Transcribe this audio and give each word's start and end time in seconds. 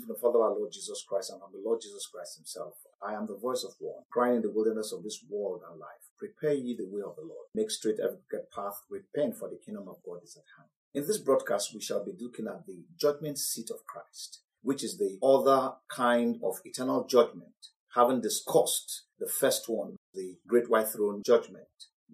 From 0.00 0.08
the 0.08 0.14
Father, 0.14 0.40
our 0.42 0.56
Lord 0.56 0.72
Jesus 0.72 1.04
Christ, 1.06 1.30
and 1.30 1.40
from 1.40 1.50
the 1.52 1.62
Lord 1.62 1.80
Jesus 1.82 2.06
Christ 2.06 2.38
Himself. 2.38 2.74
I 3.06 3.12
am 3.12 3.26
the 3.26 3.36
voice 3.36 3.62
of 3.62 3.74
one, 3.78 4.04
crying 4.10 4.36
in 4.36 4.42
the 4.42 4.50
wilderness 4.50 4.90
of 4.90 5.02
this 5.02 5.22
world 5.28 5.60
and 5.68 5.78
life. 5.78 6.08
Prepare 6.18 6.54
ye 6.54 6.74
the 6.74 6.88
way 6.88 7.02
of 7.02 7.14
the 7.16 7.22
Lord. 7.22 7.46
Make 7.54 7.70
straight 7.70 8.00
every 8.00 8.18
path. 8.54 8.80
Repent, 8.88 9.36
for 9.36 9.50
the 9.50 9.60
kingdom 9.62 9.88
of 9.88 9.96
God 10.04 10.20
is 10.24 10.36
at 10.36 10.48
hand. 10.56 10.70
In 10.94 11.06
this 11.06 11.18
broadcast, 11.18 11.74
we 11.74 11.80
shall 11.80 12.04
be 12.04 12.12
looking 12.18 12.46
at 12.46 12.64
the 12.66 12.84
judgment 12.98 13.38
seat 13.38 13.70
of 13.70 13.84
Christ, 13.86 14.40
which 14.62 14.82
is 14.82 14.96
the 14.96 15.18
other 15.22 15.74
kind 15.88 16.40
of 16.42 16.60
eternal 16.64 17.06
judgment, 17.06 17.68
having 17.94 18.22
discussed 18.22 19.02
the 19.18 19.28
first 19.28 19.68
one, 19.68 19.96
the 20.14 20.38
great 20.46 20.70
white 20.70 20.88
throne 20.88 21.22
judgment. 21.26 21.66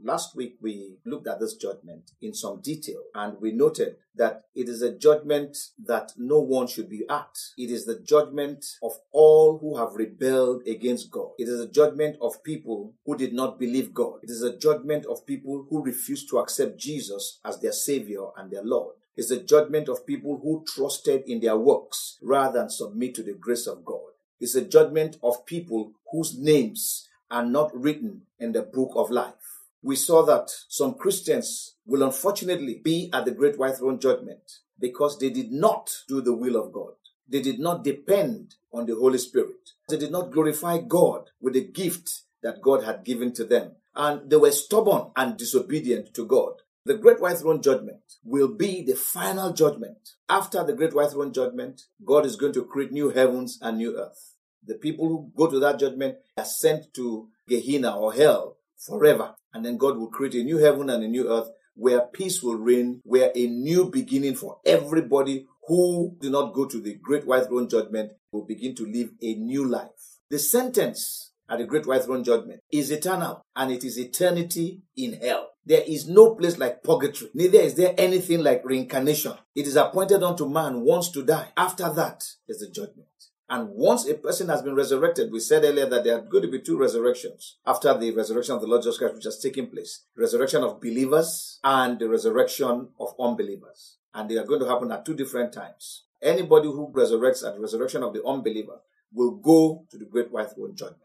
Last 0.02 0.36
week 0.36 0.56
we 0.60 0.98
looked 1.04 1.26
at 1.26 1.40
this 1.40 1.54
judgment 1.54 2.12
in 2.22 2.32
some 2.32 2.60
detail 2.60 3.02
and 3.14 3.40
we 3.40 3.52
noted 3.52 3.96
that 4.14 4.44
it 4.54 4.68
is 4.68 4.80
a 4.80 4.96
judgment 4.96 5.56
that 5.84 6.12
no 6.16 6.38
one 6.38 6.68
should 6.68 6.88
be 6.88 7.04
at. 7.10 7.36
It 7.56 7.70
is 7.70 7.84
the 7.84 7.98
judgment 7.98 8.64
of 8.82 8.92
all 9.12 9.58
who 9.58 9.76
have 9.76 9.94
rebelled 9.94 10.62
against 10.68 11.10
God. 11.10 11.30
It 11.38 11.48
is 11.48 11.60
a 11.60 11.68
judgment 11.68 12.16
of 12.20 12.44
people 12.44 12.94
who 13.04 13.16
did 13.16 13.32
not 13.32 13.58
believe 13.58 13.92
God. 13.92 14.20
It 14.22 14.30
is 14.30 14.42
a 14.42 14.56
judgment 14.56 15.04
of 15.06 15.26
people 15.26 15.66
who 15.68 15.82
refused 15.82 16.28
to 16.30 16.38
accept 16.38 16.78
Jesus 16.78 17.40
as 17.44 17.60
their 17.60 17.72
Savior 17.72 18.26
and 18.36 18.50
their 18.50 18.62
Lord. 18.62 18.94
It's 19.16 19.32
a 19.32 19.42
judgment 19.42 19.88
of 19.88 20.06
people 20.06 20.38
who 20.40 20.64
trusted 20.66 21.24
in 21.26 21.40
their 21.40 21.56
works 21.56 22.18
rather 22.22 22.60
than 22.60 22.70
submit 22.70 23.16
to 23.16 23.24
the 23.24 23.34
grace 23.34 23.66
of 23.66 23.84
God. 23.84 24.12
It's 24.38 24.54
a 24.54 24.64
judgment 24.64 25.16
of 25.24 25.44
people 25.44 25.92
whose 26.12 26.38
names 26.38 27.08
are 27.30 27.44
not 27.44 27.74
written 27.74 28.22
in 28.38 28.52
the 28.52 28.62
book 28.62 28.92
of 28.94 29.10
life 29.10 29.34
we 29.82 29.96
saw 29.96 30.24
that 30.24 30.50
some 30.68 30.94
Christians 30.94 31.76
will 31.86 32.02
unfortunately 32.02 32.80
be 32.82 33.10
at 33.12 33.24
the 33.24 33.30
great 33.30 33.58
white 33.58 33.76
throne 33.76 34.00
judgment 34.00 34.40
because 34.78 35.18
they 35.18 35.30
did 35.30 35.52
not 35.52 35.90
do 36.08 36.20
the 36.20 36.34
will 36.34 36.56
of 36.56 36.72
God. 36.72 36.92
They 37.28 37.42
did 37.42 37.58
not 37.58 37.84
depend 37.84 38.54
on 38.72 38.86
the 38.86 38.94
Holy 38.94 39.18
Spirit. 39.18 39.70
They 39.88 39.98
did 39.98 40.10
not 40.10 40.32
glorify 40.32 40.78
God 40.78 41.30
with 41.40 41.54
the 41.54 41.64
gift 41.64 42.22
that 42.42 42.62
God 42.62 42.84
had 42.84 43.04
given 43.04 43.32
to 43.34 43.44
them. 43.44 43.72
And 43.94 44.30
they 44.30 44.36
were 44.36 44.52
stubborn 44.52 45.10
and 45.16 45.36
disobedient 45.36 46.14
to 46.14 46.26
God. 46.26 46.54
The 46.84 46.94
great 46.94 47.20
white 47.20 47.38
throne 47.38 47.60
judgment 47.60 48.00
will 48.24 48.48
be 48.48 48.82
the 48.82 48.94
final 48.94 49.52
judgment. 49.52 50.10
After 50.28 50.64
the 50.64 50.72
great 50.72 50.94
white 50.94 51.10
throne 51.10 51.32
judgment, 51.32 51.82
God 52.04 52.24
is 52.24 52.36
going 52.36 52.52
to 52.54 52.64
create 52.64 52.92
new 52.92 53.10
heavens 53.10 53.58
and 53.60 53.76
new 53.76 53.98
earth. 53.98 54.34
The 54.64 54.74
people 54.74 55.08
who 55.08 55.32
go 55.36 55.50
to 55.50 55.58
that 55.60 55.78
judgment 55.78 56.16
are 56.36 56.44
sent 56.44 56.94
to 56.94 57.28
Gehenna 57.48 57.96
or 57.96 58.12
hell 58.12 58.57
forever. 58.78 59.34
And 59.52 59.64
then 59.64 59.76
God 59.76 59.98
will 59.98 60.08
create 60.08 60.34
a 60.34 60.44
new 60.44 60.58
heaven 60.58 60.90
and 60.90 61.02
a 61.02 61.08
new 61.08 61.28
earth 61.28 61.48
where 61.74 62.00
peace 62.00 62.42
will 62.42 62.56
reign, 62.56 63.00
where 63.04 63.30
a 63.34 63.46
new 63.46 63.90
beginning 63.90 64.34
for 64.34 64.58
everybody 64.66 65.46
who 65.66 66.16
do 66.20 66.30
not 66.30 66.52
go 66.52 66.66
to 66.66 66.80
the 66.80 66.94
great 66.94 67.26
white 67.26 67.46
throne 67.46 67.68
judgment 67.68 68.12
will 68.32 68.44
begin 68.44 68.74
to 68.74 68.84
live 68.86 69.10
a 69.22 69.34
new 69.34 69.64
life. 69.64 70.18
The 70.30 70.38
sentence 70.38 71.32
at 71.48 71.58
the 71.58 71.64
great 71.64 71.86
white 71.86 72.04
throne 72.04 72.24
judgment 72.24 72.60
is 72.72 72.90
eternal 72.90 73.42
and 73.54 73.70
it 73.70 73.84
is 73.84 73.98
eternity 73.98 74.82
in 74.96 75.14
hell. 75.14 75.50
There 75.64 75.84
is 75.86 76.08
no 76.08 76.34
place 76.34 76.58
like 76.58 76.82
purgatory, 76.82 77.30
neither 77.34 77.58
is 77.58 77.74
there 77.74 77.94
anything 77.96 78.42
like 78.42 78.62
reincarnation. 78.64 79.34
It 79.54 79.66
is 79.66 79.76
appointed 79.76 80.22
unto 80.22 80.48
man 80.48 80.80
once 80.80 81.10
to 81.12 81.24
die. 81.24 81.52
After 81.56 81.92
that 81.92 82.24
is 82.48 82.60
the 82.60 82.70
judgment. 82.70 83.08
And 83.50 83.70
once 83.70 84.06
a 84.06 84.14
person 84.14 84.48
has 84.48 84.60
been 84.60 84.74
resurrected, 84.74 85.32
we 85.32 85.40
said 85.40 85.64
earlier 85.64 85.86
that 85.86 86.04
there 86.04 86.18
are 86.18 86.20
going 86.20 86.42
to 86.42 86.50
be 86.50 86.60
two 86.60 86.76
resurrections 86.76 87.56
after 87.66 87.96
the 87.96 88.10
resurrection 88.10 88.54
of 88.54 88.60
the 88.60 88.66
Lord 88.66 88.82
Jesus 88.82 88.98
Christ, 88.98 89.14
which 89.14 89.24
has 89.24 89.40
taken 89.40 89.68
place 89.68 90.04
resurrection 90.16 90.62
of 90.62 90.80
believers 90.80 91.58
and 91.64 91.98
the 91.98 92.08
resurrection 92.08 92.88
of 93.00 93.14
unbelievers. 93.18 93.96
And 94.12 94.28
they 94.28 94.36
are 94.36 94.44
going 94.44 94.60
to 94.60 94.68
happen 94.68 94.92
at 94.92 95.06
two 95.06 95.14
different 95.14 95.54
times. 95.54 96.04
Anybody 96.20 96.66
who 96.66 96.92
resurrects 96.92 97.46
at 97.46 97.54
the 97.54 97.60
resurrection 97.60 98.02
of 98.02 98.12
the 98.12 98.24
unbeliever 98.24 98.80
will 99.14 99.36
go 99.36 99.86
to 99.90 99.96
the 99.96 100.04
great 100.04 100.30
white 100.30 100.50
throne 100.54 100.74
judgment. 100.74 101.02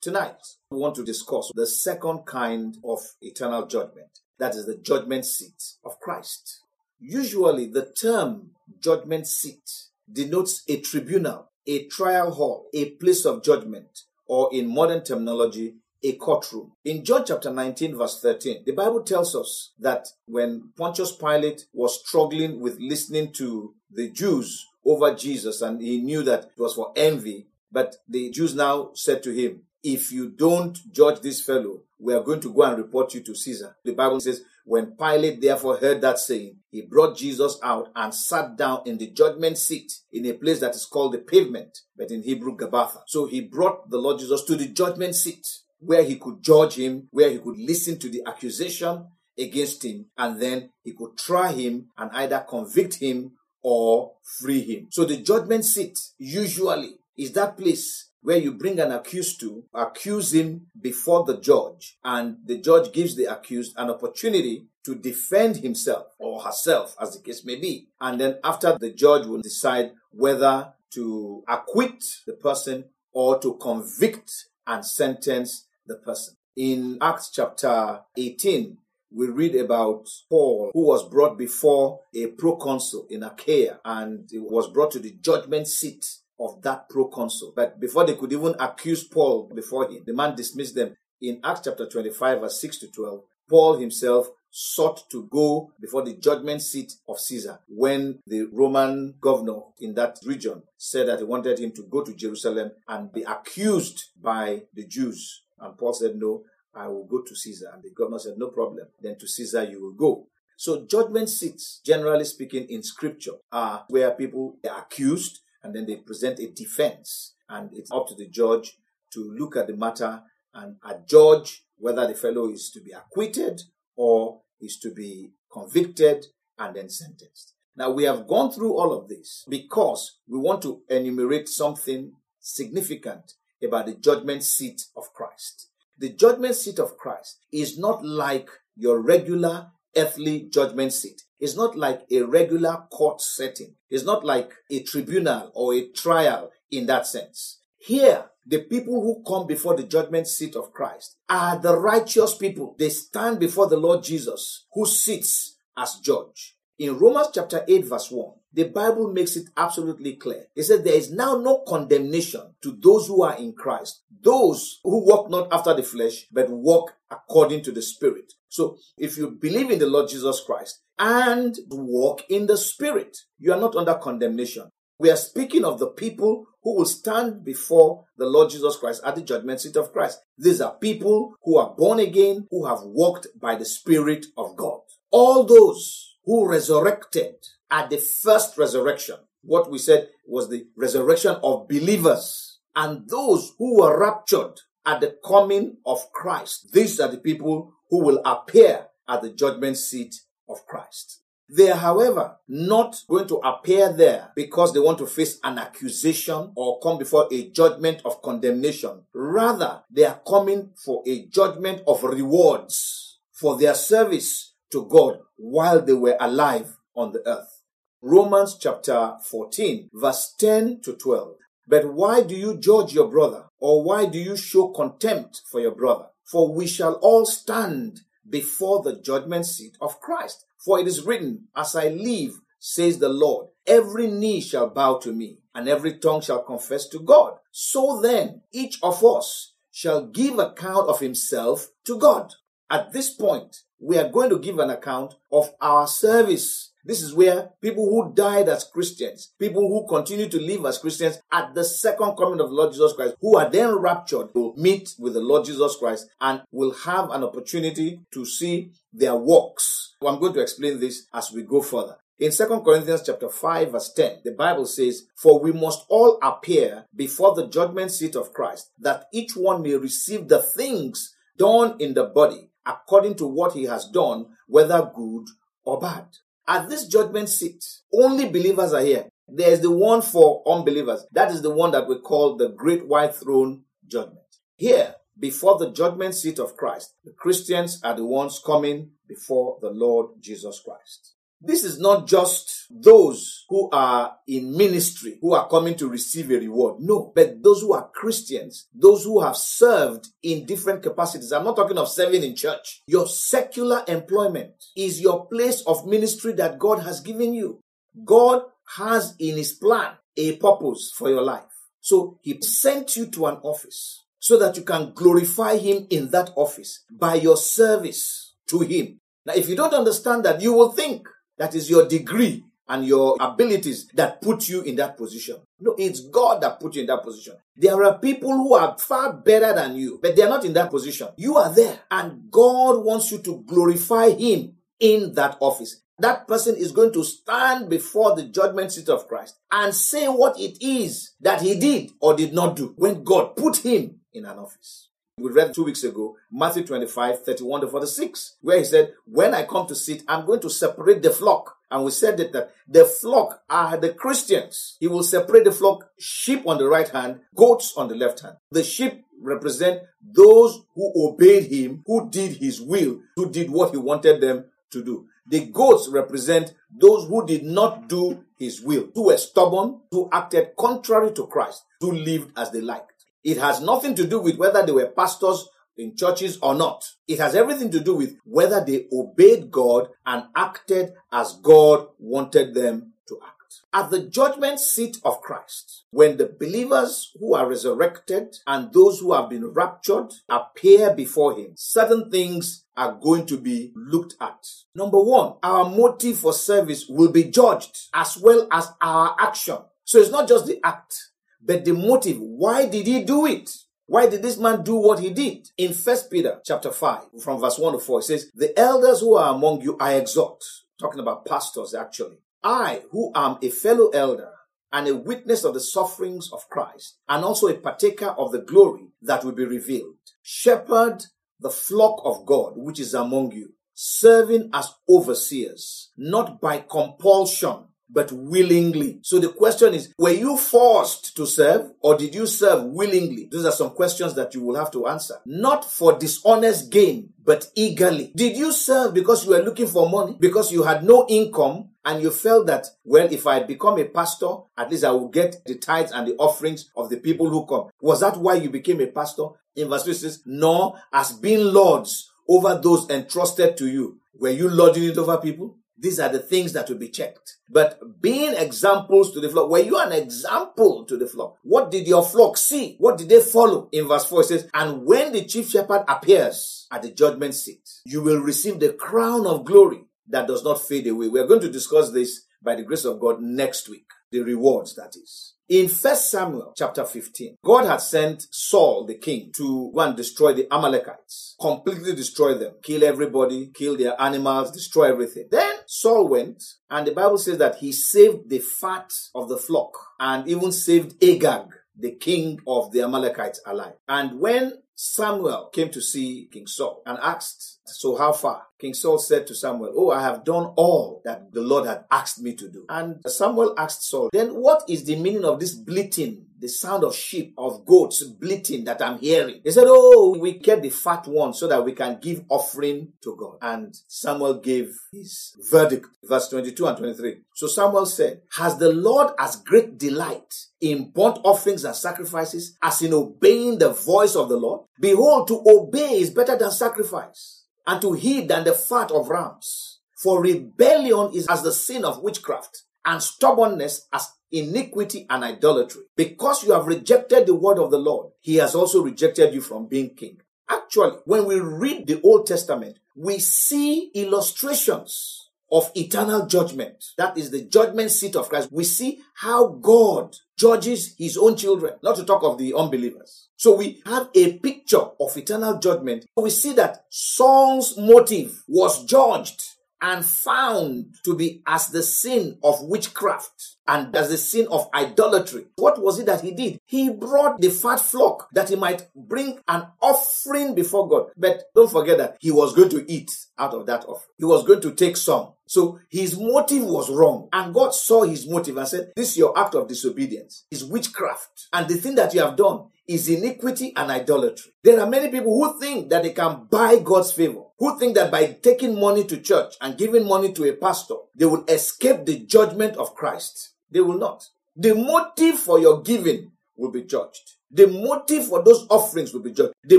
Tonight, 0.00 0.40
we 0.70 0.78
want 0.78 0.94
to 0.94 1.04
discuss 1.04 1.50
the 1.54 1.66
second 1.66 2.24
kind 2.24 2.76
of 2.84 3.00
eternal 3.20 3.66
judgment 3.66 4.20
that 4.38 4.54
is 4.54 4.66
the 4.66 4.76
judgment 4.76 5.26
seat 5.26 5.74
of 5.84 6.00
Christ. 6.00 6.60
Usually, 6.98 7.66
the 7.66 7.84
term 7.84 8.52
judgment 8.80 9.26
seat 9.26 9.70
denotes 10.10 10.64
a 10.68 10.80
tribunal 10.80 11.51
a 11.66 11.86
trial 11.86 12.32
hall, 12.32 12.68
a 12.74 12.90
place 12.90 13.24
of 13.24 13.42
judgment, 13.42 14.02
or 14.26 14.48
in 14.52 14.72
modern 14.72 15.02
terminology, 15.02 15.76
a 16.02 16.12
courtroom. 16.14 16.72
In 16.84 17.04
John 17.04 17.24
chapter 17.26 17.52
19, 17.52 17.96
verse 17.96 18.20
13, 18.20 18.64
the 18.66 18.72
Bible 18.72 19.02
tells 19.02 19.36
us 19.36 19.72
that 19.78 20.08
when 20.26 20.70
Pontius 20.76 21.12
Pilate 21.12 21.66
was 21.72 22.00
struggling 22.04 22.60
with 22.60 22.78
listening 22.80 23.32
to 23.34 23.74
the 23.90 24.10
Jews 24.10 24.66
over 24.84 25.14
Jesus 25.14 25.62
and 25.62 25.80
he 25.80 26.00
knew 26.00 26.22
that 26.24 26.44
it 26.44 26.60
was 26.60 26.74
for 26.74 26.92
envy, 26.96 27.46
but 27.70 27.96
the 28.08 28.30
Jews 28.30 28.54
now 28.54 28.90
said 28.94 29.22
to 29.22 29.32
him, 29.32 29.62
If 29.82 30.12
you 30.12 30.30
don't 30.30 30.78
judge 30.92 31.20
this 31.20 31.42
fellow, 31.42 31.82
we 31.98 32.14
are 32.14 32.22
going 32.22 32.40
to 32.40 32.52
go 32.52 32.62
and 32.62 32.78
report 32.78 33.14
you 33.14 33.20
to 33.22 33.34
Caesar. 33.34 33.76
The 33.84 33.94
Bible 33.94 34.20
says, 34.20 34.42
when 34.64 34.96
Pilate 34.96 35.40
therefore 35.40 35.78
heard 35.78 36.00
that 36.02 36.18
saying, 36.18 36.56
he 36.70 36.82
brought 36.82 37.16
Jesus 37.16 37.58
out 37.62 37.90
and 37.96 38.14
sat 38.14 38.56
down 38.56 38.82
in 38.86 38.98
the 38.98 39.08
judgment 39.08 39.58
seat 39.58 39.92
in 40.12 40.24
a 40.26 40.34
place 40.34 40.60
that 40.60 40.74
is 40.76 40.86
called 40.86 41.14
the 41.14 41.18
pavement, 41.18 41.80
but 41.96 42.10
in 42.10 42.22
Hebrew, 42.22 42.56
Gabbatha. 42.56 43.02
So 43.06 43.26
he 43.26 43.40
brought 43.40 43.90
the 43.90 43.98
Lord 43.98 44.20
Jesus 44.20 44.44
to 44.44 44.56
the 44.56 44.68
judgment 44.68 45.16
seat 45.16 45.46
where 45.80 46.04
he 46.04 46.16
could 46.16 46.42
judge 46.42 46.76
him, 46.76 47.08
where 47.10 47.30
he 47.30 47.38
could 47.38 47.58
listen 47.58 47.98
to 47.98 48.08
the 48.08 48.22
accusation 48.26 49.06
against 49.36 49.84
him, 49.84 50.06
and 50.16 50.40
then 50.40 50.70
he 50.84 50.92
could 50.92 51.16
try 51.18 51.52
him 51.52 51.88
and 51.98 52.10
either 52.12 52.46
convict 52.48 52.94
him 52.94 53.32
or 53.62 54.12
free 54.38 54.60
him. 54.60 54.86
So 54.90 55.04
the 55.04 55.16
judgment 55.16 55.64
seat 55.64 55.98
usually 56.18 56.98
is 57.16 57.32
that 57.32 57.56
place 57.56 58.10
where 58.22 58.38
you 58.38 58.52
bring 58.52 58.78
an 58.78 58.92
accused 58.92 59.40
to, 59.40 59.64
accuse 59.74 60.32
him 60.32 60.66
before 60.80 61.24
the 61.24 61.38
judge, 61.38 61.98
and 62.04 62.36
the 62.44 62.58
judge 62.58 62.92
gives 62.92 63.16
the 63.16 63.24
accused 63.24 63.74
an 63.76 63.90
opportunity 63.90 64.66
to 64.84 64.94
defend 64.94 65.56
himself 65.56 66.06
or 66.18 66.40
herself, 66.40 66.96
as 67.00 67.16
the 67.16 67.22
case 67.22 67.44
may 67.44 67.56
be. 67.56 67.88
And 68.00 68.20
then 68.20 68.38
after 68.42 68.76
the 68.78 68.92
judge 68.92 69.26
will 69.26 69.42
decide 69.42 69.92
whether 70.10 70.72
to 70.94 71.42
acquit 71.48 72.04
the 72.26 72.34
person 72.34 72.84
or 73.12 73.38
to 73.40 73.54
convict 73.54 74.46
and 74.66 74.84
sentence 74.84 75.66
the 75.86 75.96
person. 75.96 76.34
In 76.56 76.98
Acts 77.00 77.30
chapter 77.30 78.00
18, 78.16 78.76
we 79.14 79.26
read 79.28 79.54
about 79.56 80.08
Paul, 80.28 80.70
who 80.72 80.86
was 80.86 81.08
brought 81.08 81.36
before 81.36 82.00
a 82.14 82.26
proconsul 82.28 83.06
in 83.10 83.22
Achaia 83.22 83.78
and 83.84 84.28
was 84.32 84.68
brought 84.68 84.90
to 84.92 84.98
the 84.98 85.12
judgment 85.20 85.68
seat 85.68 86.04
of 86.42 86.60
that 86.62 86.88
proconsul. 86.88 87.52
But 87.54 87.80
before 87.80 88.04
they 88.04 88.14
could 88.14 88.32
even 88.32 88.54
accuse 88.58 89.04
Paul 89.04 89.50
before 89.54 89.88
him, 89.88 90.02
the 90.04 90.12
man 90.12 90.34
dismissed 90.34 90.74
them. 90.74 90.96
In 91.20 91.40
Acts 91.44 91.62
chapter 91.64 91.88
25, 91.88 92.40
verse 92.40 92.60
6 92.60 92.78
to 92.78 92.88
12, 92.88 93.22
Paul 93.48 93.78
himself 93.78 94.28
sought 94.50 95.08
to 95.10 95.24
go 95.30 95.72
before 95.80 96.02
the 96.02 96.14
judgment 96.14 96.60
seat 96.60 96.92
of 97.08 97.18
Caesar 97.18 97.60
when 97.68 98.18
the 98.26 98.44
Roman 98.52 99.14
governor 99.20 99.60
in 99.80 99.94
that 99.94 100.18
region 100.26 100.62
said 100.76 101.08
that 101.08 101.20
he 101.20 101.24
wanted 101.24 101.58
him 101.58 101.72
to 101.72 101.82
go 101.84 102.02
to 102.02 102.14
Jerusalem 102.14 102.72
and 102.88 103.12
be 103.12 103.22
accused 103.22 104.10
by 104.20 104.62
the 104.74 104.84
Jews. 104.84 105.42
And 105.58 105.78
Paul 105.78 105.94
said, 105.94 106.16
No, 106.16 106.42
I 106.74 106.88
will 106.88 107.04
go 107.04 107.22
to 107.22 107.34
Caesar. 107.34 107.70
And 107.72 107.82
the 107.82 107.90
governor 107.90 108.18
said, 108.18 108.34
No 108.36 108.48
problem. 108.48 108.88
Then 109.00 109.16
to 109.18 109.28
Caesar 109.28 109.64
you 109.64 109.80
will 109.80 109.92
go. 109.92 110.26
So 110.56 110.84
judgment 110.86 111.28
seats, 111.28 111.80
generally 111.84 112.24
speaking, 112.24 112.66
in 112.68 112.82
scripture 112.82 113.32
are 113.50 113.84
where 113.88 114.10
people 114.12 114.56
are 114.68 114.80
accused 114.80 115.40
and 115.62 115.74
then 115.74 115.86
they 115.86 115.96
present 115.96 116.38
a 116.38 116.48
defense. 116.48 117.34
And 117.48 117.70
it's 117.72 117.90
up 117.90 118.08
to 118.08 118.14
the 118.14 118.28
judge 118.28 118.78
to 119.12 119.34
look 119.38 119.56
at 119.56 119.66
the 119.66 119.76
matter 119.76 120.22
and 120.54 120.76
adjudge 120.84 121.64
whether 121.78 122.06
the 122.06 122.14
fellow 122.14 122.50
is 122.50 122.70
to 122.70 122.80
be 122.80 122.92
acquitted 122.92 123.62
or 123.96 124.40
is 124.60 124.78
to 124.78 124.92
be 124.92 125.32
convicted 125.52 126.26
and 126.58 126.76
then 126.76 126.88
sentenced. 126.88 127.54
Now, 127.76 127.90
we 127.90 128.04
have 128.04 128.28
gone 128.28 128.52
through 128.52 128.74
all 128.74 128.92
of 128.92 129.08
this 129.08 129.44
because 129.48 130.18
we 130.28 130.38
want 130.38 130.62
to 130.62 130.82
enumerate 130.88 131.48
something 131.48 132.12
significant 132.38 133.34
about 133.64 133.86
the 133.86 133.94
judgment 133.94 134.44
seat 134.44 134.82
of 134.96 135.12
Christ. 135.14 135.68
The 135.96 136.10
judgment 136.10 136.54
seat 136.54 136.78
of 136.78 136.96
Christ 136.96 137.38
is 137.52 137.78
not 137.78 138.04
like 138.04 138.50
your 138.76 139.00
regular 139.00 139.68
earthly 139.96 140.48
judgment 140.50 140.92
seat. 140.92 141.22
It's 141.40 141.56
not 141.56 141.76
like 141.76 142.02
a 142.10 142.22
regular 142.22 142.84
court 142.90 143.20
setting. 143.20 143.74
It's 143.90 144.04
not 144.04 144.24
like 144.24 144.52
a 144.70 144.82
tribunal 144.82 145.50
or 145.54 145.74
a 145.74 145.88
trial 145.88 146.52
in 146.70 146.86
that 146.86 147.06
sense. 147.06 147.58
Here, 147.78 148.26
the 148.46 148.62
people 148.62 149.00
who 149.00 149.22
come 149.26 149.46
before 149.46 149.76
the 149.76 149.82
judgment 149.82 150.26
seat 150.28 150.56
of 150.56 150.72
Christ 150.72 151.16
are 151.28 151.58
the 151.58 151.76
righteous 151.76 152.34
people. 152.34 152.76
They 152.78 152.88
stand 152.90 153.40
before 153.40 153.68
the 153.68 153.76
Lord 153.76 154.02
Jesus 154.02 154.66
who 154.72 154.86
sits 154.86 155.56
as 155.76 155.94
judge. 155.96 156.56
In 156.78 156.98
Romans 156.98 157.28
chapter 157.32 157.64
8 157.68 157.84
verse 157.84 158.10
1, 158.10 158.32
the 158.52 158.64
Bible 158.64 159.12
makes 159.12 159.36
it 159.36 159.48
absolutely 159.56 160.14
clear. 160.14 160.46
It 160.54 160.64
says 160.64 160.82
there 160.82 160.94
is 160.94 161.12
now 161.12 161.36
no 161.38 161.62
condemnation 161.66 162.54
to 162.62 162.76
those 162.80 163.06
who 163.06 163.22
are 163.22 163.36
in 163.36 163.52
Christ, 163.52 164.02
those 164.20 164.80
who 164.82 165.06
walk 165.06 165.30
not 165.30 165.52
after 165.52 165.74
the 165.74 165.82
flesh, 165.82 166.26
but 166.32 166.50
walk 166.50 166.94
according 167.10 167.62
to 167.62 167.72
the 167.72 167.82
Spirit. 167.82 168.32
So 168.52 168.76
if 168.98 169.16
you 169.16 169.30
believe 169.30 169.70
in 169.70 169.78
the 169.78 169.86
Lord 169.86 170.10
Jesus 170.10 170.42
Christ 170.44 170.82
and 170.98 171.56
walk 171.70 172.24
in 172.28 172.46
the 172.46 172.58
Spirit, 172.58 173.16
you 173.38 173.50
are 173.50 173.58
not 173.58 173.74
under 173.74 173.94
condemnation. 173.94 174.68
We 174.98 175.10
are 175.10 175.16
speaking 175.16 175.64
of 175.64 175.78
the 175.78 175.88
people 175.88 176.44
who 176.62 176.76
will 176.76 176.84
stand 176.84 177.46
before 177.46 178.04
the 178.18 178.26
Lord 178.26 178.50
Jesus 178.50 178.76
Christ 178.76 179.00
at 179.06 179.14
the 179.14 179.22
judgment 179.22 179.62
seat 179.62 179.76
of 179.76 179.90
Christ. 179.90 180.20
These 180.36 180.60
are 180.60 180.76
people 180.76 181.34
who 181.42 181.56
are 181.56 181.74
born 181.74 181.98
again, 181.98 182.46
who 182.50 182.66
have 182.66 182.80
walked 182.82 183.26
by 183.40 183.54
the 183.54 183.64
Spirit 183.64 184.26
of 184.36 184.54
God. 184.54 184.80
All 185.10 185.44
those 185.44 186.18
who 186.26 186.46
resurrected 186.46 187.36
at 187.70 187.88
the 187.88 187.96
first 187.96 188.58
resurrection, 188.58 189.16
what 189.40 189.70
we 189.70 189.78
said 189.78 190.10
was 190.26 190.50
the 190.50 190.66
resurrection 190.76 191.36
of 191.42 191.68
believers, 191.68 192.58
and 192.76 193.08
those 193.08 193.52
who 193.58 193.80
were 193.80 193.98
raptured 193.98 194.60
at 194.84 195.00
the 195.00 195.16
coming 195.24 195.78
of 195.86 196.12
Christ. 196.12 196.68
These 196.72 197.00
are 197.00 197.08
the 197.08 197.18
people 197.18 197.74
who 197.92 198.02
will 198.02 198.22
appear 198.24 198.86
at 199.06 199.20
the 199.20 199.28
judgment 199.28 199.76
seat 199.76 200.14
of 200.48 200.66
Christ. 200.66 201.20
They 201.54 201.70
are, 201.70 201.78
however, 201.78 202.38
not 202.48 202.96
going 203.06 203.28
to 203.28 203.36
appear 203.36 203.92
there 203.92 204.30
because 204.34 204.72
they 204.72 204.80
want 204.80 204.96
to 204.98 205.06
face 205.06 205.38
an 205.44 205.58
accusation 205.58 206.52
or 206.56 206.80
come 206.80 206.96
before 206.96 207.28
a 207.30 207.50
judgment 207.50 208.00
of 208.06 208.22
condemnation. 208.22 209.02
Rather, 209.12 209.82
they 209.90 210.04
are 210.04 210.22
coming 210.26 210.70
for 210.82 211.02
a 211.06 211.26
judgment 211.26 211.82
of 211.86 212.02
rewards 212.02 213.20
for 213.30 213.58
their 213.58 213.74
service 213.74 214.54
to 214.70 214.86
God 214.86 215.18
while 215.36 215.82
they 215.82 215.92
were 215.92 216.16
alive 216.18 216.78
on 216.96 217.12
the 217.12 217.22
earth. 217.28 217.60
Romans 218.00 218.56
chapter 218.58 219.16
14, 219.22 219.90
verse 219.92 220.34
10 220.38 220.80
to 220.80 220.94
12. 220.94 221.34
But 221.68 221.92
why 221.92 222.22
do 222.22 222.34
you 222.34 222.56
judge 222.56 222.94
your 222.94 223.08
brother? 223.10 223.50
Or 223.58 223.84
why 223.84 224.06
do 224.06 224.18
you 224.18 224.38
show 224.38 224.68
contempt 224.68 225.42
for 225.50 225.60
your 225.60 225.74
brother? 225.74 226.06
For 226.32 226.50
we 226.50 226.66
shall 226.66 226.94
all 226.94 227.26
stand 227.26 228.00
before 228.26 228.82
the 228.82 228.98
judgment 228.98 229.44
seat 229.44 229.76
of 229.82 230.00
Christ. 230.00 230.46
For 230.64 230.80
it 230.80 230.86
is 230.86 231.04
written, 231.04 231.48
As 231.54 231.76
I 231.76 231.88
live, 231.88 232.40
says 232.58 232.98
the 232.98 233.10
Lord, 233.10 233.48
every 233.66 234.06
knee 234.06 234.40
shall 234.40 234.70
bow 234.70 234.96
to 235.00 235.12
me, 235.12 235.40
and 235.54 235.68
every 235.68 235.98
tongue 235.98 236.22
shall 236.22 236.42
confess 236.42 236.88
to 236.88 237.00
God. 237.00 237.34
So 237.50 238.00
then, 238.00 238.40
each 238.50 238.78
of 238.82 239.04
us 239.04 239.52
shall 239.70 240.06
give 240.06 240.38
account 240.38 240.88
of 240.88 241.00
himself 241.00 241.68
to 241.84 241.98
God. 241.98 242.32
At 242.70 242.94
this 242.94 243.12
point, 243.12 243.64
we 243.78 243.98
are 243.98 244.08
going 244.08 244.30
to 244.30 244.38
give 244.38 244.58
an 244.58 244.70
account 244.70 245.16
of 245.30 245.52
our 245.60 245.86
service 245.86 246.71
this 246.84 247.02
is 247.02 247.14
where 247.14 247.50
people 247.60 247.84
who 247.84 248.12
died 248.14 248.48
as 248.48 248.64
Christians, 248.64 249.32
people 249.38 249.68
who 249.68 249.86
continue 249.86 250.28
to 250.28 250.40
live 250.40 250.66
as 250.66 250.78
Christians 250.78 251.20
at 251.30 251.54
the 251.54 251.64
second 251.64 252.16
coming 252.16 252.40
of 252.40 252.48
the 252.48 252.54
Lord 252.54 252.72
Jesus 252.72 252.92
Christ, 252.94 253.14
who 253.20 253.36
are 253.36 253.48
then 253.48 253.76
raptured, 253.76 254.28
will 254.34 254.54
meet 254.56 254.94
with 254.98 255.14
the 255.14 255.20
Lord 255.20 255.44
Jesus 255.44 255.76
Christ 255.76 256.08
and 256.20 256.42
will 256.50 256.72
have 256.72 257.10
an 257.10 257.22
opportunity 257.22 258.00
to 258.12 258.24
see 258.24 258.72
their 258.92 259.14
works. 259.14 259.94
I'm 260.04 260.18
going 260.18 260.34
to 260.34 260.40
explain 260.40 260.80
this 260.80 261.06
as 261.14 261.30
we 261.32 261.42
go 261.42 261.62
further. 261.62 261.96
In 262.18 262.30
2 262.30 262.62
Corinthians 262.64 263.02
chapter 263.04 263.28
5 263.28 263.72
verse 263.72 263.92
10, 263.94 264.20
the 264.24 264.32
Bible 264.32 264.66
says, 264.66 265.06
For 265.16 265.40
we 265.40 265.52
must 265.52 265.84
all 265.88 266.18
appear 266.22 266.86
before 266.94 267.34
the 267.34 267.48
judgment 267.48 267.90
seat 267.90 268.16
of 268.16 268.32
Christ, 268.32 268.70
that 268.78 269.06
each 269.12 269.32
one 269.36 269.62
may 269.62 269.74
receive 269.76 270.28
the 270.28 270.40
things 270.40 271.14
done 271.36 271.76
in 271.80 271.94
the 271.94 272.04
body 272.04 272.50
according 272.64 273.16
to 273.16 273.26
what 273.26 273.54
he 273.54 273.64
has 273.64 273.86
done, 273.86 274.26
whether 274.46 274.90
good 274.94 275.26
or 275.64 275.80
bad. 275.80 276.06
At 276.46 276.68
this 276.68 276.86
judgment 276.86 277.28
seat, 277.28 277.64
only 277.94 278.28
believers 278.28 278.72
are 278.72 278.82
here. 278.82 279.08
There's 279.28 279.60
the 279.60 279.70
one 279.70 280.02
for 280.02 280.42
unbelievers. 280.46 281.06
That 281.12 281.30
is 281.30 281.42
the 281.42 281.54
one 281.54 281.70
that 281.70 281.88
we 281.88 281.98
call 282.00 282.36
the 282.36 282.48
great 282.48 282.86
white 282.86 283.14
throne 283.14 283.62
judgment. 283.86 284.18
Here, 284.56 284.96
before 285.18 285.58
the 285.58 285.70
judgment 285.70 286.14
seat 286.14 286.38
of 286.38 286.56
Christ, 286.56 286.94
the 287.04 287.12
Christians 287.12 287.80
are 287.84 287.94
the 287.94 288.04
ones 288.04 288.40
coming 288.44 288.90
before 289.08 289.58
the 289.60 289.70
Lord 289.70 290.10
Jesus 290.20 290.60
Christ. 290.64 291.14
This 291.44 291.64
is 291.64 291.80
not 291.80 292.06
just 292.06 292.66
those 292.70 293.44
who 293.48 293.68
are 293.72 294.16
in 294.28 294.56
ministry 294.56 295.18
who 295.20 295.34
are 295.34 295.48
coming 295.48 295.74
to 295.76 295.88
receive 295.88 296.30
a 296.30 296.38
reward. 296.38 296.76
No, 296.78 297.12
but 297.14 297.42
those 297.42 297.62
who 297.62 297.72
are 297.72 297.90
Christians, 297.92 298.68
those 298.72 299.02
who 299.02 299.20
have 299.20 299.36
served 299.36 300.06
in 300.22 300.46
different 300.46 300.84
capacities. 300.84 301.32
I'm 301.32 301.44
not 301.44 301.56
talking 301.56 301.78
of 301.78 301.88
serving 301.88 302.22
in 302.22 302.36
church. 302.36 302.82
Your 302.86 303.08
secular 303.08 303.82
employment 303.88 304.52
is 304.76 305.00
your 305.00 305.26
place 305.26 305.62
of 305.62 305.84
ministry 305.86 306.32
that 306.34 306.60
God 306.60 306.78
has 306.80 307.00
given 307.00 307.34
you. 307.34 307.60
God 308.04 308.42
has 308.76 309.16
in 309.18 309.36
his 309.36 309.52
plan 309.52 309.94
a 310.16 310.36
purpose 310.36 310.92
for 310.96 311.10
your 311.10 311.22
life. 311.22 311.42
So 311.80 312.20
he 312.22 312.40
sent 312.40 312.96
you 312.96 313.06
to 313.06 313.26
an 313.26 313.38
office 313.42 314.04
so 314.20 314.38
that 314.38 314.56
you 314.56 314.62
can 314.62 314.92
glorify 314.94 315.56
him 315.56 315.88
in 315.90 316.10
that 316.10 316.30
office 316.36 316.84
by 316.88 317.16
your 317.16 317.36
service 317.36 318.36
to 318.46 318.60
him. 318.60 319.00
Now, 319.26 319.34
if 319.34 319.48
you 319.48 319.56
don't 319.56 319.74
understand 319.74 320.24
that, 320.24 320.40
you 320.40 320.52
will 320.52 320.70
think 320.72 321.08
that 321.42 321.56
is 321.56 321.68
your 321.68 321.88
degree 321.88 322.44
and 322.68 322.86
your 322.86 323.16
abilities 323.18 323.88
that 323.94 324.22
put 324.22 324.48
you 324.48 324.62
in 324.62 324.76
that 324.76 324.96
position. 324.96 325.38
No, 325.58 325.74
it's 325.76 325.98
God 325.98 326.40
that 326.40 326.60
put 326.60 326.76
you 326.76 326.82
in 326.82 326.86
that 326.86 327.02
position. 327.02 327.34
There 327.56 327.82
are 327.82 327.98
people 327.98 328.30
who 328.30 328.54
are 328.54 328.78
far 328.78 329.12
better 329.12 329.52
than 329.52 329.74
you, 329.74 329.98
but 330.00 330.14
they're 330.14 330.28
not 330.28 330.44
in 330.44 330.52
that 330.52 330.70
position. 330.70 331.08
You 331.16 331.38
are 331.38 331.52
there, 331.52 331.80
and 331.90 332.30
God 332.30 332.84
wants 332.84 333.10
you 333.10 333.18
to 333.18 333.42
glorify 333.44 334.10
Him 334.10 334.54
in 334.78 335.14
that 335.14 335.36
office. 335.40 335.82
That 335.98 336.28
person 336.28 336.54
is 336.54 336.70
going 336.70 336.92
to 336.92 337.02
stand 337.02 337.68
before 337.68 338.14
the 338.14 338.22
judgment 338.22 338.70
seat 338.70 338.88
of 338.88 339.08
Christ 339.08 339.34
and 339.50 339.74
say 339.74 340.06
what 340.06 340.38
it 340.38 340.62
is 340.64 341.14
that 341.20 341.42
he 341.42 341.58
did 341.58 341.90
or 342.00 342.14
did 342.14 342.32
not 342.32 342.54
do 342.54 342.72
when 342.76 343.02
God 343.02 343.34
put 343.36 343.58
him 343.58 344.00
in 344.12 344.26
an 344.26 344.38
office. 344.38 344.88
We 345.18 345.30
read 345.30 345.52
two 345.52 345.64
weeks 345.64 345.84
ago, 345.84 346.16
Matthew 346.30 346.64
25, 346.64 347.22
31 347.22 347.60
to 347.60 347.68
46, 347.68 348.36
where 348.40 348.56
he 348.56 348.64
said, 348.64 348.94
When 349.04 349.34
I 349.34 349.44
come 349.44 349.66
to 349.66 349.74
sit, 349.74 350.02
I'm 350.08 350.24
going 350.24 350.40
to 350.40 350.48
separate 350.48 351.02
the 351.02 351.10
flock. 351.10 351.58
And 351.70 351.84
we 351.84 351.90
said 351.90 352.16
that 352.16 352.32
the, 352.32 352.48
the 352.66 352.86
flock 352.86 353.42
are 353.50 353.76
the 353.76 353.92
Christians. 353.92 354.78
He 354.80 354.88
will 354.88 355.02
separate 355.02 355.44
the 355.44 355.52
flock, 355.52 355.90
sheep 355.98 356.46
on 356.46 356.56
the 356.56 356.66
right 356.66 356.88
hand, 356.88 357.20
goats 357.36 357.74
on 357.76 357.88
the 357.88 357.94
left 357.94 358.20
hand. 358.20 358.36
The 358.52 358.64
sheep 358.64 359.04
represent 359.20 359.82
those 360.02 360.62
who 360.74 360.92
obeyed 360.96 361.52
him, 361.52 361.82
who 361.86 362.08
did 362.08 362.38
his 362.38 362.62
will, 362.62 363.00
who 363.14 363.30
did 363.30 363.50
what 363.50 363.72
he 363.72 363.76
wanted 363.76 364.22
them 364.22 364.46
to 364.70 364.82
do. 364.82 365.08
The 365.26 365.44
goats 365.44 365.88
represent 365.88 366.54
those 366.70 367.06
who 367.06 367.26
did 367.26 367.44
not 367.44 367.86
do 367.86 368.24
his 368.38 368.62
will, 368.62 368.88
who 368.94 369.06
were 369.06 369.18
stubborn, 369.18 369.80
who 369.90 370.08
acted 370.10 370.56
contrary 370.58 371.12
to 371.12 371.26
Christ, 371.26 371.64
who 371.80 371.92
lived 371.92 372.32
as 372.36 372.50
they 372.50 372.62
liked. 372.62 372.91
It 373.24 373.38
has 373.38 373.60
nothing 373.60 373.94
to 373.96 374.06
do 374.06 374.20
with 374.20 374.36
whether 374.36 374.64
they 374.64 374.72
were 374.72 374.86
pastors 374.86 375.48
in 375.76 375.96
churches 375.96 376.38
or 376.42 376.54
not. 376.54 376.84
It 377.08 377.18
has 377.18 377.34
everything 377.34 377.70
to 377.70 377.80
do 377.80 377.94
with 377.94 378.18
whether 378.24 378.64
they 378.64 378.86
obeyed 378.92 379.50
God 379.50 379.88
and 380.04 380.24
acted 380.36 380.92
as 381.12 381.34
God 381.42 381.88
wanted 381.98 382.54
them 382.54 382.92
to 383.08 383.18
act. 383.22 383.32
At 383.72 383.90
the 383.90 384.02
judgment 384.02 384.60
seat 384.60 384.98
of 385.04 385.20
Christ, 385.20 385.84
when 385.90 386.16
the 386.16 386.34
believers 386.38 387.12
who 387.18 387.34
are 387.34 387.48
resurrected 387.48 388.36
and 388.46 388.72
those 388.72 389.00
who 389.00 389.12
have 389.12 389.30
been 389.30 389.46
raptured 389.46 390.12
appear 390.28 390.94
before 390.94 391.36
Him, 391.36 391.52
certain 391.56 392.10
things 392.10 392.64
are 392.76 392.92
going 392.92 393.26
to 393.26 393.38
be 393.38 393.72
looked 393.74 394.14
at. 394.20 394.46
Number 394.74 394.98
one, 394.98 395.34
our 395.42 395.68
motive 395.68 396.18
for 396.18 396.32
service 396.32 396.86
will 396.88 397.12
be 397.12 397.24
judged 397.24 397.88
as 397.94 398.16
well 398.16 398.48
as 398.50 398.68
our 398.80 399.16
action. 399.18 399.58
So 399.84 399.98
it's 399.98 400.10
not 400.10 400.28
just 400.28 400.46
the 400.46 400.58
act, 400.64 401.10
but 401.44 401.64
the 401.64 401.72
motive. 401.72 402.18
Why 402.20 402.66
did 402.66 402.86
he 402.86 403.02
do 403.02 403.26
it? 403.26 403.50
Why 403.86 404.08
did 404.08 404.22
this 404.22 404.38
man 404.38 404.62
do 404.62 404.76
what 404.76 405.00
he 405.00 405.10
did? 405.10 405.48
In 405.58 405.74
First 405.74 406.10
Peter 406.10 406.40
chapter 406.44 406.70
5, 406.70 407.22
from 407.22 407.40
verse 407.40 407.58
1 407.58 407.74
to 407.74 407.78
4, 407.78 407.98
it 407.98 408.02
says, 408.04 408.30
The 408.34 408.58
elders 408.58 409.00
who 409.00 409.14
are 409.16 409.34
among 409.34 409.60
you 409.60 409.76
I 409.78 409.94
exhort, 409.94 410.42
talking 410.80 411.00
about 411.00 411.26
pastors 411.26 411.74
actually. 411.74 412.18
I, 412.42 412.82
who 412.90 413.12
am 413.14 413.38
a 413.42 413.50
fellow 413.50 413.88
elder 413.90 414.30
and 414.72 414.88
a 414.88 414.96
witness 414.96 415.44
of 415.44 415.54
the 415.54 415.60
sufferings 415.60 416.30
of 416.32 416.48
Christ, 416.48 416.96
and 417.08 417.24
also 417.24 417.48
a 417.48 417.54
partaker 417.54 418.14
of 418.16 418.32
the 418.32 418.40
glory 418.40 418.88
that 419.02 419.24
will 419.24 419.32
be 419.32 419.44
revealed, 419.44 419.96
shepherd 420.22 421.04
the 421.38 421.50
flock 421.50 422.00
of 422.04 422.24
God 422.24 422.54
which 422.56 422.80
is 422.80 422.94
among 422.94 423.32
you, 423.32 423.52
serving 423.74 424.50
as 424.52 424.72
overseers, 424.88 425.90
not 425.96 426.40
by 426.40 426.60
compulsion 426.60 427.66
but 427.92 428.10
willingly. 428.12 428.98
So 429.02 429.18
the 429.18 429.28
question 429.28 429.74
is, 429.74 429.92
were 429.98 430.10
you 430.10 430.36
forced 430.36 431.16
to 431.16 431.26
serve 431.26 431.70
or 431.80 431.96
did 431.96 432.14
you 432.14 432.26
serve 432.26 432.64
willingly? 432.64 433.28
Those 433.30 433.44
are 433.44 433.52
some 433.52 433.70
questions 433.70 434.14
that 434.14 434.34
you 434.34 434.42
will 434.42 434.56
have 434.56 434.70
to 434.72 434.86
answer. 434.86 435.16
Not 435.26 435.64
for 435.64 435.98
dishonest 435.98 436.70
gain, 436.70 437.10
but 437.24 437.46
eagerly. 437.54 438.12
Did 438.16 438.36
you 438.36 438.52
serve 438.52 438.94
because 438.94 439.24
you 439.24 439.32
were 439.32 439.42
looking 439.42 439.66
for 439.66 439.88
money? 439.88 440.16
Because 440.18 440.52
you 440.52 440.62
had 440.62 440.84
no 440.84 441.06
income 441.08 441.70
and 441.84 442.02
you 442.02 442.10
felt 442.10 442.46
that, 442.46 442.66
well, 442.84 443.08
if 443.10 443.26
I 443.26 443.42
become 443.42 443.78
a 443.78 443.84
pastor, 443.84 444.34
at 444.56 444.70
least 444.70 444.84
I 444.84 444.92
will 444.92 445.08
get 445.08 445.44
the 445.44 445.56
tithes 445.56 445.92
and 445.92 446.06
the 446.06 446.16
offerings 446.16 446.70
of 446.76 446.90
the 446.90 446.96
people 446.96 447.28
who 447.28 447.46
come. 447.46 447.70
Was 447.80 448.00
that 448.00 448.16
why 448.16 448.34
you 448.34 448.50
became 448.50 448.80
a 448.80 448.86
pastor? 448.86 449.24
In 449.56 449.68
verse 449.68 449.84
3 449.84 449.94
says, 449.94 450.22
no, 450.24 450.76
as 450.92 451.12
being 451.12 451.52
lords 451.52 452.10
over 452.28 452.58
those 452.62 452.88
entrusted 452.88 453.56
to 453.58 453.68
you. 453.68 453.98
Were 454.18 454.30
you 454.30 454.48
lording 454.48 454.84
it 454.84 454.98
over 454.98 455.18
people? 455.18 455.56
These 455.82 455.98
are 455.98 456.08
the 456.08 456.20
things 456.20 456.52
that 456.52 456.68
will 456.68 456.78
be 456.78 456.88
checked. 456.88 457.38
But 457.50 458.00
being 458.00 458.34
examples 458.34 459.12
to 459.12 459.20
the 459.20 459.28
flock, 459.28 459.50
were 459.50 459.58
you 459.58 459.78
an 459.78 459.90
example 459.90 460.84
to 460.86 460.96
the 460.96 461.08
flock? 461.08 461.38
What 461.42 461.72
did 461.72 461.88
your 461.88 462.04
flock 462.04 462.36
see? 462.36 462.76
What 462.78 462.98
did 462.98 463.08
they 463.08 463.20
follow? 463.20 463.68
In 463.72 463.88
verse 463.88 464.04
4 464.04 464.20
it 464.20 464.24
says, 464.24 464.48
And 464.54 464.86
when 464.86 465.12
the 465.12 465.24
chief 465.24 465.50
shepherd 465.50 465.84
appears 465.88 466.68
at 466.70 466.82
the 466.82 466.92
judgment 466.92 467.34
seat, 467.34 467.68
you 467.84 468.00
will 468.00 468.20
receive 468.20 468.60
the 468.60 468.72
crown 468.72 469.26
of 469.26 469.44
glory 469.44 469.84
that 470.08 470.28
does 470.28 470.44
not 470.44 470.62
fade 470.62 470.86
away. 470.86 471.08
We 471.08 471.18
are 471.18 471.26
going 471.26 471.40
to 471.40 471.50
discuss 471.50 471.90
this 471.90 472.26
by 472.40 472.54
the 472.54 472.62
grace 472.62 472.84
of 472.84 473.00
God 473.00 473.20
next 473.20 473.68
week. 473.68 473.86
the 474.12 474.20
rewards 474.20 474.76
that 474.76 474.94
is. 474.94 475.34
In 475.48 475.68
1 475.68 475.96
Samuel 475.96 476.52
chapter 476.56 476.84
15, 476.84 477.36
God 477.44 477.66
had 477.66 477.78
sent 477.78 478.26
Saul 478.30 478.86
the 478.86 478.94
king 478.94 479.32
to 479.36 479.72
go 479.74 479.80
and 479.80 479.96
destroy 479.96 480.32
the 480.32 480.46
Amalekites, 480.54 481.34
completely 481.40 481.94
destroy 481.94 482.34
them, 482.34 482.54
kill 482.62 482.84
everybody, 482.84 483.50
kill 483.52 483.76
their 483.76 484.00
animals, 484.00 484.52
destroy 484.52 484.90
everything. 484.90 485.28
Then 485.30 485.51
Saul 485.74 486.06
went, 486.06 486.44
and 486.68 486.86
the 486.86 486.92
Bible 486.92 487.16
says 487.16 487.38
that 487.38 487.56
he 487.56 487.72
saved 487.72 488.28
the 488.28 488.40
fat 488.40 488.92
of 489.14 489.30
the 489.30 489.38
flock 489.38 489.72
and 489.98 490.28
even 490.28 490.52
saved 490.52 491.02
Agag, 491.02 491.46
the 491.74 491.92
king 491.92 492.38
of 492.46 492.72
the 492.72 492.82
Amalekites 492.82 493.40
alive. 493.46 493.72
And 493.88 494.20
when 494.20 494.58
Samuel 494.74 495.48
came 495.50 495.70
to 495.70 495.80
see 495.80 496.28
King 496.30 496.46
Saul 496.46 496.82
and 496.84 496.98
asked, 497.00 497.61
So 497.72 497.96
how 497.96 498.12
far? 498.12 498.42
King 498.58 498.74
Saul 498.74 498.98
said 498.98 499.26
to 499.26 499.34
Samuel, 499.34 499.74
Oh, 499.76 499.90
I 499.90 500.02
have 500.02 500.24
done 500.24 500.52
all 500.56 501.02
that 501.04 501.32
the 501.32 501.40
Lord 501.40 501.66
had 501.66 501.84
asked 501.90 502.20
me 502.20 502.34
to 502.34 502.48
do. 502.48 502.64
And 502.68 503.00
Samuel 503.06 503.54
asked 503.58 503.88
Saul, 503.88 504.10
Then 504.12 504.34
what 504.34 504.62
is 504.68 504.84
the 504.84 504.96
meaning 504.96 505.24
of 505.24 505.40
this 505.40 505.54
bleating 505.54 506.26
the 506.42 506.48
sound 506.48 506.82
of 506.82 506.94
sheep, 506.94 507.32
of 507.38 507.64
goats 507.64 508.02
bleating 508.02 508.64
that 508.64 508.82
I'm 508.82 508.98
hearing. 508.98 509.40
They 509.44 509.52
said, 509.52 509.64
Oh, 509.66 510.18
we 510.18 510.38
get 510.38 510.60
the 510.60 510.70
fat 510.70 511.06
one 511.06 511.32
so 511.32 511.46
that 511.46 511.64
we 511.64 511.72
can 511.72 511.98
give 512.00 512.24
offering 512.28 512.92
to 513.04 513.16
God. 513.16 513.36
And 513.40 513.74
Samuel 513.86 514.40
gave 514.40 514.74
his 514.92 515.36
verdict, 515.50 515.86
verse 516.02 516.28
22 516.28 516.66
and 516.66 516.76
23. 516.76 517.18
So 517.36 517.46
Samuel 517.46 517.86
said, 517.86 518.22
Has 518.36 518.58
the 518.58 518.72
Lord 518.72 519.12
as 519.18 519.36
great 519.36 519.78
delight 519.78 520.34
in 520.60 520.90
burnt 520.90 521.18
offerings 521.22 521.64
and 521.64 521.76
sacrifices 521.76 522.58
as 522.60 522.82
in 522.82 522.92
obeying 522.92 523.58
the 523.58 523.70
voice 523.70 524.16
of 524.16 524.28
the 524.28 524.36
Lord? 524.36 524.62
Behold, 524.80 525.28
to 525.28 525.42
obey 525.46 526.00
is 526.00 526.10
better 526.10 526.36
than 526.36 526.50
sacrifice, 526.50 527.41
and 527.66 527.80
to 527.82 527.92
heed 527.92 528.28
than 528.28 528.44
the 528.44 528.52
fat 528.52 528.90
of 528.90 529.08
rams. 529.08 529.80
For 530.02 530.20
rebellion 530.20 531.10
is 531.14 531.28
as 531.28 531.42
the 531.42 531.52
sin 531.52 531.84
of 531.84 532.02
witchcraft, 532.02 532.62
and 532.84 533.02
stubbornness 533.02 533.86
as 533.92 534.08
iniquity 534.32 535.06
and 535.08 535.22
idolatry. 535.22 535.82
Because 535.96 536.42
you 536.42 536.52
have 536.52 536.66
rejected 536.66 537.26
the 537.26 537.34
word 537.34 537.58
of 537.58 537.70
the 537.70 537.78
Lord, 537.78 538.12
he 538.20 538.36
has 538.36 538.54
also 538.54 538.82
rejected 538.82 539.32
you 539.32 539.40
from 539.40 539.66
being 539.66 539.94
king. 539.94 540.20
Actually, 540.48 540.98
when 541.04 541.26
we 541.26 541.38
read 541.38 541.86
the 541.86 542.00
Old 542.02 542.26
Testament, 542.26 542.78
we 542.96 543.18
see 543.18 543.90
illustrations 543.94 545.30
of 545.50 545.70
eternal 545.74 546.26
judgment. 546.26 546.82
That 546.96 547.16
is 547.16 547.30
the 547.30 547.44
judgment 547.44 547.90
seat 547.90 548.16
of 548.16 548.28
Christ. 548.28 548.48
We 548.50 548.64
see 548.64 549.00
how 549.14 549.48
God 549.48 550.16
judges 550.42 550.96
his 550.98 551.16
own 551.16 551.36
children, 551.36 551.74
not 551.84 551.94
to 551.96 552.04
talk 552.04 552.24
of 552.24 552.36
the 552.36 552.52
unbelievers. 552.52 553.28
So 553.36 553.54
we 553.54 553.80
have 553.86 554.08
a 554.14 554.38
picture 554.38 554.84
of 555.00 555.16
eternal 555.16 555.58
judgment. 555.58 556.06
We 556.16 556.30
see 556.30 556.52
that 556.54 556.84
Saul's 556.90 557.78
motive 557.78 558.42
was 558.48 558.84
judged 558.84 559.40
and 559.82 560.06
found 560.06 560.94
to 561.04 561.16
be 561.16 561.42
as 561.46 561.68
the 561.68 561.82
sin 561.82 562.38
of 562.44 562.62
witchcraft 562.62 563.56
and 563.66 563.94
as 563.96 564.10
the 564.10 564.16
sin 564.16 564.46
of 564.50 564.68
idolatry. 564.74 565.46
What 565.56 565.82
was 565.82 565.98
it 565.98 566.06
that 566.06 566.20
he 566.20 566.30
did? 566.30 566.58
He 566.66 566.90
brought 566.90 567.40
the 567.40 567.50
fat 567.50 567.80
flock 567.80 568.28
that 568.32 568.48
he 568.48 568.56
might 568.56 568.88
bring 568.94 569.40
an 569.48 569.66
offering 569.80 570.54
before 570.54 570.88
God. 570.88 571.10
But 571.16 571.44
don't 571.54 571.70
forget 571.70 571.98
that 571.98 572.16
he 572.20 572.30
was 572.30 572.54
going 572.54 572.70
to 572.70 572.90
eat 572.90 573.10
out 573.38 573.54
of 573.54 573.66
that 573.66 573.84
offering. 573.84 574.14
He 574.18 574.24
was 574.24 574.44
going 574.44 574.60
to 574.62 574.72
take 574.72 574.96
some. 574.96 575.32
So 575.46 575.80
his 575.90 576.18
motive 576.18 576.64
was 576.64 576.88
wrong. 576.88 577.28
And 577.32 577.52
God 577.52 577.74
saw 577.74 578.04
his 578.04 578.28
motive 578.28 578.56
and 578.56 578.68
said, 578.68 578.92
This 578.96 579.10
is 579.10 579.16
your 579.18 579.36
act 579.38 579.54
of 579.54 579.68
disobedience. 579.68 580.46
is 580.50 580.64
witchcraft. 580.64 581.48
And 581.52 581.68
the 581.68 581.76
thing 581.76 581.96
that 581.96 582.14
you 582.14 582.20
have 582.20 582.36
done 582.36 582.68
is 582.88 583.08
iniquity 583.08 583.72
and 583.76 583.90
idolatry. 583.90 584.52
There 584.62 584.80
are 584.80 584.88
many 584.88 585.08
people 585.10 585.32
who 585.32 585.58
think 585.60 585.90
that 585.90 586.02
they 586.02 586.10
can 586.12 586.46
buy 586.50 586.78
God's 586.78 587.12
favor, 587.12 587.42
who 587.62 587.78
think 587.78 587.94
that 587.94 588.10
by 588.10 588.26
taking 588.42 588.80
money 588.80 589.04
to 589.04 589.16
church 589.18 589.54
and 589.60 589.78
giving 589.78 590.04
money 590.04 590.32
to 590.32 590.48
a 590.48 590.52
pastor, 590.52 590.96
they 591.14 591.26
will 591.26 591.44
escape 591.46 592.04
the 592.04 592.18
judgment 592.18 592.76
of 592.76 592.96
Christ. 592.96 593.50
They 593.70 593.78
will 593.78 593.98
not. 593.98 594.26
The 594.56 594.74
motive 594.74 595.38
for 595.38 595.60
your 595.60 595.80
giving 595.80 596.32
will 596.56 596.72
be 596.72 596.82
judged. 596.82 597.22
The 597.52 597.68
motive 597.68 598.26
for 598.26 598.42
those 598.42 598.66
offerings 598.68 599.14
will 599.14 599.20
be 599.20 599.30
judged. 599.30 599.52
The 599.62 599.78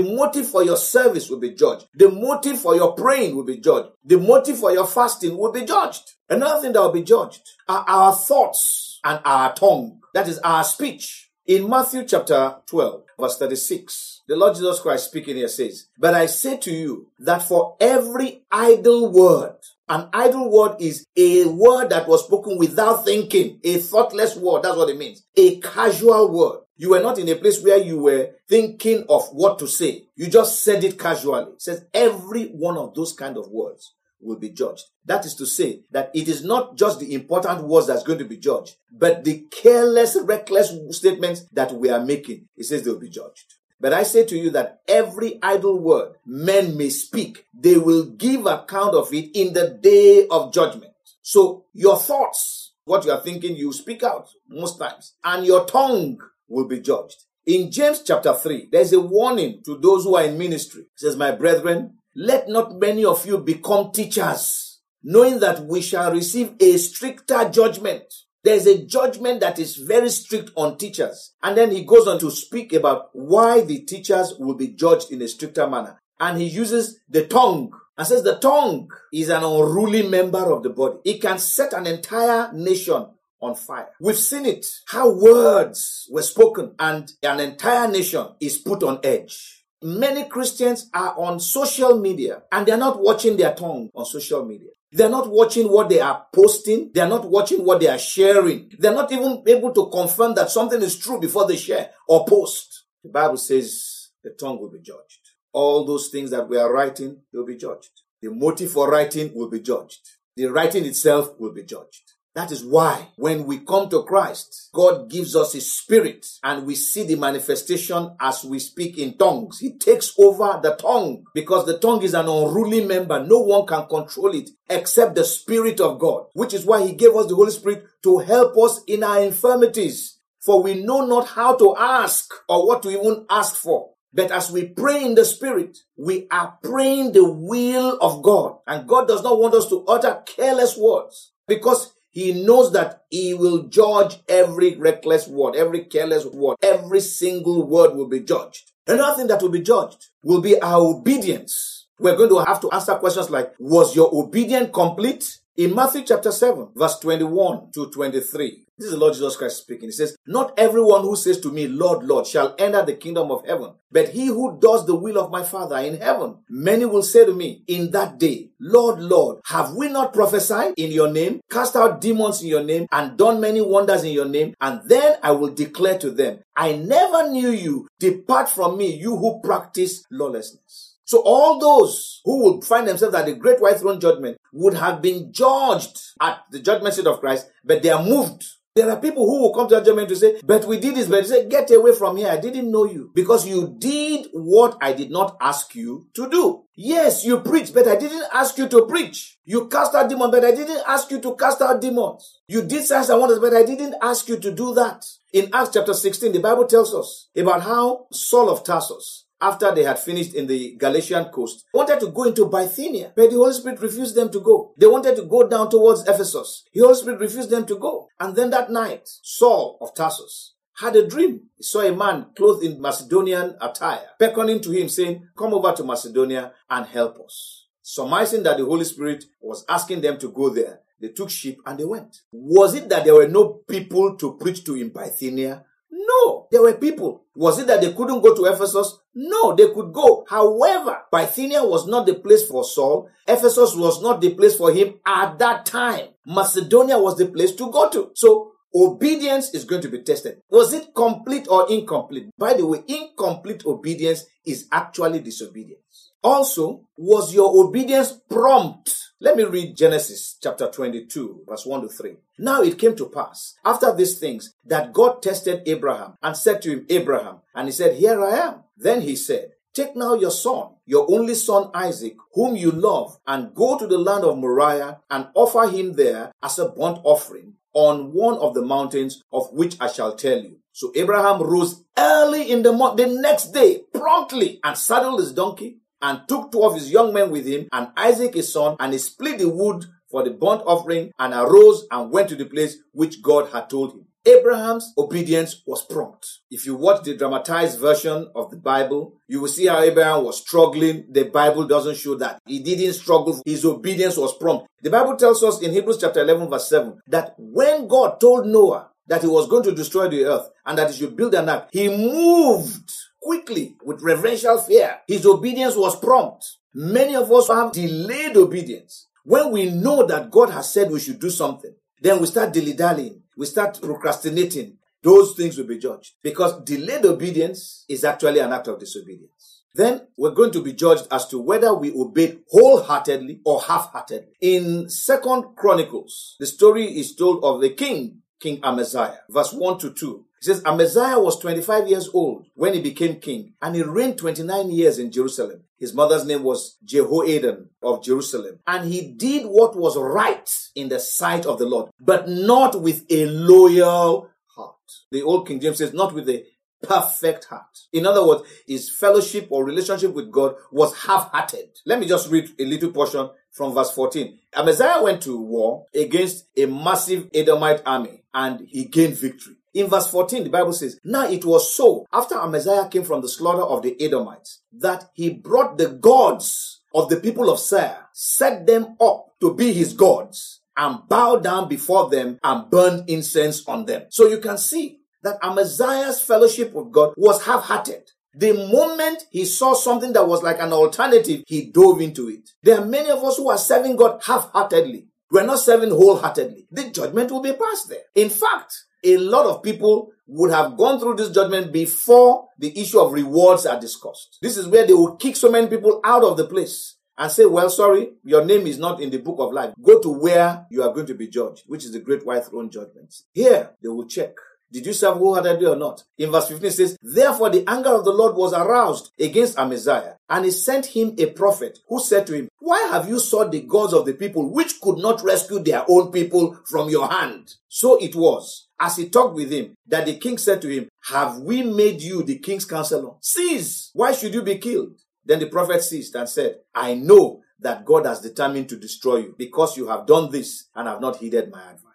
motive 0.00 0.48
for 0.48 0.64
your 0.64 0.78
service 0.78 1.28
will 1.28 1.40
be 1.40 1.50
judged. 1.50 1.84
The 1.94 2.08
motive 2.08 2.58
for 2.58 2.74
your 2.74 2.94
praying 2.94 3.36
will 3.36 3.44
be 3.44 3.58
judged. 3.58 3.90
The 4.02 4.16
motive 4.16 4.58
for 4.58 4.72
your 4.72 4.86
fasting 4.86 5.36
will 5.36 5.52
be 5.52 5.66
judged. 5.66 6.10
Another 6.30 6.62
thing 6.62 6.72
that 6.72 6.80
will 6.80 6.90
be 6.90 7.02
judged 7.02 7.42
are 7.68 7.84
our 7.86 8.14
thoughts 8.14 8.98
and 9.04 9.20
our 9.26 9.52
tongue. 9.52 10.00
That 10.14 10.26
is 10.26 10.38
our 10.38 10.64
speech. 10.64 11.28
In 11.46 11.68
Matthew 11.68 12.06
chapter 12.06 12.56
12, 12.64 13.02
verse 13.20 13.36
36, 13.36 14.22
the 14.26 14.34
Lord 14.34 14.54
Jesus 14.54 14.80
Christ 14.80 15.04
speaking 15.04 15.36
here 15.36 15.48
says, 15.48 15.88
But 15.98 16.14
I 16.14 16.24
say 16.24 16.56
to 16.56 16.72
you 16.72 17.08
that 17.18 17.42
for 17.42 17.76
every 17.78 18.44
idle 18.50 19.12
word, 19.12 19.56
an 19.86 20.08
idle 20.14 20.50
word 20.50 20.76
is 20.80 21.04
a 21.14 21.44
word 21.44 21.90
that 21.90 22.08
was 22.08 22.24
spoken 22.24 22.56
without 22.56 23.04
thinking, 23.04 23.60
a 23.62 23.76
thoughtless 23.76 24.36
word. 24.36 24.62
That's 24.62 24.78
what 24.78 24.88
it 24.88 24.96
means. 24.96 25.22
A 25.36 25.60
casual 25.60 26.32
word. 26.32 26.60
You 26.78 26.90
were 26.90 27.02
not 27.02 27.18
in 27.18 27.28
a 27.28 27.34
place 27.34 27.62
where 27.62 27.76
you 27.76 27.98
were 27.98 28.30
thinking 28.48 29.04
of 29.10 29.28
what 29.28 29.58
to 29.58 29.68
say. 29.68 30.06
You 30.16 30.28
just 30.28 30.64
said 30.64 30.82
it 30.82 30.98
casually. 30.98 31.52
It 31.52 31.60
says 31.60 31.84
every 31.92 32.46
one 32.46 32.78
of 32.78 32.94
those 32.94 33.12
kind 33.12 33.36
of 33.36 33.50
words 33.50 33.92
will 34.24 34.38
be 34.38 34.50
judged. 34.50 34.84
That 35.04 35.24
is 35.24 35.34
to 35.36 35.46
say 35.46 35.82
that 35.90 36.10
it 36.14 36.28
is 36.28 36.44
not 36.44 36.76
just 36.76 37.00
the 37.00 37.14
important 37.14 37.64
words 37.64 37.86
that's 37.86 38.02
going 38.02 38.18
to 38.18 38.24
be 38.24 38.36
judged, 38.36 38.76
but 38.90 39.24
the 39.24 39.46
careless, 39.50 40.16
reckless 40.22 40.72
statements 40.90 41.46
that 41.52 41.72
we 41.72 41.90
are 41.90 42.04
making. 42.04 42.48
It 42.56 42.64
says 42.64 42.82
they'll 42.82 42.98
be 42.98 43.10
judged. 43.10 43.54
But 43.80 43.92
I 43.92 44.04
say 44.04 44.24
to 44.24 44.36
you 44.36 44.50
that 44.50 44.80
every 44.88 45.38
idle 45.42 45.78
word 45.78 46.14
men 46.24 46.76
may 46.76 46.88
speak, 46.88 47.44
they 47.52 47.76
will 47.76 48.04
give 48.04 48.46
account 48.46 48.94
of 48.94 49.12
it 49.12 49.30
in 49.34 49.52
the 49.52 49.78
day 49.80 50.26
of 50.28 50.52
judgment. 50.52 50.92
So 51.22 51.66
your 51.72 51.98
thoughts, 51.98 52.72
what 52.84 53.04
you 53.04 53.10
are 53.12 53.20
thinking, 53.20 53.56
you 53.56 53.72
speak 53.72 54.02
out 54.02 54.28
most 54.48 54.78
times, 54.78 55.14
and 55.22 55.44
your 55.44 55.66
tongue 55.66 56.18
will 56.48 56.66
be 56.66 56.80
judged. 56.80 57.24
In 57.46 57.70
James 57.70 58.02
chapter 58.02 58.32
3, 58.32 58.68
there's 58.72 58.92
a 58.94 59.00
warning 59.00 59.60
to 59.66 59.76
those 59.76 60.04
who 60.04 60.16
are 60.16 60.24
in 60.24 60.38
ministry. 60.38 60.82
It 60.82 60.88
says, 61.00 61.16
My 61.16 61.32
brethren, 61.32 61.98
let 62.14 62.48
not 62.48 62.78
many 62.78 63.04
of 63.04 63.26
you 63.26 63.38
become 63.38 63.90
teachers, 63.90 64.80
knowing 65.02 65.40
that 65.40 65.64
we 65.64 65.80
shall 65.82 66.12
receive 66.12 66.52
a 66.60 66.76
stricter 66.76 67.48
judgment. 67.50 68.04
There's 68.44 68.66
a 68.66 68.84
judgment 68.84 69.40
that 69.40 69.58
is 69.58 69.76
very 69.76 70.10
strict 70.10 70.50
on 70.54 70.76
teachers. 70.76 71.32
And 71.42 71.56
then 71.56 71.70
he 71.70 71.84
goes 71.84 72.06
on 72.06 72.18
to 72.20 72.30
speak 72.30 72.72
about 72.72 73.08
why 73.12 73.62
the 73.62 73.80
teachers 73.80 74.34
will 74.38 74.54
be 74.54 74.68
judged 74.68 75.10
in 75.10 75.22
a 75.22 75.28
stricter 75.28 75.66
manner. 75.66 76.00
And 76.20 76.38
he 76.38 76.46
uses 76.46 77.00
the 77.08 77.26
tongue 77.26 77.72
and 77.96 78.06
says 78.06 78.22
the 78.22 78.36
tongue 78.36 78.88
is 79.12 79.30
an 79.30 79.42
unruly 79.42 80.06
member 80.08 80.52
of 80.52 80.62
the 80.62 80.70
body. 80.70 80.98
It 81.04 81.22
can 81.22 81.38
set 81.38 81.72
an 81.72 81.86
entire 81.86 82.52
nation 82.52 83.06
on 83.40 83.54
fire. 83.54 83.88
We've 84.00 84.16
seen 84.16 84.46
it, 84.46 84.66
how 84.86 85.10
words 85.10 86.08
were 86.10 86.22
spoken 86.22 86.74
and 86.78 87.10
an 87.22 87.40
entire 87.40 87.90
nation 87.90 88.26
is 88.40 88.58
put 88.58 88.82
on 88.82 89.00
edge 89.02 89.63
many 89.84 90.24
Christians 90.24 90.88
are 90.94 91.14
on 91.18 91.38
social 91.38 92.00
media 92.00 92.42
and 92.50 92.66
they're 92.66 92.76
not 92.78 93.00
watching 93.00 93.36
their 93.36 93.54
tongue 93.54 93.90
on 93.94 94.06
social 94.06 94.44
media. 94.44 94.70
They're 94.90 95.10
not 95.10 95.28
watching 95.30 95.70
what 95.70 95.88
they 95.88 96.00
are 96.00 96.26
posting. 96.32 96.90
They're 96.94 97.08
not 97.08 97.28
watching 97.28 97.64
what 97.64 97.80
they 97.80 97.88
are 97.88 97.98
sharing. 97.98 98.70
They're 98.78 98.94
not 98.94 99.12
even 99.12 99.42
able 99.46 99.72
to 99.74 99.90
confirm 99.90 100.34
that 100.36 100.50
something 100.50 100.80
is 100.80 100.96
true 100.98 101.20
before 101.20 101.46
they 101.46 101.56
share 101.56 101.90
or 102.08 102.24
post. 102.24 102.84
The 103.02 103.10
Bible 103.10 103.36
says 103.36 104.08
the 104.22 104.30
tongue 104.30 104.58
will 104.60 104.70
be 104.70 104.80
judged. 104.80 105.20
All 105.52 105.84
those 105.84 106.08
things 106.08 106.30
that 106.30 106.48
we 106.48 106.56
are 106.56 106.72
writing 106.72 107.22
will 107.32 107.44
be 107.44 107.56
judged. 107.56 107.90
The 108.22 108.30
motive 108.30 108.72
for 108.72 108.90
writing 108.90 109.32
will 109.34 109.50
be 109.50 109.60
judged. 109.60 110.00
The 110.36 110.46
writing 110.46 110.86
itself 110.86 111.38
will 111.38 111.52
be 111.52 111.62
judged. 111.62 112.13
That 112.34 112.50
is 112.50 112.64
why 112.64 113.08
when 113.16 113.44
we 113.46 113.60
come 113.60 113.88
to 113.90 114.02
Christ, 114.02 114.70
God 114.72 115.08
gives 115.08 115.36
us 115.36 115.52
His 115.52 115.72
Spirit 115.72 116.26
and 116.42 116.66
we 116.66 116.74
see 116.74 117.04
the 117.04 117.14
manifestation 117.14 118.16
as 118.20 118.44
we 118.44 118.58
speak 118.58 118.98
in 118.98 119.16
tongues. 119.16 119.60
He 119.60 119.78
takes 119.78 120.12
over 120.18 120.58
the 120.60 120.74
tongue 120.74 121.24
because 121.32 121.64
the 121.64 121.78
tongue 121.78 122.02
is 122.02 122.12
an 122.12 122.26
unruly 122.26 122.84
member. 122.84 123.24
No 123.24 123.38
one 123.40 123.66
can 123.66 123.86
control 123.86 124.34
it 124.34 124.50
except 124.68 125.14
the 125.14 125.24
Spirit 125.24 125.80
of 125.80 126.00
God, 126.00 126.26
which 126.32 126.52
is 126.52 126.66
why 126.66 126.84
He 126.84 126.94
gave 126.94 127.14
us 127.14 127.28
the 127.28 127.36
Holy 127.36 127.52
Spirit 127.52 127.84
to 128.02 128.18
help 128.18 128.58
us 128.58 128.82
in 128.88 129.04
our 129.04 129.22
infirmities. 129.22 130.18
For 130.40 130.60
we 130.60 130.82
know 130.82 131.06
not 131.06 131.28
how 131.28 131.56
to 131.56 131.76
ask 131.76 132.34
or 132.48 132.66
what 132.66 132.82
to 132.82 132.90
even 132.90 133.26
ask 133.30 133.54
for. 133.56 133.90
But 134.12 134.30
as 134.30 134.50
we 134.50 134.66
pray 134.66 135.04
in 135.04 135.14
the 135.14 135.24
Spirit, 135.24 135.78
we 135.96 136.26
are 136.30 136.58
praying 136.62 137.12
the 137.12 137.24
will 137.24 137.96
of 138.00 138.22
God. 138.22 138.58
And 138.66 138.88
God 138.88 139.08
does 139.08 139.22
not 139.22 139.38
want 139.38 139.54
us 139.54 139.68
to 139.68 139.84
utter 139.86 140.22
careless 140.26 140.76
words 140.76 141.32
because 141.48 141.94
he 142.14 142.32
knows 142.32 142.72
that 142.72 143.02
he 143.10 143.34
will 143.34 143.64
judge 143.64 144.20
every 144.28 144.76
reckless 144.76 145.26
word, 145.26 145.56
every 145.56 145.84
careless 145.84 146.24
word, 146.24 146.56
every 146.62 147.00
single 147.00 147.66
word 147.66 147.96
will 147.96 148.08
be 148.08 148.20
judged. 148.20 148.70
Another 148.86 149.16
thing 149.16 149.26
that 149.26 149.42
will 149.42 149.48
be 149.48 149.60
judged 149.60 150.10
will 150.22 150.40
be 150.40 150.60
our 150.62 150.80
obedience. 150.80 151.88
We're 151.98 152.16
going 152.16 152.30
to 152.30 152.44
have 152.44 152.60
to 152.60 152.70
answer 152.70 152.94
questions 152.94 153.30
like, 153.30 153.54
was 153.58 153.96
your 153.96 154.14
obedience 154.14 154.70
complete? 154.72 155.38
In 155.56 155.72
Matthew 155.72 156.02
chapter 156.02 156.32
7, 156.32 156.70
verse 156.74 156.98
21 156.98 157.70
to 157.74 157.88
23, 157.88 158.64
this 158.76 158.86
is 158.86 158.90
the 158.90 158.98
Lord 158.98 159.14
Jesus 159.14 159.36
Christ 159.36 159.58
speaking. 159.58 159.86
He 159.86 159.92
says, 159.92 160.16
Not 160.26 160.52
everyone 160.58 161.02
who 161.02 161.14
says 161.14 161.38
to 161.42 161.52
me, 161.52 161.68
Lord, 161.68 162.02
Lord, 162.02 162.26
shall 162.26 162.56
enter 162.58 162.84
the 162.84 162.94
kingdom 162.94 163.30
of 163.30 163.46
heaven, 163.46 163.74
but 163.92 164.08
he 164.08 164.26
who 164.26 164.58
does 164.60 164.84
the 164.84 164.96
will 164.96 165.16
of 165.16 165.30
my 165.30 165.44
Father 165.44 165.76
in 165.76 165.98
heaven. 165.98 166.38
Many 166.50 166.86
will 166.86 167.04
say 167.04 167.24
to 167.24 167.32
me 167.32 167.62
in 167.68 167.92
that 167.92 168.18
day, 168.18 168.50
Lord, 168.58 168.98
Lord, 168.98 169.42
have 169.44 169.76
we 169.76 169.88
not 169.88 170.12
prophesied 170.12 170.74
in 170.76 170.90
your 170.90 171.12
name, 171.12 171.40
cast 171.48 171.76
out 171.76 172.00
demons 172.00 172.42
in 172.42 172.48
your 172.48 172.64
name, 172.64 172.88
and 172.90 173.16
done 173.16 173.40
many 173.40 173.60
wonders 173.60 174.02
in 174.02 174.10
your 174.10 174.28
name? 174.28 174.54
And 174.60 174.80
then 174.88 175.18
I 175.22 175.30
will 175.30 175.54
declare 175.54 175.98
to 176.00 176.10
them, 176.10 176.40
I 176.56 176.72
never 176.72 177.30
knew 177.30 177.50
you. 177.50 177.86
Depart 178.00 178.50
from 178.50 178.76
me, 178.76 178.92
you 178.96 179.16
who 179.16 179.40
practice 179.40 180.02
lawlessness. 180.10 180.93
So 181.04 181.22
all 181.24 181.58
those 181.58 182.20
who 182.24 182.44
would 182.44 182.64
find 182.64 182.88
themselves 182.88 183.14
at 183.14 183.26
the 183.26 183.34
great 183.34 183.60
white 183.60 183.78
throne 183.78 184.00
judgment 184.00 184.38
would 184.52 184.74
have 184.74 185.02
been 185.02 185.32
judged 185.32 186.00
at 186.20 186.40
the 186.50 186.60
judgment 186.60 186.94
seat 186.94 187.06
of 187.06 187.20
Christ, 187.20 187.50
but 187.64 187.82
they 187.82 187.90
are 187.90 188.02
moved 188.02 188.44
there 188.76 188.90
are 188.90 189.00
people 189.00 189.24
who 189.24 189.40
will 189.40 189.54
come 189.54 189.68
to 189.68 189.76
judgment 189.76 190.08
to 190.08 190.16
say, 190.16 190.40
but 190.44 190.64
we 190.64 190.80
did 190.80 190.96
this, 190.96 191.06
but 191.06 191.24
say, 191.24 191.48
get 191.48 191.70
away 191.70 191.94
from 191.94 192.16
here. 192.16 192.28
I 192.28 192.38
didn't 192.38 192.72
know 192.72 192.84
you 192.84 193.12
because 193.14 193.46
you 193.46 193.76
did 193.78 194.26
what 194.32 194.76
I 194.82 194.92
did 194.92 195.12
not 195.12 195.36
ask 195.40 195.76
you 195.76 196.08
to 196.14 196.28
do. 196.28 196.64
Yes, 196.74 197.24
you 197.24 197.38
preach, 197.38 197.72
but 197.72 197.86
I 197.86 197.94
didn't 197.94 198.24
ask 198.32 198.58
you 198.58 198.66
to 198.66 198.86
preach. 198.86 199.38
You 199.44 199.68
cast 199.68 199.94
out 199.94 200.08
demons, 200.08 200.32
but 200.32 200.44
I 200.44 200.50
didn't 200.50 200.82
ask 200.88 201.08
you 201.12 201.20
to 201.20 201.36
cast 201.36 201.62
out 201.62 201.80
demons. 201.80 202.40
You 202.48 202.62
did 202.62 202.82
signs 202.82 203.10
and 203.10 203.20
wonders, 203.20 203.38
but 203.38 203.54
I 203.54 203.62
didn't 203.64 203.94
ask 204.02 204.28
you 204.28 204.38
to 204.40 204.50
do 204.50 204.74
that. 204.74 205.06
In 205.32 205.50
Acts 205.54 205.70
chapter 205.74 205.94
16, 205.94 206.32
the 206.32 206.40
Bible 206.40 206.66
tells 206.66 206.92
us 206.94 207.28
about 207.36 207.62
how 207.62 208.08
Saul 208.10 208.50
of 208.50 208.64
Tarsus 208.64 209.23
after 209.40 209.74
they 209.74 209.82
had 209.84 209.98
finished 209.98 210.34
in 210.34 210.46
the 210.46 210.76
Galatian 210.76 211.26
coast, 211.26 211.64
wanted 211.72 212.00
to 212.00 212.08
go 212.08 212.24
into 212.24 212.46
Bithynia, 212.46 213.12
but 213.14 213.30
the 213.30 213.36
Holy 213.36 213.52
Spirit 213.52 213.80
refused 213.80 214.14
them 214.14 214.30
to 214.30 214.40
go. 214.40 214.72
They 214.78 214.86
wanted 214.86 215.16
to 215.16 215.22
go 215.24 215.46
down 215.48 215.70
towards 215.70 216.02
Ephesus. 216.08 216.64
The 216.72 216.80
Holy 216.80 216.94
Spirit 216.94 217.20
refused 217.20 217.50
them 217.50 217.66
to 217.66 217.76
go. 217.76 218.08
And 218.18 218.34
then 218.34 218.50
that 218.50 218.70
night, 218.70 219.08
Saul 219.22 219.78
of 219.80 219.94
Tarsus 219.94 220.54
had 220.78 220.96
a 220.96 221.06
dream. 221.06 221.42
He 221.56 221.62
saw 221.62 221.80
a 221.80 221.94
man 221.94 222.26
clothed 222.36 222.64
in 222.64 222.80
Macedonian 222.80 223.56
attire, 223.60 224.06
beckoning 224.18 224.60
to 224.62 224.70
him, 224.70 224.88
saying, 224.88 225.28
Come 225.36 225.54
over 225.54 225.72
to 225.72 225.84
Macedonia 225.84 226.52
and 226.70 226.86
help 226.86 227.18
us. 227.20 227.66
Surmising 227.82 228.42
that 228.44 228.56
the 228.56 228.64
Holy 228.64 228.84
Spirit 228.84 229.24
was 229.40 229.64
asking 229.68 230.00
them 230.00 230.18
to 230.18 230.30
go 230.30 230.48
there, 230.48 230.80
they 231.00 231.08
took 231.08 231.28
ship 231.28 231.58
and 231.66 231.78
they 231.78 231.84
went. 231.84 232.16
Was 232.32 232.74
it 232.74 232.88
that 232.88 233.04
there 233.04 233.14
were 233.14 233.28
no 233.28 233.60
people 233.68 234.16
to 234.16 234.36
preach 234.38 234.64
to 234.64 234.74
in 234.74 234.88
Bithynia? 234.88 235.64
No, 235.90 236.48
there 236.50 236.62
were 236.62 236.74
people. 236.74 237.24
Was 237.34 237.58
it 237.58 237.66
that 237.66 237.80
they 237.80 237.92
couldn't 237.92 238.22
go 238.22 238.34
to 238.34 238.44
Ephesus? 238.46 238.98
No, 239.14 239.54
they 239.54 239.72
could 239.72 239.92
go. 239.92 240.26
However, 240.28 241.02
Bithynia 241.10 241.64
was 241.64 241.86
not 241.86 242.06
the 242.06 242.14
place 242.14 242.46
for 242.46 242.64
Saul. 242.64 243.08
Ephesus 243.26 243.74
was 243.76 244.02
not 244.02 244.20
the 244.20 244.34
place 244.34 244.56
for 244.56 244.72
him 244.72 244.94
at 245.06 245.38
that 245.38 245.66
time. 245.66 246.08
Macedonia 246.26 246.98
was 246.98 247.16
the 247.16 247.26
place 247.26 247.52
to 247.52 247.70
go 247.70 247.88
to. 247.90 248.10
So, 248.14 248.52
obedience 248.74 249.54
is 249.54 249.64
going 249.64 249.82
to 249.82 249.88
be 249.88 250.02
tested. 250.02 250.40
Was 250.50 250.72
it 250.72 250.94
complete 250.94 251.46
or 251.48 251.70
incomplete? 251.70 252.30
By 252.36 252.54
the 252.54 252.66
way, 252.66 252.82
incomplete 252.88 253.64
obedience 253.64 254.24
is 254.44 254.66
actually 254.72 255.20
disobedience. 255.20 256.10
Also, 256.22 256.88
was 256.96 257.34
your 257.34 257.64
obedience 257.64 258.18
prompt? 258.28 258.96
Let 259.20 259.36
me 259.36 259.44
read 259.44 259.76
Genesis 259.76 260.36
chapter 260.42 260.68
22, 260.70 261.44
verse 261.48 261.64
1 261.64 261.82
to 261.82 261.88
3. 261.88 262.16
Now 262.38 262.62
it 262.62 262.78
came 262.78 262.96
to 262.96 263.08
pass, 263.08 263.54
after 263.64 263.94
these 263.94 264.18
things, 264.18 264.54
that 264.64 264.92
God 264.92 265.22
tested 265.22 265.62
Abraham 265.66 266.14
and 266.22 266.36
said 266.36 266.60
to 266.62 266.72
him, 266.72 266.86
Abraham, 266.90 267.42
and 267.54 267.68
he 267.68 267.72
said, 267.72 267.96
Here 267.96 268.20
I 268.20 268.38
am. 268.38 268.63
Then 268.76 269.02
he 269.02 269.16
said, 269.16 269.52
Take 269.72 269.96
now 269.96 270.14
your 270.14 270.30
son, 270.30 270.68
your 270.86 271.06
only 271.10 271.34
son 271.34 271.70
Isaac, 271.74 272.14
whom 272.32 272.54
you 272.54 272.70
love, 272.70 273.18
and 273.26 273.54
go 273.54 273.76
to 273.76 273.86
the 273.86 273.98
land 273.98 274.24
of 274.24 274.38
Moriah 274.38 275.00
and 275.10 275.28
offer 275.34 275.68
him 275.68 275.94
there 275.94 276.30
as 276.42 276.58
a 276.58 276.68
burnt 276.68 276.98
offering 277.02 277.54
on 277.72 278.12
one 278.12 278.38
of 278.38 278.54
the 278.54 278.62
mountains 278.62 279.22
of 279.32 279.52
which 279.52 279.76
I 279.80 279.88
shall 279.88 280.14
tell 280.14 280.38
you. 280.38 280.58
So 280.72 280.92
Abraham 280.94 281.42
rose 281.42 281.82
early 281.98 282.50
in 282.50 282.62
the 282.62 282.72
morning, 282.72 283.08
the 283.14 283.20
next 283.20 283.52
day, 283.52 283.82
promptly, 283.92 284.60
and 284.62 284.78
saddled 284.78 285.20
his 285.20 285.32
donkey 285.32 285.78
and 286.00 286.20
took 286.28 286.52
two 286.52 286.62
of 286.62 286.74
his 286.74 286.90
young 286.90 287.12
men 287.12 287.30
with 287.30 287.46
him 287.46 287.68
and 287.72 287.88
Isaac 287.96 288.34
his 288.34 288.52
son, 288.52 288.76
and 288.78 288.92
he 288.92 288.98
split 288.98 289.38
the 289.38 289.48
wood 289.48 289.86
for 290.08 290.22
the 290.22 290.30
burnt 290.30 290.62
offering 290.66 291.10
and 291.18 291.34
arose 291.34 291.86
and 291.90 292.12
went 292.12 292.28
to 292.28 292.36
the 292.36 292.44
place 292.44 292.76
which 292.92 293.22
God 293.22 293.50
had 293.50 293.68
told 293.68 293.94
him. 293.94 294.06
Abraham's 294.26 294.94
obedience 294.96 295.62
was 295.66 295.84
prompt. 295.84 296.26
If 296.50 296.64
you 296.64 296.76
watch 296.76 297.02
the 297.04 297.14
dramatized 297.16 297.78
version 297.78 298.30
of 298.34 298.50
the 298.50 298.56
Bible, 298.56 299.18
you 299.28 299.40
will 299.40 299.48
see 299.48 299.66
how 299.66 299.80
Abraham 299.80 300.24
was 300.24 300.40
struggling. 300.40 301.06
The 301.10 301.24
Bible 301.24 301.66
doesn't 301.66 301.98
show 301.98 302.14
that. 302.16 302.40
He 302.46 302.60
didn't 302.60 302.94
struggle. 302.94 303.42
His 303.44 303.66
obedience 303.66 304.16
was 304.16 304.36
prompt. 304.38 304.66
The 304.80 304.88
Bible 304.88 305.16
tells 305.16 305.42
us 305.42 305.60
in 305.60 305.72
Hebrews 305.72 305.98
chapter 306.00 306.22
11 306.22 306.48
verse 306.48 306.68
7 306.70 307.00
that 307.08 307.34
when 307.36 307.86
God 307.86 308.18
told 308.18 308.46
Noah 308.46 308.88
that 309.08 309.20
he 309.20 309.28
was 309.28 309.46
going 309.46 309.64
to 309.64 309.74
destroy 309.74 310.08
the 310.08 310.24
earth 310.24 310.48
and 310.64 310.78
that 310.78 310.90
he 310.90 310.96
should 310.96 311.16
build 311.16 311.34
an 311.34 311.50
ark, 311.50 311.68
he 311.70 311.88
moved 311.88 312.90
quickly 313.20 313.76
with 313.84 314.02
reverential 314.02 314.58
fear. 314.58 315.00
His 315.06 315.26
obedience 315.26 315.76
was 315.76 315.98
prompt. 316.00 316.46
Many 316.72 317.14
of 317.14 317.30
us 317.30 317.48
have 317.48 317.72
delayed 317.72 318.36
obedience. 318.38 319.06
When 319.24 319.50
we 319.52 319.70
know 319.70 320.06
that 320.06 320.30
God 320.30 320.50
has 320.50 320.72
said 320.72 320.90
we 320.90 321.00
should 321.00 321.20
do 321.20 321.30
something, 321.30 321.74
then 322.00 322.20
we 322.20 322.26
start 322.26 322.52
dilly-dallying. 322.52 323.22
We 323.36 323.46
start 323.46 323.80
procrastinating. 323.80 324.78
Those 325.02 325.34
things 325.36 325.58
will 325.58 325.66
be 325.66 325.78
judged 325.78 326.14
because 326.22 326.62
delayed 326.64 327.04
obedience 327.04 327.84
is 327.88 328.04
actually 328.04 328.40
an 328.40 328.52
act 328.52 328.68
of 328.68 328.78
disobedience. 328.78 329.62
Then 329.74 330.06
we're 330.16 330.30
going 330.30 330.52
to 330.52 330.62
be 330.62 330.72
judged 330.72 331.06
as 331.10 331.26
to 331.28 331.38
whether 331.40 331.74
we 331.74 331.92
obeyed 331.92 332.40
wholeheartedly 332.48 333.40
or 333.44 333.60
half-heartedly. 333.60 334.32
In 334.40 334.88
Second 334.88 335.56
Chronicles, 335.56 336.36
the 336.38 336.46
story 336.46 336.84
is 336.84 337.16
told 337.16 337.44
of 337.44 337.60
the 337.60 337.70
king, 337.70 338.22
King 338.38 338.60
Amaziah, 338.62 339.20
verse 339.28 339.52
1 339.52 339.78
to 339.80 339.92
2. 339.92 340.24
It 340.44 340.48
says, 340.48 340.62
Amaziah 340.66 341.18
was 341.18 341.38
25 341.38 341.88
years 341.88 342.10
old 342.12 342.44
when 342.52 342.74
he 342.74 342.80
became 342.82 343.18
king, 343.18 343.54
and 343.62 343.74
he 343.74 343.82
reigned 343.82 344.18
29 344.18 344.70
years 344.70 344.98
in 344.98 345.10
Jerusalem. 345.10 345.62
His 345.78 345.94
mother's 345.94 346.26
name 346.26 346.42
was 346.42 346.76
Jehoaddan 346.84 347.68
of 347.82 348.04
Jerusalem. 348.04 348.58
And 348.66 348.92
he 348.92 349.12
did 349.12 349.46
what 349.46 349.74
was 349.74 349.96
right 349.96 350.46
in 350.74 350.90
the 350.90 351.00
sight 351.00 351.46
of 351.46 351.58
the 351.58 351.64
Lord, 351.64 351.90
but 351.98 352.28
not 352.28 352.82
with 352.82 353.06
a 353.08 353.24
loyal 353.24 354.28
heart. 354.54 354.74
The 355.10 355.22
old 355.22 355.48
King 355.48 355.60
James 355.60 355.78
says, 355.78 355.94
not 355.94 356.12
with 356.12 356.28
a 356.28 356.44
perfect 356.82 357.46
heart. 357.46 357.78
In 357.94 358.04
other 358.04 358.26
words, 358.26 358.42
his 358.66 358.94
fellowship 358.94 359.46
or 359.48 359.64
relationship 359.64 360.12
with 360.12 360.30
God 360.30 360.56
was 360.70 360.94
half-hearted. 360.94 361.70
Let 361.86 362.00
me 362.00 362.06
just 362.06 362.30
read 362.30 362.50
a 362.58 362.66
little 362.66 362.92
portion 362.92 363.30
from 363.50 363.72
verse 363.72 363.92
14. 363.92 364.38
Amaziah 364.54 365.00
went 365.02 365.22
to 365.22 365.40
war 365.40 365.86
against 365.94 366.44
a 366.54 366.66
massive 366.66 367.30
Edomite 367.32 367.80
army 367.86 368.24
and 368.34 368.66
he 368.68 368.84
gained 368.84 369.16
victory. 369.16 369.56
In 369.74 369.88
verse 369.88 370.06
14, 370.06 370.44
the 370.44 370.50
Bible 370.50 370.72
says, 370.72 370.98
Now 371.04 371.28
it 371.28 371.44
was 371.44 371.74
so, 371.74 372.06
after 372.12 372.36
Amaziah 372.36 372.88
came 372.88 373.02
from 373.02 373.20
the 373.20 373.28
slaughter 373.28 373.62
of 373.62 373.82
the 373.82 374.00
Edomites, 374.00 374.62
that 374.72 375.10
he 375.14 375.30
brought 375.30 375.76
the 375.78 375.88
gods 375.88 376.80
of 376.94 377.08
the 377.08 377.16
people 377.16 377.50
of 377.50 377.58
Seir, 377.58 377.98
set 378.12 378.66
them 378.66 378.96
up 379.00 379.32
to 379.40 379.52
be 379.52 379.72
his 379.72 379.92
gods, 379.92 380.60
and 380.76 381.00
bowed 381.08 381.42
down 381.42 381.68
before 381.68 382.08
them 382.08 382.38
and 382.42 382.70
burned 382.70 383.08
incense 383.10 383.66
on 383.66 383.84
them. 383.84 384.04
So 384.10 384.28
you 384.28 384.38
can 384.38 384.58
see 384.58 385.00
that 385.22 385.38
Amaziah's 385.42 386.22
fellowship 386.22 386.72
with 386.72 386.92
God 386.92 387.14
was 387.16 387.44
half-hearted. 387.44 388.10
The 388.36 388.52
moment 388.52 389.24
he 389.30 389.44
saw 389.44 389.74
something 389.74 390.12
that 390.12 390.26
was 390.26 390.42
like 390.42 390.60
an 390.60 390.72
alternative, 390.72 391.44
he 391.46 391.70
dove 391.70 392.00
into 392.00 392.28
it. 392.28 392.50
There 392.62 392.78
are 392.78 392.84
many 392.84 393.10
of 393.10 393.22
us 393.24 393.36
who 393.36 393.48
are 393.48 393.58
serving 393.58 393.96
God 393.96 394.20
half-heartedly. 394.24 395.08
We're 395.30 395.46
not 395.46 395.60
serving 395.60 395.90
wholeheartedly. 395.90 396.66
The 396.70 396.90
judgment 396.90 397.30
will 397.30 397.42
be 397.42 397.52
passed 397.52 397.88
there. 397.88 398.02
In 398.14 398.30
fact, 398.30 398.84
a 399.04 399.16
lot 399.18 399.46
of 399.46 399.62
people 399.62 400.10
would 400.26 400.50
have 400.50 400.76
gone 400.76 400.98
through 400.98 401.16
this 401.16 401.30
judgment 401.30 401.72
before 401.72 402.48
the 402.58 402.78
issue 402.80 402.98
of 402.98 403.12
rewards 403.12 403.66
are 403.66 403.78
discussed. 403.78 404.38
This 404.40 404.56
is 404.56 404.66
where 404.66 404.86
they 404.86 404.94
will 404.94 405.16
kick 405.16 405.36
so 405.36 405.50
many 405.50 405.66
people 405.66 406.00
out 406.04 406.24
of 406.24 406.36
the 406.36 406.46
place 406.46 406.96
and 407.16 407.30
say, 407.30 407.44
well, 407.44 407.70
sorry, 407.70 408.10
your 408.24 408.44
name 408.44 408.66
is 408.66 408.78
not 408.78 409.00
in 409.00 409.10
the 409.10 409.18
book 409.18 409.36
of 409.38 409.52
life. 409.52 409.74
Go 409.82 410.00
to 410.00 410.08
where 410.08 410.66
you 410.70 410.82
are 410.82 410.92
going 410.92 411.06
to 411.06 411.14
be 411.14 411.28
judged, 411.28 411.62
which 411.66 411.84
is 411.84 411.92
the 411.92 412.00
great 412.00 412.24
white 412.26 412.44
throne 412.46 412.70
judgment. 412.70 413.14
Here, 413.32 413.70
they 413.82 413.88
will 413.88 414.06
check. 414.06 414.34
Did 414.74 414.86
you 414.86 414.92
serve 414.92 415.18
who 415.18 415.26
wholeheartedly 415.26 415.66
or 415.66 415.76
not? 415.76 416.02
In 416.18 416.32
verse 416.32 416.48
15 416.48 416.66
it 416.66 416.72
says, 416.72 416.98
Therefore 417.00 417.48
the 417.48 417.62
anger 417.68 417.90
of 417.90 418.04
the 418.04 418.12
Lord 418.12 418.34
was 418.34 418.52
aroused 418.52 419.12
against 419.20 419.56
Amaziah, 419.56 420.16
and 420.28 420.44
he 420.44 420.50
sent 420.50 420.86
him 420.86 421.14
a 421.16 421.26
prophet 421.26 421.78
who 421.88 422.00
said 422.00 422.26
to 422.26 422.34
him, 422.34 422.48
Why 422.58 422.88
have 422.90 423.08
you 423.08 423.20
sought 423.20 423.52
the 423.52 423.60
gods 423.60 423.92
of 423.92 424.04
the 424.04 424.14
people 424.14 424.50
which 424.50 424.80
could 424.80 424.98
not 424.98 425.22
rescue 425.22 425.60
their 425.60 425.84
own 425.88 426.10
people 426.10 426.58
from 426.66 426.90
your 426.90 427.08
hand? 427.08 427.54
So 427.68 428.02
it 428.02 428.16
was, 428.16 428.66
as 428.80 428.96
he 428.96 429.08
talked 429.08 429.36
with 429.36 429.52
him, 429.52 429.76
that 429.86 430.06
the 430.06 430.16
king 430.16 430.38
said 430.38 430.60
to 430.62 430.68
him, 430.68 430.88
Have 431.04 431.38
we 431.38 431.62
made 431.62 432.02
you 432.02 432.24
the 432.24 432.40
king's 432.40 432.64
counselor? 432.64 433.12
Cease! 433.20 433.90
Why 433.92 434.12
should 434.12 434.34
you 434.34 434.42
be 434.42 434.58
killed? 434.58 434.98
Then 435.24 435.38
the 435.38 435.46
prophet 435.46 435.84
ceased 435.84 436.16
and 436.16 436.28
said, 436.28 436.56
I 436.74 436.94
know 436.94 437.42
that 437.60 437.84
God 437.84 438.06
has 438.06 438.20
determined 438.20 438.68
to 438.70 438.76
destroy 438.76 439.18
you 439.18 439.34
because 439.38 439.76
you 439.76 439.86
have 439.86 440.04
done 440.04 440.32
this 440.32 440.68
and 440.74 440.88
have 440.88 441.00
not 441.00 441.18
heeded 441.18 441.52
my 441.52 441.62
advice. 441.62 441.93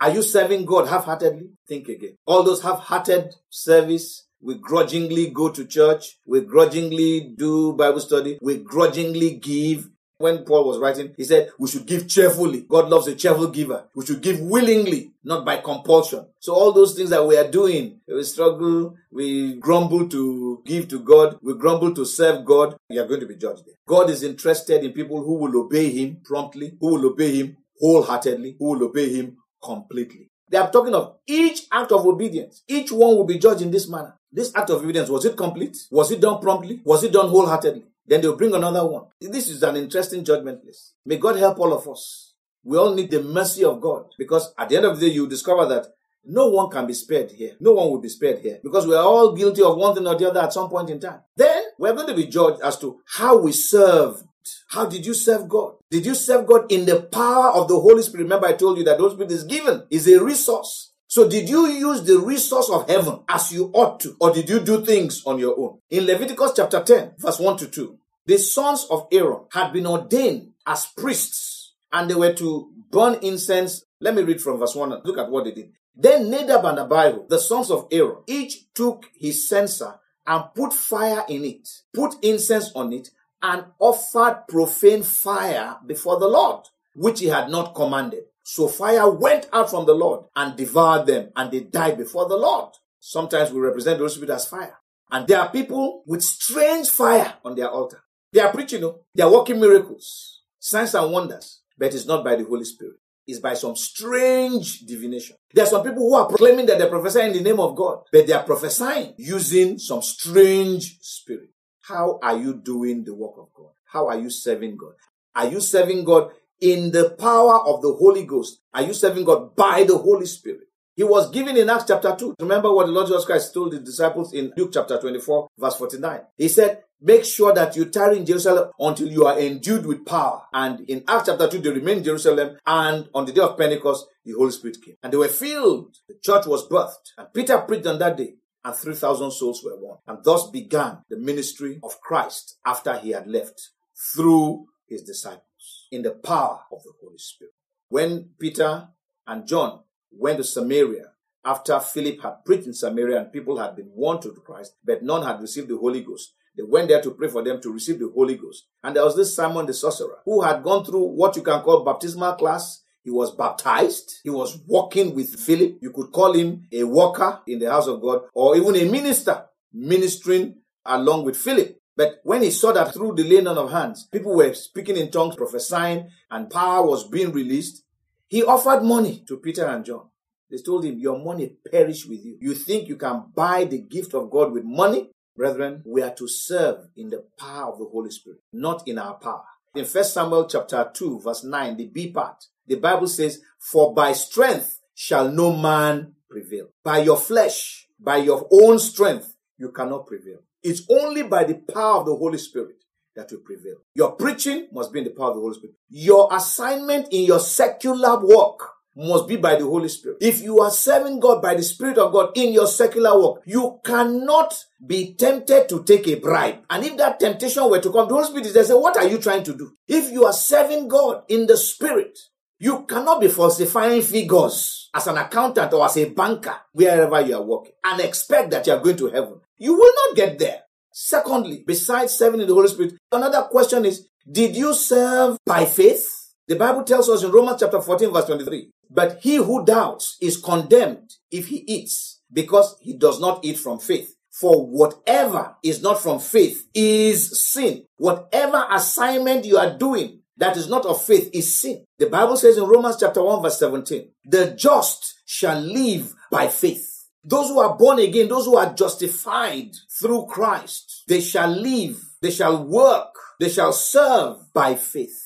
Are 0.00 0.10
you 0.10 0.22
serving 0.22 0.64
God 0.64 0.86
half-heartedly? 0.86 1.50
Think 1.66 1.88
again. 1.88 2.16
All 2.24 2.44
those 2.44 2.62
half-hearted 2.62 3.34
service, 3.50 4.28
we 4.40 4.54
grudgingly 4.54 5.30
go 5.30 5.48
to 5.48 5.64
church, 5.64 6.18
we 6.24 6.40
grudgingly 6.42 7.34
do 7.36 7.72
Bible 7.72 7.98
study, 8.00 8.38
we 8.40 8.58
grudgingly 8.58 9.34
give. 9.34 9.88
When 10.18 10.44
Paul 10.44 10.66
was 10.66 10.78
writing, 10.78 11.14
he 11.16 11.22
said, 11.22 11.50
we 11.60 11.68
should 11.68 11.86
give 11.86 12.08
cheerfully. 12.08 12.62
God 12.62 12.88
loves 12.88 13.06
a 13.06 13.14
cheerful 13.14 13.48
giver. 13.48 13.84
We 13.94 14.04
should 14.04 14.20
give 14.20 14.40
willingly, 14.40 15.12
not 15.22 15.44
by 15.44 15.58
compulsion. 15.58 16.26
So 16.40 16.54
all 16.54 16.72
those 16.72 16.94
things 16.96 17.10
that 17.10 17.24
we 17.24 17.36
are 17.36 17.48
doing, 17.48 18.00
we 18.08 18.24
struggle, 18.24 18.96
we 19.12 19.54
grumble 19.54 20.08
to 20.08 20.60
give 20.66 20.88
to 20.88 20.98
God, 20.98 21.38
we 21.40 21.54
grumble 21.54 21.94
to 21.94 22.04
serve 22.04 22.44
God, 22.44 22.76
you 22.88 23.00
are 23.00 23.06
going 23.06 23.20
to 23.20 23.26
be 23.26 23.36
judged 23.36 23.64
there. 23.66 23.76
God 23.86 24.10
is 24.10 24.24
interested 24.24 24.82
in 24.82 24.92
people 24.92 25.22
who 25.22 25.34
will 25.34 25.56
obey 25.56 25.90
Him 25.90 26.20
promptly, 26.24 26.76
who 26.80 26.94
will 26.94 27.12
obey 27.12 27.36
Him 27.36 27.56
wholeheartedly, 27.80 28.56
who 28.58 28.70
will 28.70 28.84
obey 28.88 29.12
Him 29.14 29.36
completely. 29.62 30.30
They 30.50 30.58
are 30.58 30.70
talking 30.70 30.94
of 30.94 31.16
each 31.26 31.66
act 31.70 31.92
of 31.92 32.06
obedience. 32.06 32.62
Each 32.66 32.90
one 32.90 33.16
will 33.16 33.24
be 33.24 33.38
judged 33.38 33.62
in 33.62 33.70
this 33.70 33.88
manner. 33.88 34.14
This 34.32 34.52
act 34.54 34.70
of 34.70 34.82
obedience, 34.82 35.08
was 35.08 35.24
it 35.24 35.36
complete? 35.36 35.76
Was 35.90 36.10
it 36.10 36.20
done 36.20 36.40
promptly? 36.40 36.80
Was 36.84 37.04
it 37.04 37.12
done 37.12 37.28
wholeheartedly? 37.28 37.84
Then 38.06 38.22
they'll 38.22 38.36
bring 38.36 38.54
another 38.54 38.86
one. 38.86 39.04
This 39.20 39.48
is 39.48 39.62
an 39.62 39.76
interesting 39.76 40.24
judgment 40.24 40.62
place. 40.62 40.94
May 41.04 41.18
God 41.18 41.36
help 41.36 41.58
all 41.58 41.74
of 41.74 41.86
us. 41.88 42.32
We 42.64 42.78
all 42.78 42.94
need 42.94 43.10
the 43.10 43.22
mercy 43.22 43.64
of 43.64 43.80
God 43.80 44.06
because 44.18 44.52
at 44.58 44.68
the 44.68 44.76
end 44.76 44.86
of 44.86 44.98
the 44.98 45.06
day, 45.06 45.12
you 45.12 45.28
discover 45.28 45.66
that 45.66 45.86
no 46.24 46.48
one 46.48 46.70
can 46.70 46.86
be 46.86 46.92
spared 46.94 47.30
here. 47.30 47.56
No 47.60 47.72
one 47.72 47.90
will 47.90 48.00
be 48.00 48.08
spared 48.08 48.40
here 48.40 48.58
because 48.62 48.86
we 48.86 48.94
are 48.94 49.04
all 49.04 49.34
guilty 49.34 49.62
of 49.62 49.76
one 49.76 49.94
thing 49.94 50.06
or 50.06 50.16
the 50.16 50.28
other 50.28 50.40
at 50.40 50.52
some 50.52 50.68
point 50.68 50.90
in 50.90 51.00
time. 51.00 51.20
Then 51.36 51.62
we're 51.78 51.94
going 51.94 52.08
to 52.08 52.14
be 52.14 52.26
judged 52.26 52.60
as 52.62 52.78
to 52.78 53.00
how 53.06 53.38
we 53.38 53.52
served. 53.52 54.24
How 54.68 54.86
did 54.86 55.04
you 55.06 55.14
serve 55.14 55.48
God? 55.48 55.74
Did 55.90 56.06
you 56.06 56.14
serve 56.14 56.46
God 56.46 56.70
in 56.70 56.86
the 56.86 57.02
power 57.02 57.50
of 57.50 57.68
the 57.68 57.78
Holy 57.78 58.02
Spirit? 58.02 58.24
Remember, 58.24 58.46
I 58.46 58.54
told 58.54 58.78
you 58.78 58.84
that 58.84 58.98
the 58.98 59.02
Holy 59.02 59.14
Spirit 59.14 59.32
is 59.32 59.44
given, 59.44 59.84
is 59.90 60.08
a 60.08 60.22
resource. 60.22 60.92
So 61.06 61.28
did 61.28 61.48
you 61.48 61.66
use 61.68 62.02
the 62.02 62.18
resource 62.18 62.68
of 62.68 62.88
heaven 62.88 63.20
as 63.28 63.50
you 63.50 63.70
ought 63.72 63.98
to, 64.00 64.14
or 64.20 64.32
did 64.32 64.48
you 64.48 64.60
do 64.60 64.84
things 64.84 65.24
on 65.24 65.38
your 65.38 65.58
own? 65.58 65.78
In 65.88 66.04
Leviticus 66.04 66.52
chapter 66.54 66.82
10, 66.82 67.12
verse 67.18 67.38
1 67.38 67.56
to 67.58 67.66
2, 67.66 67.98
the 68.26 68.38
sons 68.38 68.86
of 68.90 69.08
Aaron 69.10 69.46
had 69.50 69.72
been 69.72 69.86
ordained 69.86 70.52
as 70.66 70.84
priests 70.84 71.74
and 71.92 72.10
they 72.10 72.14
were 72.14 72.34
to 72.34 72.70
burn 72.90 73.18
incense. 73.22 73.84
Let 74.00 74.14
me 74.14 74.22
read 74.22 74.42
from 74.42 74.58
verse 74.58 74.74
1. 74.74 75.00
Look 75.04 75.16
at 75.16 75.30
what 75.30 75.44
they 75.44 75.52
did. 75.52 75.72
Then 75.96 76.30
Nadab 76.30 76.64
and 76.66 76.78
Abihu, 76.78 77.26
the 77.26 77.40
sons 77.40 77.70
of 77.70 77.88
Aaron, 77.90 78.18
each 78.26 78.72
took 78.74 79.06
his 79.18 79.48
censer 79.48 79.94
and 80.26 80.44
put 80.54 80.74
fire 80.74 81.24
in 81.28 81.44
it, 81.44 81.66
put 81.94 82.22
incense 82.22 82.70
on 82.74 82.92
it, 82.92 83.08
and 83.42 83.64
offered 83.78 84.44
profane 84.48 85.02
fire 85.02 85.76
before 85.86 86.18
the 86.18 86.28
Lord, 86.28 86.64
which 86.94 87.20
he 87.20 87.26
had 87.26 87.50
not 87.50 87.74
commanded. 87.74 88.24
So 88.42 88.66
fire 88.66 89.10
went 89.10 89.48
out 89.52 89.70
from 89.70 89.86
the 89.86 89.94
Lord 89.94 90.24
and 90.34 90.56
devoured 90.56 91.06
them, 91.06 91.30
and 91.36 91.50
they 91.50 91.60
died 91.60 91.98
before 91.98 92.28
the 92.28 92.36
Lord. 92.36 92.74
Sometimes 92.98 93.52
we 93.52 93.60
represent 93.60 93.98
the 93.98 94.04
Holy 94.04 94.14
Spirit 94.14 94.30
as 94.30 94.46
fire. 94.46 94.76
And 95.10 95.26
there 95.26 95.40
are 95.40 95.50
people 95.50 96.02
with 96.06 96.22
strange 96.22 96.88
fire 96.88 97.34
on 97.44 97.54
their 97.54 97.68
altar. 97.68 98.02
They 98.32 98.40
are 98.40 98.52
preaching, 98.52 98.82
no? 98.82 99.00
they 99.14 99.22
are 99.22 99.32
working 99.32 99.60
miracles, 99.60 100.42
signs 100.58 100.94
and 100.94 101.10
wonders, 101.12 101.62
but 101.78 101.94
it's 101.94 102.06
not 102.06 102.24
by 102.24 102.36
the 102.36 102.44
Holy 102.44 102.64
Spirit. 102.64 102.96
It's 103.26 103.40
by 103.40 103.54
some 103.54 103.76
strange 103.76 104.80
divination. 104.80 105.36
There 105.52 105.64
are 105.64 105.68
some 105.68 105.82
people 105.82 106.00
who 106.08 106.14
are 106.14 106.26
proclaiming 106.26 106.66
that 106.66 106.78
they're 106.78 106.88
prophesying 106.88 107.32
in 107.32 107.42
the 107.42 107.50
name 107.50 107.60
of 107.60 107.76
God, 107.76 108.04
but 108.10 108.26
they 108.26 108.32
are 108.32 108.42
prophesying 108.42 109.14
using 109.18 109.78
some 109.78 110.00
strange 110.00 110.98
spirit. 111.02 111.50
How 111.88 112.18
are 112.22 112.36
you 112.36 112.52
doing 112.52 113.04
the 113.04 113.14
work 113.14 113.38
of 113.38 113.48
God? 113.54 113.70
How 113.86 114.08
are 114.08 114.18
you 114.18 114.28
serving 114.28 114.76
God? 114.76 114.92
Are 115.34 115.48
you 115.48 115.58
serving 115.58 116.04
God 116.04 116.32
in 116.60 116.92
the 116.92 117.10
power 117.18 117.60
of 117.66 117.80
the 117.80 117.94
Holy 117.94 118.24
Ghost? 118.24 118.60
Are 118.74 118.82
you 118.82 118.92
serving 118.92 119.24
God 119.24 119.56
by 119.56 119.84
the 119.84 119.96
Holy 119.96 120.26
Spirit? 120.26 120.68
He 120.94 121.04
was 121.04 121.30
given 121.30 121.56
in 121.56 121.70
Acts 121.70 121.84
chapter 121.88 122.14
2. 122.14 122.34
Remember 122.40 122.70
what 122.72 122.86
the 122.86 122.92
Lord 122.92 123.06
Jesus 123.06 123.24
Christ 123.24 123.54
told 123.54 123.72
the 123.72 123.78
disciples 123.78 124.34
in 124.34 124.52
Luke 124.54 124.72
chapter 124.74 125.00
24, 125.00 125.48
verse 125.56 125.76
49. 125.76 126.20
He 126.36 126.48
said, 126.48 126.82
Make 127.00 127.24
sure 127.24 127.54
that 127.54 127.74
you 127.76 127.86
tarry 127.86 128.18
in 128.18 128.26
Jerusalem 128.26 128.70
until 128.78 129.08
you 129.08 129.24
are 129.24 129.38
endued 129.38 129.86
with 129.86 130.04
power. 130.04 130.42
And 130.52 130.80
in 130.90 131.04
Acts 131.08 131.28
chapter 131.28 131.48
2, 131.48 131.60
they 131.60 131.70
remained 131.70 131.98
in 131.98 132.04
Jerusalem. 132.04 132.58
And 132.66 133.08
on 133.14 133.24
the 133.24 133.32
day 133.32 133.40
of 133.40 133.56
Pentecost, 133.56 134.08
the 134.24 134.32
Holy 134.32 134.50
Spirit 134.50 134.82
came. 134.84 134.96
And 135.02 135.12
they 135.12 135.16
were 135.16 135.28
filled. 135.28 135.96
The 136.06 136.16
church 136.22 136.44
was 136.46 136.68
birthed. 136.68 137.12
And 137.16 137.32
Peter 137.32 137.56
preached 137.58 137.86
on 137.86 137.98
that 138.00 138.16
day. 138.16 138.34
And 138.68 138.76
3,000 138.76 139.30
souls 139.30 139.64
were 139.64 139.80
won. 139.80 139.96
And 140.06 140.22
thus 140.22 140.50
began 140.50 140.98
the 141.08 141.16
ministry 141.16 141.80
of 141.82 142.02
Christ 142.02 142.58
after 142.66 142.98
he 142.98 143.12
had 143.12 143.26
left 143.26 143.70
through 144.12 144.66
his 144.86 145.02
disciples 145.04 145.86
in 145.90 146.02
the 146.02 146.10
power 146.10 146.60
of 146.70 146.82
the 146.82 146.92
Holy 147.02 147.16
Spirit. 147.16 147.54
When 147.88 148.28
Peter 148.38 148.88
and 149.26 149.46
John 149.46 149.84
went 150.10 150.36
to 150.36 150.44
Samaria, 150.44 151.12
after 151.46 151.80
Philip 151.80 152.20
had 152.20 152.44
preached 152.44 152.66
in 152.66 152.74
Samaria 152.74 153.22
and 153.22 153.32
people 153.32 153.56
had 153.58 153.74
been 153.74 153.90
won 153.94 154.20
to 154.20 154.32
Christ, 154.32 154.74
but 154.84 155.02
none 155.02 155.22
had 155.22 155.40
received 155.40 155.68
the 155.68 155.78
Holy 155.78 156.02
Ghost, 156.02 156.34
they 156.54 156.62
went 156.62 156.88
there 156.88 157.00
to 157.00 157.12
pray 157.12 157.28
for 157.28 157.42
them 157.42 157.62
to 157.62 157.72
receive 157.72 157.98
the 157.98 158.12
Holy 158.14 158.36
Ghost. 158.36 158.66
And 158.84 158.94
there 158.94 159.04
was 159.04 159.16
this 159.16 159.34
Simon 159.34 159.64
the 159.64 159.72
sorcerer 159.72 160.18
who 160.26 160.42
had 160.42 160.62
gone 160.62 160.84
through 160.84 161.04
what 161.04 161.36
you 161.36 161.42
can 161.42 161.62
call 161.62 161.84
baptismal 161.84 162.34
class. 162.34 162.82
He 163.08 163.12
was 163.12 163.34
baptized. 163.34 164.20
He 164.22 164.28
was 164.28 164.58
walking 164.66 165.14
with 165.14 165.40
Philip. 165.40 165.78
You 165.80 165.92
could 165.92 166.12
call 166.12 166.34
him 166.34 166.68
a 166.70 166.84
worker 166.84 167.40
in 167.46 167.58
the 167.58 167.70
house 167.70 167.86
of 167.86 168.02
God 168.02 168.24
or 168.34 168.54
even 168.54 168.76
a 168.76 168.84
minister 168.84 169.46
ministering 169.72 170.56
along 170.84 171.24
with 171.24 171.34
Philip. 171.34 171.78
But 171.96 172.20
when 172.22 172.42
he 172.42 172.50
saw 172.50 172.70
that 172.72 172.92
through 172.92 173.14
the 173.14 173.24
laying 173.24 173.46
on 173.46 173.56
of 173.56 173.72
hands, 173.72 174.06
people 174.12 174.36
were 174.36 174.52
speaking 174.52 174.98
in 174.98 175.10
tongues, 175.10 175.36
prophesying, 175.36 176.10
and 176.30 176.50
power 176.50 176.86
was 176.86 177.08
being 177.08 177.32
released, 177.32 177.82
he 178.28 178.44
offered 178.44 178.82
money 178.82 179.24
to 179.26 179.38
Peter 179.38 179.64
and 179.64 179.86
John. 179.86 180.10
They 180.50 180.58
told 180.58 180.84
him, 180.84 180.98
Your 180.98 181.18
money 181.18 181.56
perish 181.72 182.04
with 182.04 182.22
you. 182.22 182.36
You 182.42 182.52
think 182.52 182.88
you 182.88 182.96
can 182.96 183.32
buy 183.34 183.64
the 183.64 183.78
gift 183.78 184.12
of 184.12 184.30
God 184.30 184.52
with 184.52 184.64
money? 184.64 185.08
Brethren, 185.34 185.82
we 185.86 186.02
are 186.02 186.14
to 186.14 186.28
serve 186.28 186.88
in 186.94 187.08
the 187.08 187.24
power 187.38 187.72
of 187.72 187.78
the 187.78 187.86
Holy 187.86 188.10
Spirit, 188.10 188.40
not 188.52 188.86
in 188.86 188.98
our 188.98 189.14
power. 189.14 189.44
In 189.74 189.84
1 189.84 190.04
Samuel 190.04 190.46
chapter 190.46 190.90
2, 190.92 191.20
verse 191.20 191.44
9, 191.44 191.76
the 191.76 191.86
B 191.86 192.10
part, 192.10 192.44
the 192.68 192.76
Bible 192.76 193.08
says, 193.08 193.40
For 193.58 193.94
by 193.94 194.12
strength 194.12 194.80
shall 194.94 195.30
no 195.30 195.56
man 195.56 196.14
prevail. 196.28 196.68
By 196.84 196.98
your 196.98 197.16
flesh, 197.16 197.86
by 197.98 198.18
your 198.18 198.46
own 198.50 198.78
strength, 198.78 199.34
you 199.56 199.70
cannot 199.70 200.06
prevail. 200.06 200.38
It's 200.62 200.82
only 200.90 201.22
by 201.22 201.44
the 201.44 201.54
power 201.54 202.00
of 202.00 202.06
the 202.06 202.16
Holy 202.16 202.38
Spirit 202.38 202.76
that 203.16 203.30
you 203.32 203.38
prevail. 203.38 203.76
Your 203.94 204.12
preaching 204.12 204.68
must 204.72 204.92
be 204.92 205.00
in 205.00 205.04
the 205.04 205.10
power 205.10 205.30
of 205.30 205.36
the 205.36 205.40
Holy 205.40 205.54
Spirit. 205.54 205.76
Your 205.88 206.28
assignment 206.32 207.08
in 207.12 207.24
your 207.24 207.40
secular 207.40 208.24
work 208.24 208.60
must 208.96 209.28
be 209.28 209.36
by 209.36 209.54
the 209.54 209.64
Holy 209.64 209.88
Spirit. 209.88 210.18
If 210.20 210.40
you 210.42 210.58
are 210.60 210.70
serving 210.70 211.20
God 211.20 211.40
by 211.40 211.54
the 211.54 211.62
Spirit 211.62 211.98
of 211.98 212.12
God 212.12 212.36
in 212.36 212.52
your 212.52 212.66
secular 212.66 213.20
work, 213.20 213.42
you 213.46 213.78
cannot 213.84 214.54
be 214.84 215.14
tempted 215.14 215.68
to 215.68 215.84
take 215.84 216.08
a 216.08 216.16
bribe. 216.16 216.64
And 216.68 216.84
if 216.84 216.96
that 216.96 217.20
temptation 217.20 217.68
were 217.70 217.80
to 217.80 217.92
come, 217.92 218.08
the 218.08 218.14
Holy 218.14 218.26
Spirit 218.26 218.46
is 218.46 218.54
there 218.54 218.64
say, 218.64 218.74
what 218.74 218.96
are 218.96 219.06
you 219.06 219.18
trying 219.18 219.44
to 219.44 219.56
do? 219.56 219.72
If 219.86 220.10
you 220.10 220.24
are 220.24 220.32
serving 220.32 220.88
God 220.88 221.22
in 221.28 221.46
the 221.46 221.56
Spirit, 221.56 222.18
you 222.58 222.84
cannot 222.86 223.20
be 223.20 223.28
falsifying 223.28 224.02
figures 224.02 224.90
as 224.94 225.06
an 225.06 225.16
accountant 225.16 225.72
or 225.72 225.84
as 225.84 225.96
a 225.96 226.10
banker 226.10 226.56
wherever 226.72 227.20
you 227.20 227.36
are 227.36 227.42
working 227.42 227.72
and 227.84 228.00
expect 228.00 228.50
that 228.50 228.66
you 228.66 228.72
are 228.72 228.80
going 228.80 228.96
to 228.96 229.06
heaven. 229.08 229.40
You 229.58 229.74
will 229.74 229.92
not 229.94 230.16
get 230.16 230.38
there. 230.38 230.62
Secondly, 230.92 231.62
besides 231.66 232.14
serving 232.14 232.40
in 232.40 232.48
the 232.48 232.54
Holy 232.54 232.68
Spirit, 232.68 232.94
another 233.12 233.42
question 233.42 233.84
is, 233.84 234.08
did 234.30 234.56
you 234.56 234.74
serve 234.74 235.38
by 235.46 235.64
faith? 235.64 236.06
The 236.48 236.56
Bible 236.56 236.82
tells 236.82 237.08
us 237.08 237.22
in 237.22 237.30
Romans 237.30 237.60
chapter 237.60 237.80
14 237.80 238.12
verse 238.12 238.24
23, 238.24 238.70
but 238.90 239.18
he 239.22 239.36
who 239.36 239.64
doubts 239.64 240.16
is 240.20 240.36
condemned 240.38 241.12
if 241.30 241.48
he 241.48 241.58
eats 241.68 242.20
because 242.32 242.76
he 242.80 242.94
does 242.94 243.20
not 243.20 243.44
eat 243.44 243.58
from 243.58 243.78
faith. 243.78 244.14
For 244.30 244.66
whatever 244.66 245.56
is 245.62 245.82
not 245.82 246.00
from 246.00 246.20
faith 246.20 246.68
is 246.72 247.42
sin. 247.42 247.84
Whatever 247.96 248.66
assignment 248.70 249.44
you 249.44 249.58
are 249.58 249.76
doing 249.76 250.17
that 250.38 250.56
is 250.56 250.68
not 250.68 250.86
of 250.86 251.02
faith 251.02 251.30
is 251.32 251.60
sin. 251.60 251.84
The 251.98 252.06
Bible 252.06 252.36
says 252.36 252.56
in 252.56 252.64
Romans 252.64 252.96
chapter 252.98 253.22
1 253.22 253.42
verse 253.42 253.58
17, 253.58 254.08
the 254.24 254.52
just 254.52 255.20
shall 255.26 255.60
live 255.60 256.14
by 256.30 256.48
faith. 256.48 257.06
Those 257.24 257.48
who 257.48 257.58
are 257.58 257.76
born 257.76 257.98
again, 257.98 258.28
those 258.28 258.46
who 258.46 258.56
are 258.56 258.72
justified 258.72 259.70
through 260.00 260.26
Christ, 260.26 261.04
they 261.08 261.20
shall 261.20 261.50
live, 261.50 262.00
they 262.22 262.30
shall 262.30 262.64
work, 262.64 263.14
they 263.40 263.48
shall 263.48 263.72
serve 263.72 264.52
by 264.54 264.76
faith. 264.76 265.24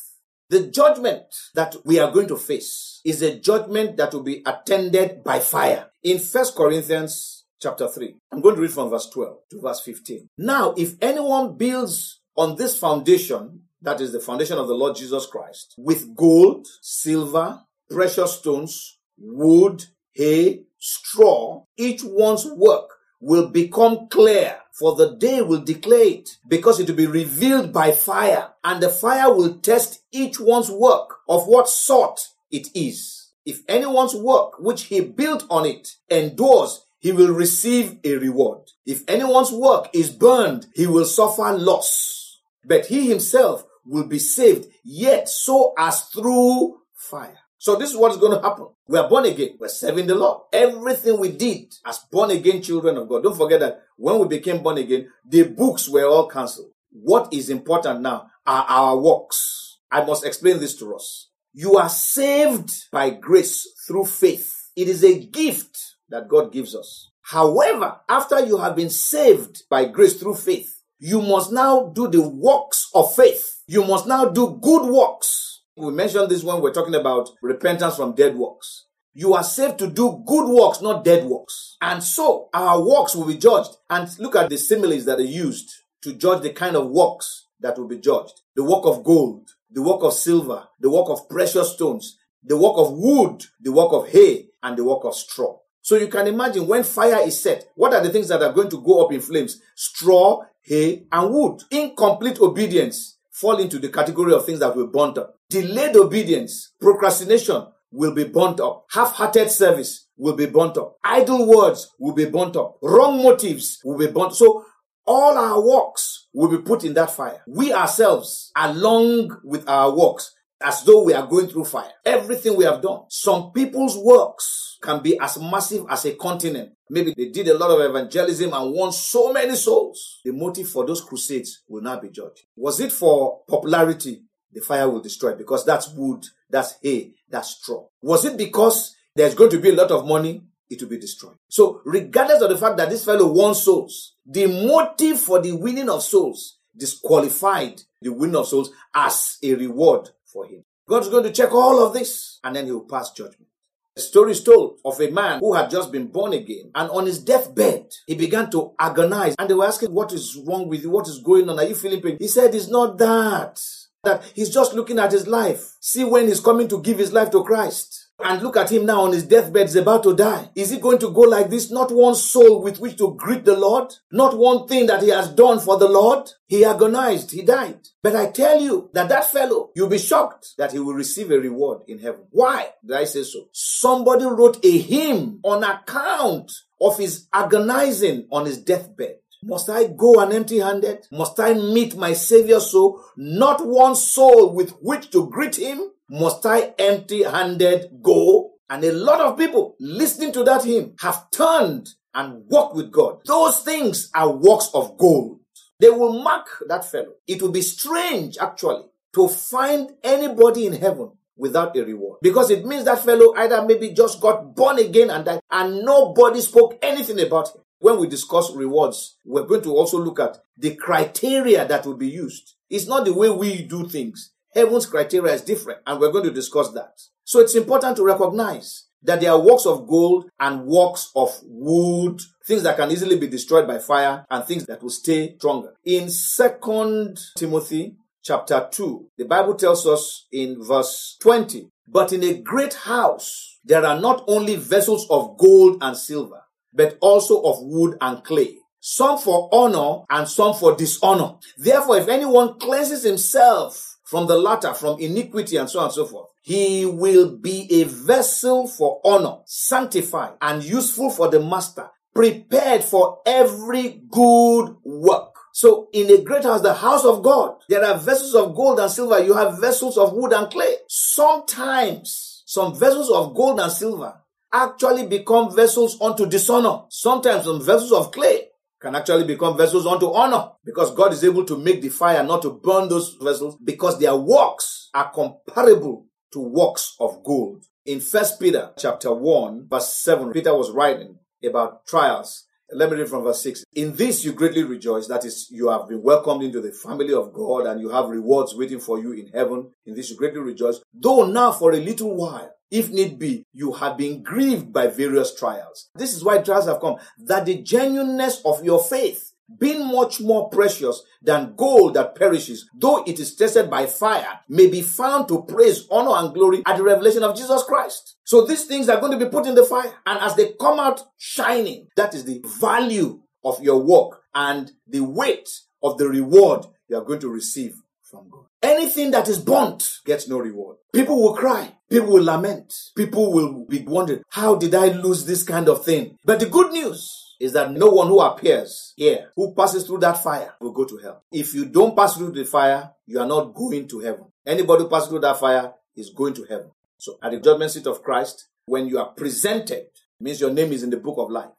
The 0.49 0.67
judgment 0.67 1.25
that 1.55 1.77
we 1.85 1.99
are 1.99 2.11
going 2.11 2.29
to 2.29 2.37
face 2.37 3.01
is 3.05 3.23
a 3.23 3.39
judgment 3.39 3.97
that 3.99 4.13
will 4.13 4.23
be 4.23 4.43
attended 4.45 5.23
by 5.23 5.39
fire. 5.39 5.91
In 6.03 6.19
First 6.19 6.57
Corinthians 6.57 7.45
chapter 7.61 7.89
3, 7.89 8.17
I'm 8.33 8.41
going 8.41 8.57
to 8.57 8.63
read 8.63 8.73
from 8.73 8.91
verse 8.91 9.09
12 9.09 9.37
to 9.51 9.61
verse 9.61 9.81
15. 9.81 10.29
Now, 10.39 10.75
if 10.77 10.95
anyone 11.01 11.57
builds 11.57 12.21
on 12.37 12.57
this 12.57 12.79
foundation, 12.79 13.63
that 13.83 14.01
is 14.01 14.13
the 14.13 14.21
foundation 14.21 14.59
of 14.59 14.69
the 14.69 14.75
Lord 14.75 14.97
Jesus 14.97 15.27
Christ, 15.27 15.75
with 15.77 16.15
gold, 16.17 16.67
silver, 16.81 17.61
precious 17.91 18.39
stones, 18.39 18.99
wood, 19.19 19.85
hay, 20.13 20.65
straw, 20.79 21.65
each 21.77 22.03
one's 22.05 22.47
work 22.47 22.89
will 23.21 23.49
become 23.49 24.09
clear 24.09 24.59
for 24.73 24.97
the 24.97 25.15
day 25.17 25.43
will 25.43 25.61
declare 25.61 26.07
it 26.07 26.31
because 26.49 26.81
it 26.81 26.89
will 26.89 26.97
be 26.97 27.07
revealed 27.07 27.73
by 27.73 27.93
fire 27.93 28.49
and 28.65 28.83
the 28.83 28.89
fire 28.89 29.33
will 29.33 29.59
test 29.59 30.03
each 30.11 30.41
one's 30.41 30.71
work 30.71 31.19
of 31.29 31.47
what 31.47 31.69
sort 31.69 32.21
it 32.51 32.69
is. 32.75 33.31
If 33.45 33.61
anyone's 33.69 34.15
work 34.15 34.59
which 34.59 34.85
he 34.85 35.01
built 35.01 35.45
on 35.51 35.67
it 35.67 35.97
endures, 36.11 36.85
he 37.01 37.13
will 37.13 37.33
receive 37.33 37.99
a 38.05 38.17
reward. 38.17 38.71
If 38.87 39.03
anyone's 39.09 39.53
work 39.53 39.91
is 39.93 40.11
burned, 40.11 40.67
he 40.75 40.87
will 40.87 41.05
suffer 41.05 41.53
loss. 41.53 42.39
But 42.65 42.87
he 42.87 43.09
himself 43.09 43.65
will 43.85 44.07
be 44.07 44.19
saved, 44.19 44.67
yet 44.85 45.29
so 45.29 45.75
as 45.79 46.03
through 46.05 46.79
fire. 46.95 47.39
So 47.59 47.77
this 47.77 47.91
is 47.91 47.97
what 47.97 48.11
is 48.11 48.19
going 48.19 48.37
to 48.37 48.43
happen. 48.43 48.67
We 48.89 48.99
are 48.99 49.09
born 49.09 49.25
again. 49.25 49.57
We're 49.59 49.69
serving 49.69 50.09
the 50.09 50.17
Lord. 50.17 50.43
Everything 50.53 51.21
we 51.21 51.31
did 51.31 51.73
as 51.87 52.01
born 52.11 52.33
again 52.33 52.61
children 52.61 52.97
of 52.97 53.09
God. 53.09 53.23
Don't 53.23 53.37
forget 53.37 53.61
that 53.61 53.83
when 53.97 54.19
we 54.19 54.27
became 54.27 54.63
born 54.63 54.79
again, 54.79 55.09
the 55.25 55.45
books 55.45 55.89
were 55.89 56.05
all 56.05 56.27
cancelled. 56.27 56.73
What 56.91 57.33
is 57.33 57.51
important 57.51 58.01
now 58.01 58.27
are 58.45 58.67
our 58.69 58.97
works. 58.99 59.79
I 59.91 60.05
must 60.05 60.27
explain 60.27 60.59
this 60.59 60.77
to 60.79 60.95
us. 60.97 61.29
You 61.53 61.77
are 61.77 61.89
saved 61.89 62.71
by 62.91 63.11
grace 63.11 63.69
through 63.87 64.07
faith. 64.07 64.53
It 64.75 64.89
is 64.89 65.05
a 65.05 65.25
gift 65.27 65.79
that 66.09 66.29
God 66.29 66.53
gives 66.53 66.75
us. 66.75 67.11
However, 67.21 68.01
after 68.09 68.45
you 68.45 68.59
have 68.59 68.75
been 68.75 68.91
saved 68.91 69.63
by 69.71 69.85
grace 69.85 70.19
through 70.19 70.35
faith, 70.35 70.82
you 71.05 71.21
must 71.21 71.51
now 71.51 71.91
do 71.93 72.07
the 72.07 72.23
works 72.23 72.89
of 72.95 73.13
faith. 73.13 73.65
You 73.67 73.85
must 73.85 74.07
now 74.07 74.27
do 74.27 74.57
good 74.63 74.87
works. 74.87 75.63
We 75.77 75.91
mentioned 75.91 76.31
this 76.31 76.45
when 76.45 76.61
we're 76.63 76.73
talking 76.73 76.95
about 76.95 77.29
repentance 77.43 77.97
from 77.97 78.15
dead 78.15 78.37
works. 78.37 78.87
You 79.13 79.35
are 79.35 79.43
saved 79.43 79.81
to 79.81 79.89
do 79.89 80.23
good 80.25 80.49
works, 80.49 80.81
not 80.81 81.05
dead 81.05 81.25
works. 81.25 81.77
And 81.83 82.05
so 82.05 82.49
our 82.55 82.81
works 82.81 83.17
will 83.17 83.27
be 83.27 83.37
judged. 83.37 83.71
And 83.91 84.09
look 84.21 84.37
at 84.37 84.49
the 84.49 84.57
similes 84.57 85.05
that 85.07 85.19
are 85.19 85.25
used 85.25 85.73
to 86.03 86.13
judge 86.13 86.43
the 86.43 86.51
kind 86.51 86.77
of 86.77 86.89
works 86.89 87.49
that 87.59 87.77
will 87.77 87.89
be 87.89 87.99
judged. 87.99 88.41
The 88.55 88.63
work 88.63 88.85
of 88.85 89.03
gold, 89.03 89.51
the 89.73 89.83
work 89.83 90.05
of 90.05 90.13
silver, 90.13 90.69
the 90.79 90.91
work 90.91 91.09
of 91.09 91.29
precious 91.29 91.73
stones, 91.73 92.17
the 92.45 92.57
work 92.57 92.75
of 92.77 92.93
wood, 92.93 93.43
the 93.61 93.73
work 93.73 93.93
of 93.93 94.09
hay, 94.11 94.51
and 94.63 94.79
the 94.79 94.85
work 94.85 95.03
of 95.03 95.17
straw. 95.17 95.59
So 95.85 95.97
you 95.97 96.07
can 96.07 96.29
imagine 96.29 96.69
when 96.69 96.85
fire 96.85 97.27
is 97.27 97.43
set, 97.43 97.65
what 97.75 97.93
are 97.93 98.01
the 98.01 98.11
things 98.11 98.29
that 98.29 98.41
are 98.41 98.53
going 98.53 98.71
to 98.71 98.81
go 98.81 99.05
up 99.05 99.13
in 99.13 99.21
flames? 99.21 99.61
Straw, 99.75 100.43
hay, 100.63 101.05
and 101.11 101.33
wood. 101.33 101.61
Incomplete 101.71 102.41
obedience 102.41 103.19
fall 103.31 103.59
into 103.59 103.79
the 103.79 103.89
category 103.89 104.33
of 104.33 104.45
things 104.45 104.61
that 104.61 104.77
will 104.77 104.87
burn 104.87 105.19
up. 105.19 105.39
Delayed 105.51 105.97
obedience, 105.97 106.73
procrastination 106.81 107.67
will 107.91 108.15
be 108.15 108.25
burnt 108.25 108.61
up. 108.61 108.87
Half-hearted 108.91 109.51
service 109.51 110.07
will 110.17 110.35
be 110.35 110.47
burnt 110.47 110.79
up. 110.79 110.97
Idle 111.05 111.47
words 111.47 111.91
will 111.99 112.15
be 112.15 112.25
burnt 112.25 112.57
up. 112.57 112.79
Wrong 112.83 113.23
motives 113.23 113.81
will 113.85 113.99
be 113.99 114.07
burnt. 114.07 114.35
So 114.35 114.65
all 115.07 115.37
our 115.37 115.61
works 115.61 116.29
will 116.33 116.49
be 116.49 116.59
put 116.59 116.85
in 116.85 116.95
that 116.95 117.11
fire. 117.11 117.43
We 117.47 117.73
ourselves, 117.73 118.51
along 118.57 119.41
with 119.45 119.69
our 119.69 119.95
works, 119.95 120.33
as 120.63 120.83
though 120.83 121.05
we 121.05 121.15
are 121.15 121.27
going 121.27 121.49
through 121.49 121.65
fire. 121.65 121.91
Everything 122.05 122.57
we 122.57 122.65
have 122.65 122.83
done. 122.83 123.03
Some 123.09 123.53
people's 123.53 123.97
works 123.97 124.79
can 124.83 125.03
be 125.03 125.19
as 125.19 125.39
massive 125.39 125.87
as 125.89 126.05
a 126.05 126.15
continent. 126.15 126.73
Maybe 126.91 127.15
they 127.17 127.29
did 127.29 127.49
a 127.49 127.57
lot 127.57 127.71
of 127.71 127.81
evangelism 127.81 128.53
and 128.53 128.73
won 128.75 128.93
so 128.93 129.33
many 129.33 129.55
souls. 129.55 130.21
The 130.25 130.33
motive 130.33 130.69
for 130.69 130.85
those 130.85 131.01
crusades 131.01 131.63
will 131.69 131.83
not 131.83 132.03
be 132.03 132.11
judged. 132.11 132.43
Was 132.57 132.81
it 132.81 132.93
for 132.93 133.41
popularity? 133.49 134.23
The 134.53 134.61
fire 134.61 134.91
will 134.91 135.01
destroy 135.01 135.35
because 135.35 135.65
that's 135.65 135.89
wood, 135.95 136.27
that's 136.51 136.75
hay, 136.83 137.15
that's 137.31 137.57
straw. 137.57 137.87
Was 138.03 138.25
it 138.27 138.37
because 138.37 138.95
there's 139.17 139.35
going 139.35 139.51
to 139.51 139.59
be 139.59 139.71
a 139.71 139.75
lot 139.75 139.91
of 139.91 140.07
money? 140.07 140.43
It 140.69 140.83
will 140.83 140.89
be 140.91 140.99
destroyed. 140.99 141.37
So, 141.49 141.81
regardless 141.85 142.43
of 142.43 142.51
the 142.51 142.59
fact 142.59 142.77
that 142.79 142.91
this 142.91 143.05
fellow 143.05 143.31
won 143.31 143.55
souls, 143.55 144.15
the 144.27 144.47
motive 144.47 145.21
for 145.21 145.41
the 145.41 145.53
winning 145.53 145.89
of 145.89 146.03
souls 146.03 146.59
disqualified 146.77 147.83
the 148.01 148.13
winning 148.13 148.37
of 148.37 148.47
souls 148.47 148.71
as 148.95 149.39
a 149.43 149.55
reward 149.55 150.11
for 150.33 150.47
him. 150.47 150.65
God's 150.89 151.09
going 151.09 151.25
to 151.25 151.33
check 151.33 151.53
all 151.53 151.85
of 151.85 151.93
this 151.93 152.41
and 152.43 152.57
then 152.57 152.67
he 152.67 152.73
will 152.73 152.89
pass 152.89 153.11
judgment. 153.13 153.49
A 153.97 154.01
story 154.01 154.33
is 154.33 154.43
told 154.43 154.79
of 154.85 154.99
a 155.01 155.11
man 155.11 155.41
who 155.41 155.55
had 155.55 155.69
just 155.69 155.93
been 155.93 156.07
born 156.07 156.33
again 156.33 156.71
and 156.75 156.91
on 156.91 157.07
his 157.07 157.23
deathbed, 157.23 157.87
he 158.07 158.15
began 158.15 158.51
to 158.51 158.73
agonize 158.79 159.35
and 159.39 159.49
they 159.49 159.55
were 159.55 159.67
asking, 159.67 159.93
what 159.93 160.13
is 160.13 160.41
wrong 160.47 160.67
with 160.67 160.83
you? 160.83 160.91
What 160.91 161.09
is 161.09 161.21
going 161.21 161.49
on? 161.51 161.59
Are 161.59 161.65
you 161.65 161.75
feeling 161.75 162.01
pain? 162.01 162.17
He 162.19 162.29
said, 162.29 162.55
it's 162.55 162.69
not 162.69 162.97
that. 162.99 163.61
That 164.05 164.25
he's 164.35 164.51
just 164.51 164.75
looking 164.75 164.99
at 164.99 165.13
his 165.13 165.27
life. 165.27 165.77
See 165.81 166.05
when 166.05 166.27
he's 166.27 166.41
coming 166.41 166.69
to 166.69 166.81
give 166.81 166.99
his 166.99 167.13
life 167.13 167.31
to 167.33 167.45
Christ. 167.45 168.02
And 168.25 168.43
look 168.43 168.57
at 168.57 168.71
him 168.71 168.87
now 168.87 169.03
on 169.03 169.13
his 169.13 169.27
deathbed, 169.27 169.67
he's 169.67 169.77
about 169.77 170.03
to 170.05 170.15
die. 170.15 170.51
Is 170.55 170.71
he 170.71 170.79
going 170.79 170.99
to 171.01 171.11
go 171.11 171.23
like 171.23 171.51
this? 171.51 171.71
Not 171.71 171.91
one 171.91 172.15
soul 172.15 172.63
with 172.63 172.79
which 172.79 172.97
to 172.99 173.15
greet 173.15 173.45
the 173.45 173.57
Lord? 173.57 173.93
Not 174.11 174.39
one 174.39 174.67
thing 174.69 174.87
that 174.87 175.03
he 175.03 175.09
has 175.09 175.29
done 175.29 175.59
for 175.59 175.79
the 175.79 175.89
Lord? 175.89 176.31
He 176.47 176.65
agonized, 176.65 177.33
he 177.33 177.43
died. 177.43 177.81
But 178.03 178.15
I 178.17 178.31
tell 178.31 178.61
you 178.61 178.91
that 178.93 179.09
that 179.09 179.31
fellow, 179.31 179.71
you'll 179.75 179.89
be 179.89 179.99
shocked 179.99 180.55
that 180.59 180.73
he 180.73 180.79
will 180.79 180.95
receive 180.95 181.31
a 181.31 181.39
reward 181.39 181.83
in 181.89 181.99
heaven. 181.99 182.27
Why 182.31 182.71
did 182.87 182.97
I 182.97 183.05
say 183.05 183.23
so? 183.23 183.49
Somebody 183.53 184.25
wrote 184.27 184.65
a 184.65 184.79
hymn 184.79 185.41
on 185.43 185.65
account 185.65 186.53
of 186.81 186.99
his 186.99 187.29
agonizing 187.33 188.29
on 188.31 188.47
his 188.47 188.59
deathbed. 188.59 189.17
Must 189.45 189.69
I 189.71 189.89
go 189.89 190.21
an 190.21 190.33
empty 190.33 190.59
handed? 190.61 191.07
Must 191.11 191.39
I 191.41 191.55
meet 191.55 191.97
my 191.97 192.13
Savior 192.13 192.61
so 192.61 193.03
not 193.17 193.67
one 193.67 193.97
soul 193.97 194.55
with 194.55 194.71
which 194.81 195.11
to 195.11 195.29
greet 195.29 195.57
him? 195.57 195.91
Must 196.13 196.45
I 196.45 196.75
empty 196.79 197.23
handed 197.23 198.03
go? 198.03 198.51
And 198.69 198.85
a 198.85 198.93
lot 198.93 199.23
of 199.23 199.39
people 199.39 199.77
listening 199.81 200.31
to 200.35 200.45
that 200.45 200.63
hymn 200.63 200.95
have 201.01 201.31
turned 201.31 201.89
and 202.13 202.45
walked 202.49 202.77
with 202.77 202.93
God. 202.93 203.21
Those 203.25 203.61
things 203.61 204.11
are 204.15 204.31
works 204.31 204.69
of 204.75 204.99
gold. 204.99 205.41
They 205.81 205.89
will 205.89 206.23
mark 206.23 206.49
that 206.69 206.85
fellow. 206.85 207.15
It 207.27 207.41
will 207.41 207.51
be 207.51 207.63
strange, 207.63 208.37
actually, 208.39 208.85
to 209.15 209.27
find 209.27 209.93
anybody 210.05 210.67
in 210.67 210.75
heaven 210.75 211.13
without 211.35 211.75
a 211.79 211.83
reward. 211.83 212.19
Because 212.21 212.51
it 212.51 212.67
means 212.67 212.85
that 212.85 213.03
fellow 213.03 213.33
either 213.35 213.65
maybe 213.65 213.93
just 213.93 214.21
got 214.21 214.55
born 214.55 214.79
again 214.81 215.09
and 215.09 215.25
died, 215.25 215.41
and 215.51 215.83
nobody 215.83 216.43
spoke 216.43 216.79
anything 216.83 217.21
about 217.21 217.49
him. 217.55 217.63
When 217.79 217.99
we 217.99 218.07
discuss 218.07 218.55
rewards, 218.55 219.17
we're 219.25 219.47
going 219.47 219.63
to 219.63 219.75
also 219.75 219.99
look 219.99 220.21
at 220.21 220.37
the 220.59 220.75
criteria 220.75 221.67
that 221.67 221.87
will 221.87 221.97
be 221.97 222.11
used. 222.11 222.55
It's 222.69 222.87
not 222.87 223.07
the 223.07 223.15
way 223.15 223.31
we 223.31 223.63
do 223.63 223.89
things. 223.89 224.33
Heaven's 224.55 224.87
criteria 224.87 225.33
is 225.33 225.43
different, 225.43 225.81
and 225.87 225.99
we're 225.99 226.13
going 226.13 226.25
to 226.25 226.31
discuss 226.31 226.71
that. 226.73 227.01
So 227.25 227.41
it's 227.41 227.55
important 227.55 227.97
to 227.97 228.05
recognize 228.05 228.87
that 229.03 229.21
there 229.21 229.33
are 229.33 229.41
works 229.41 229.67
of 229.67 229.87
gold 229.87 230.29
and 230.39 230.67
works 230.67 231.11
of 231.17 231.31
wood, 231.43 232.21
things 232.47 232.63
that 232.63 232.77
can 232.77 232.91
easily 232.91 233.17
be 233.19 233.27
destroyed 233.27 233.67
by 233.67 233.79
fire 233.79 234.27
and 234.31 234.45
things 234.45 234.67
that 234.67 234.83
will 234.83 234.91
stay 234.91 235.37
stronger. 235.37 235.75
In 235.85 236.11
Second 236.11 237.19
Timothy 237.37 237.97
chapter 238.23 238.69
2, 238.71 239.09
the 239.19 239.25
Bible 239.25 239.55
tells 239.55 239.87
us 239.87 240.27
in 240.31 240.63
verse 240.63 241.17
20, 241.23 241.69
but 241.89 242.13
in 242.13 242.23
a 242.23 242.35
great 242.35 242.75
house 242.75 243.59
there 243.65 243.85
are 243.85 243.99
not 243.99 244.23
only 244.29 244.57
vessels 244.57 245.07
of 245.11 245.39
gold 245.39 245.79
and 245.81 245.97
silver, 245.97 246.43
but 246.73 246.99
also 247.01 247.41
of 247.43 247.57
wood 247.61 247.97
and 248.01 248.23
clay 248.23 248.57
some 248.85 249.17
for 249.17 249.49
honor 249.53 250.03
and 250.11 250.29
some 250.29 250.53
for 250.53 250.75
dishonor. 250.75 251.35
Therefore, 251.57 251.99
if 251.99 252.09
anyone 252.09 252.59
cleanses 252.59 253.05
himself 253.05 253.92
from 254.13 254.27
the 254.27 254.37
latter, 254.37 254.75
from 254.75 255.01
iniquity 255.01 255.57
and 255.57 255.71
so 255.71 255.79
on 255.79 255.87
and 255.87 255.95
so 255.95 256.05
forth. 256.05 256.29
He 256.43 256.85
will 256.85 257.35
be 257.35 257.67
a 257.81 257.85
vessel 257.85 258.69
for 258.69 259.01
honor, 259.07 259.39
sanctified 259.47 260.35
and 260.43 260.63
useful 260.63 261.09
for 261.09 261.31
the 261.31 261.41
master, 261.41 261.89
prepared 262.15 262.85
for 262.85 263.21
every 263.25 264.03
good 264.11 264.77
work. 264.85 265.35
So 265.55 265.89
in 265.95 266.11
a 266.11 266.23
great 266.23 266.45
house, 266.45 266.61
the 266.61 266.75
house 266.75 267.07
of 267.07 267.23
God, 267.23 267.55
there 267.71 267.83
are 267.83 267.97
vessels 267.97 268.35
of 268.35 268.55
gold 268.55 268.81
and 268.81 268.91
silver. 268.91 269.19
You 269.19 269.33
have 269.33 269.59
vessels 269.59 269.97
of 269.97 270.13
wood 270.13 270.35
and 270.35 270.51
clay. 270.51 270.75
Sometimes 270.89 272.43
some 272.45 272.79
vessels 272.79 273.11
of 273.11 273.35
gold 273.35 273.61
and 273.61 273.73
silver 273.73 274.21
actually 274.53 275.07
become 275.07 275.57
vessels 275.57 275.99
unto 276.03 276.27
dishonor. 276.27 276.83
Sometimes 276.91 277.45
some 277.45 277.65
vessels 277.65 277.93
of 277.93 278.13
clay 278.13 278.49
can 278.83 278.97
actually 278.97 279.25
become 279.25 279.57
vessels 279.57 279.87
unto 279.87 280.13
honor 280.13 280.51
because 280.65 280.93
God 280.95 281.13
is 281.13 281.23
able 281.23 281.45
to 281.45 281.57
make 281.57 281.81
the 281.81 281.89
fire 281.89 282.25
not 282.25 282.43
to 282.43 282.51
burn 282.51 282.89
those 282.89 283.17
vessels 283.21 283.57
because 283.63 283.99
their 284.01 284.17
works 284.17 284.91
are 284.93 285.13
comparable 285.13 286.07
to 286.33 286.41
works 286.41 286.97
of 286.99 287.23
gold. 287.23 287.65
In 287.87 288.01
First 288.01 288.41
Peter 288.41 288.73
chapter 288.77 289.15
1 289.15 289.69
verse 289.71 289.93
7, 290.03 290.33
Peter 290.33 290.55
was 290.57 290.73
writing 290.73 291.19
about 291.45 291.87
trials. 291.87 292.47
Let 292.75 292.91
me 292.91 292.97
read 292.97 293.09
from 293.09 293.25
verse 293.25 293.43
6. 293.43 293.65
In 293.75 293.97
this 293.97 294.25
you 294.25 294.33
greatly 294.33 294.65
rejoice, 294.65 295.07
that 295.09 295.25
is, 295.25 295.49
you 295.51 295.69
have 295.69 295.89
been 295.89 296.03
welcomed 296.03 296.43
into 296.43 296.61
the 296.61 296.73
family 296.73 297.13
of 297.13 297.33
God 297.33 297.67
and 297.67 297.81
you 297.81 297.91
have 297.91 298.09
rewards 298.09 298.55
waiting 298.55 298.81
for 298.81 298.99
you 298.99 299.13
in 299.13 299.29
heaven. 299.29 299.71
In 299.87 299.95
this 299.95 300.11
you 300.11 300.17
greatly 300.17 300.41
rejoice, 300.41 300.81
though 300.95 301.27
now 301.27 301.53
for 301.53 301.73
a 301.73 301.77
little 301.77 302.17
while 302.17 302.53
if 302.73 302.89
need 302.89 303.19
be, 303.19 303.45
you 303.53 303.75
have 303.75 303.99
been 303.99 304.23
grieved 304.23 304.73
by 304.73 304.87
various 304.87 305.35
trials. 305.35 305.91
This 305.95 306.15
is 306.15 306.25
why 306.25 306.39
trials 306.39 306.67
have 306.67 306.81
come, 306.81 306.97
that 307.19 307.45
the 307.45 307.61
genuineness 307.61 308.41
of 308.47 308.65
your 308.65 308.83
faith, 308.83 309.32
being 309.59 309.87
much 309.87 310.21
more 310.21 310.49
precious 310.49 311.03
than 311.21 311.55
gold 311.57 311.95
that 311.95 312.15
perishes, 312.15 312.69
though 312.75 313.05
it 313.05 313.19
is 313.19 313.35
tested 313.35 313.69
by 313.71 313.87
fire, 313.87 314.41
may 314.49 314.67
be 314.67 314.83
found 314.83 315.29
to 315.29 315.43
praise, 315.43 315.87
honor, 315.91 316.13
and 316.17 316.35
glory 316.35 316.63
at 316.67 316.77
the 316.77 316.83
revelation 316.83 317.23
of 317.23 317.37
Jesus 317.37 317.63
Christ. 317.65 318.17
So 318.25 318.47
these 318.47 318.65
things 318.65 318.89
are 318.89 319.01
going 319.01 319.19
to 319.19 319.25
be 319.25 319.31
put 319.31 319.47
in 319.47 319.55
the 319.55 319.65
fire. 319.65 319.93
And 320.07 320.19
as 320.21 320.37
they 320.37 320.53
come 320.61 320.81
out 320.81 321.03
shining, 321.19 321.89
that 321.97 322.15
is 322.15 322.25
the 322.25 322.43
value 322.61 323.21
of 323.45 323.63
your 323.63 323.83
work 323.83 324.23
and 324.35 324.73
the 324.87 325.01
weight 325.01 325.49
of 325.83 325.99
the 325.99 326.09
reward 326.09 326.67
you 326.89 326.97
are 326.97 327.05
going 327.05 327.21
to 327.21 327.29
receive 327.29 327.75
from 328.03 328.29
God. 328.31 328.45
Anything 328.63 329.11
that 329.11 329.29
is 329.29 329.39
burnt 329.39 329.99
gets 330.05 330.29
no 330.29 330.39
reward. 330.39 330.77
People 330.93 331.21
will 331.21 331.35
cry. 331.35 331.75
People 331.91 332.13
will 332.13 332.23
lament. 332.23 332.73
People 332.97 333.33
will 333.33 333.67
be 333.67 333.83
wondering, 333.83 334.23
how 334.29 334.55
did 334.55 334.75
I 334.75 334.89
lose 334.89 335.25
this 335.25 335.43
kind 335.43 335.69
of 335.69 335.85
thing? 335.85 336.19
But 336.25 336.39
the 336.39 336.47
good 336.47 336.73
news 336.73 337.32
is 337.43 337.55
that 337.55 337.73
no 337.73 337.89
one 337.89 338.07
who 338.07 338.21
appears 338.21 338.95
here, 338.97 339.33
who 339.35 339.53
passes 339.53 339.85
through 339.85 339.99
that 339.99 340.23
fire, 340.23 340.55
will 340.61 340.71
go 340.71 340.85
to 340.85 340.97
hell. 340.99 341.25
If 341.33 341.55
you 341.55 341.65
don't 341.65 341.97
pass 341.97 342.17
through 342.17 342.31
the 342.31 342.45
fire, 342.45 342.93
you 343.05 343.19
are 343.19 343.27
not 343.27 343.53
going 343.53 343.89
to 343.89 343.99
heaven. 343.99 344.27
Anybody 344.47 344.85
who 344.85 344.89
passes 344.89 345.09
through 345.09 345.23
that 345.23 345.41
fire 345.41 345.73
is 345.97 346.11
going 346.11 346.35
to 346.35 346.45
heaven. 346.45 346.71
So 346.99 347.19
at 347.21 347.33
the 347.33 347.41
judgment 347.41 347.73
seat 347.73 347.89
of 347.89 348.01
Christ, 348.01 348.47
when 348.67 348.87
you 348.87 349.01
are 349.01 349.09
presented, 349.09 349.87
means 350.21 350.41
your 350.41 350.53
name 350.53 350.73
is 350.73 350.85
in 350.85 350.91
the 350.91 350.99
book 350.99 351.17
of 351.19 351.31
life. 351.33 351.51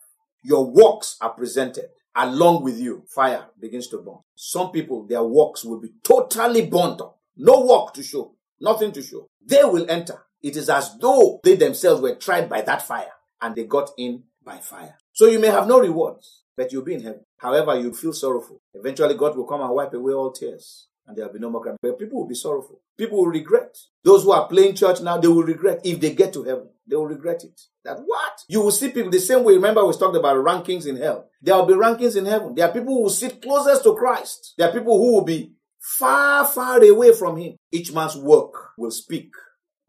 Your 0.42 0.66
works 0.72 1.18
are 1.20 1.32
presented 1.32 1.88
along 2.16 2.64
with 2.64 2.80
you. 2.80 3.04
Fire 3.14 3.48
begins 3.60 3.90
to 3.90 3.98
burn. 3.98 4.20
Some 4.36 4.72
people, 4.72 5.06
their 5.06 5.24
works 5.24 5.66
will 5.66 5.82
be 5.82 5.90
totally 6.02 6.66
burnt 6.66 7.02
up. 7.02 7.20
No 7.36 7.60
work 7.66 7.94
to 7.96 8.04
show. 8.04 8.36
Nothing 8.62 8.94
to 8.94 9.02
show. 9.02 9.28
They 9.46 9.66
will 9.66 9.92
enter. 9.92 10.24
It 10.42 10.56
is 10.56 10.70
as 10.70 10.98
though 11.02 11.42
they 11.44 11.56
themselves 11.58 12.02
were 12.02 12.16
tried 12.16 12.48
by 12.48 12.62
that 12.62 12.84
fire 12.84 13.12
and 13.42 13.54
they 13.54 13.66
got 13.66 13.90
in 13.98 14.24
by 14.44 14.58
fire. 14.58 14.98
So 15.12 15.26
you 15.28 15.40
may 15.40 15.48
have 15.48 15.68
no 15.68 15.80
rewards, 15.80 16.44
but 16.56 16.72
you'll 16.72 16.84
be 16.84 16.96
in 16.96 17.04
heaven. 17.04 17.26
However, 17.38 17.80
you'll 17.80 17.94
feel 17.94 18.14
sorrowful. 18.14 18.62
Eventually, 18.74 19.16
God 19.16 19.36
will 19.36 19.46
come 19.46 19.62
and 19.62 19.74
wipe 19.74 19.94
away 19.94 20.14
all 20.14 20.32
tears 20.32 20.88
and 21.08 21.18
there 21.18 21.26
will 21.26 21.34
be 21.34 21.40
no 21.40 21.50
more 21.50 21.62
crying. 21.62 21.78
But 21.82 22.00
people 22.00 22.20
will 22.20 22.28
be 22.28 22.36
sorrowful. 22.36 22.82
People 22.98 23.20
will 23.20 23.28
regret. 23.28 23.78
Those 24.04 24.24
who 24.24 24.32
are 24.32 24.48
playing 24.48 24.76
church 24.76 25.02
now, 25.02 25.18
they 25.18 25.28
will 25.28 25.44
regret 25.44 25.82
if 25.84 26.00
they 26.00 26.14
get 26.14 26.34
to 26.34 26.44
heaven. 26.44 26.70
They 26.88 26.96
will 26.96 27.08
regret 27.08 27.44
it. 27.44 27.60
That 27.84 28.00
what? 28.00 28.44
You 28.48 28.62
will 28.62 28.72
see 28.72 28.90
people 28.90 29.12
the 29.12 29.20
same 29.20 29.44
way. 29.44 29.54
Remember, 29.54 29.86
we 29.86 29.94
talked 29.94 30.16
about 30.16 30.38
rankings 30.38 30.88
in 30.88 30.98
hell. 30.98 31.30
There 31.42 31.56
will 31.56 31.66
be 31.66 31.74
rankings 31.74 32.16
in 32.16 32.26
heaven. 32.26 32.56
There 32.56 32.68
are 32.68 32.74
people 32.74 32.94
who 32.94 33.04
will 33.04 33.10
sit 33.10 33.42
closest 33.42 33.84
to 33.84 33.96
Christ. 33.96 34.54
There 34.58 34.70
are 34.70 34.74
people 34.74 34.98
who 34.98 35.16
will 35.16 35.26
be 35.26 35.54
far, 35.80 36.46
far 36.46 36.82
away 36.84 37.14
from 37.14 37.38
Him. 37.38 37.58
Each 37.72 37.92
man's 37.92 38.16
work 38.16 38.54
will 38.78 38.92
speak 38.92 39.32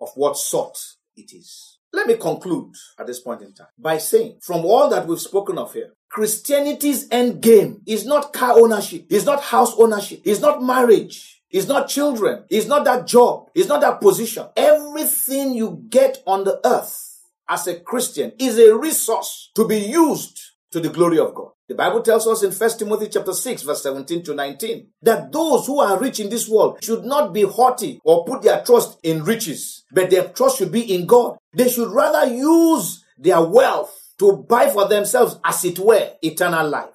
of 0.00 0.10
what 0.14 0.36
sort 0.36 0.78
it 1.16 1.32
is. 1.32 1.73
Let 1.94 2.09
me 2.09 2.16
conclude 2.16 2.74
at 2.98 3.07
this 3.07 3.20
point 3.20 3.42
in 3.42 3.54
time 3.54 3.68
by 3.78 3.98
saying, 3.98 4.40
from 4.42 4.64
all 4.64 4.88
that 4.88 5.07
we've 5.07 5.20
spoken 5.20 5.59
of 5.59 5.72
here, 5.72 5.90
Christianity's 6.09 7.07
end 7.09 7.40
game 7.40 7.83
is 7.87 8.04
not 8.04 8.33
car 8.33 8.59
ownership, 8.59 9.07
is 9.11 9.24
not 9.24 9.40
house 9.40 9.72
ownership, 9.78 10.20
is 10.24 10.40
not 10.40 10.61
marriage, 10.61 11.40
is 11.52 11.68
not 11.68 11.88
children, 11.88 12.46
is 12.50 12.66
not 12.66 12.85
that 12.85 13.07
job, 13.07 13.48
is 13.54 13.68
not 13.68 13.80
that 13.83 14.00
position. 14.00 14.44
Everything 14.57 15.54
you 15.54 15.85
get 15.88 16.20
on 16.26 16.42
the 16.42 16.61
earth 16.66 17.20
as 17.48 17.68
a 17.68 17.78
Christian 17.78 18.33
is 18.40 18.59
a 18.59 18.76
resource 18.76 19.52
to 19.54 19.64
be 19.64 19.78
used 19.78 20.40
to 20.74 20.80
the 20.80 20.88
glory 20.88 21.20
of 21.20 21.32
God. 21.34 21.50
The 21.68 21.76
Bible 21.76 22.02
tells 22.02 22.26
us 22.26 22.42
in 22.42 22.50
1 22.50 22.78
Timothy 22.78 23.08
chapter 23.08 23.32
6 23.32 23.62
verse 23.62 23.82
17 23.84 24.24
to 24.24 24.34
19 24.34 24.88
that 25.02 25.30
those 25.30 25.66
who 25.68 25.78
are 25.78 26.00
rich 26.00 26.18
in 26.18 26.28
this 26.28 26.48
world 26.48 26.78
should 26.82 27.04
not 27.04 27.32
be 27.32 27.42
haughty 27.42 28.00
or 28.04 28.24
put 28.24 28.42
their 28.42 28.60
trust 28.64 28.98
in 29.04 29.22
riches, 29.22 29.84
but 29.92 30.10
their 30.10 30.24
trust 30.28 30.58
should 30.58 30.72
be 30.72 30.92
in 30.92 31.06
God. 31.06 31.38
They 31.56 31.68
should 31.70 31.92
rather 31.92 32.26
use 32.34 33.04
their 33.16 33.40
wealth 33.40 33.96
to 34.18 34.44
buy 34.48 34.68
for 34.68 34.88
themselves, 34.88 35.38
as 35.44 35.64
it 35.64 35.78
were, 35.78 36.10
eternal 36.22 36.68
life. 36.68 36.88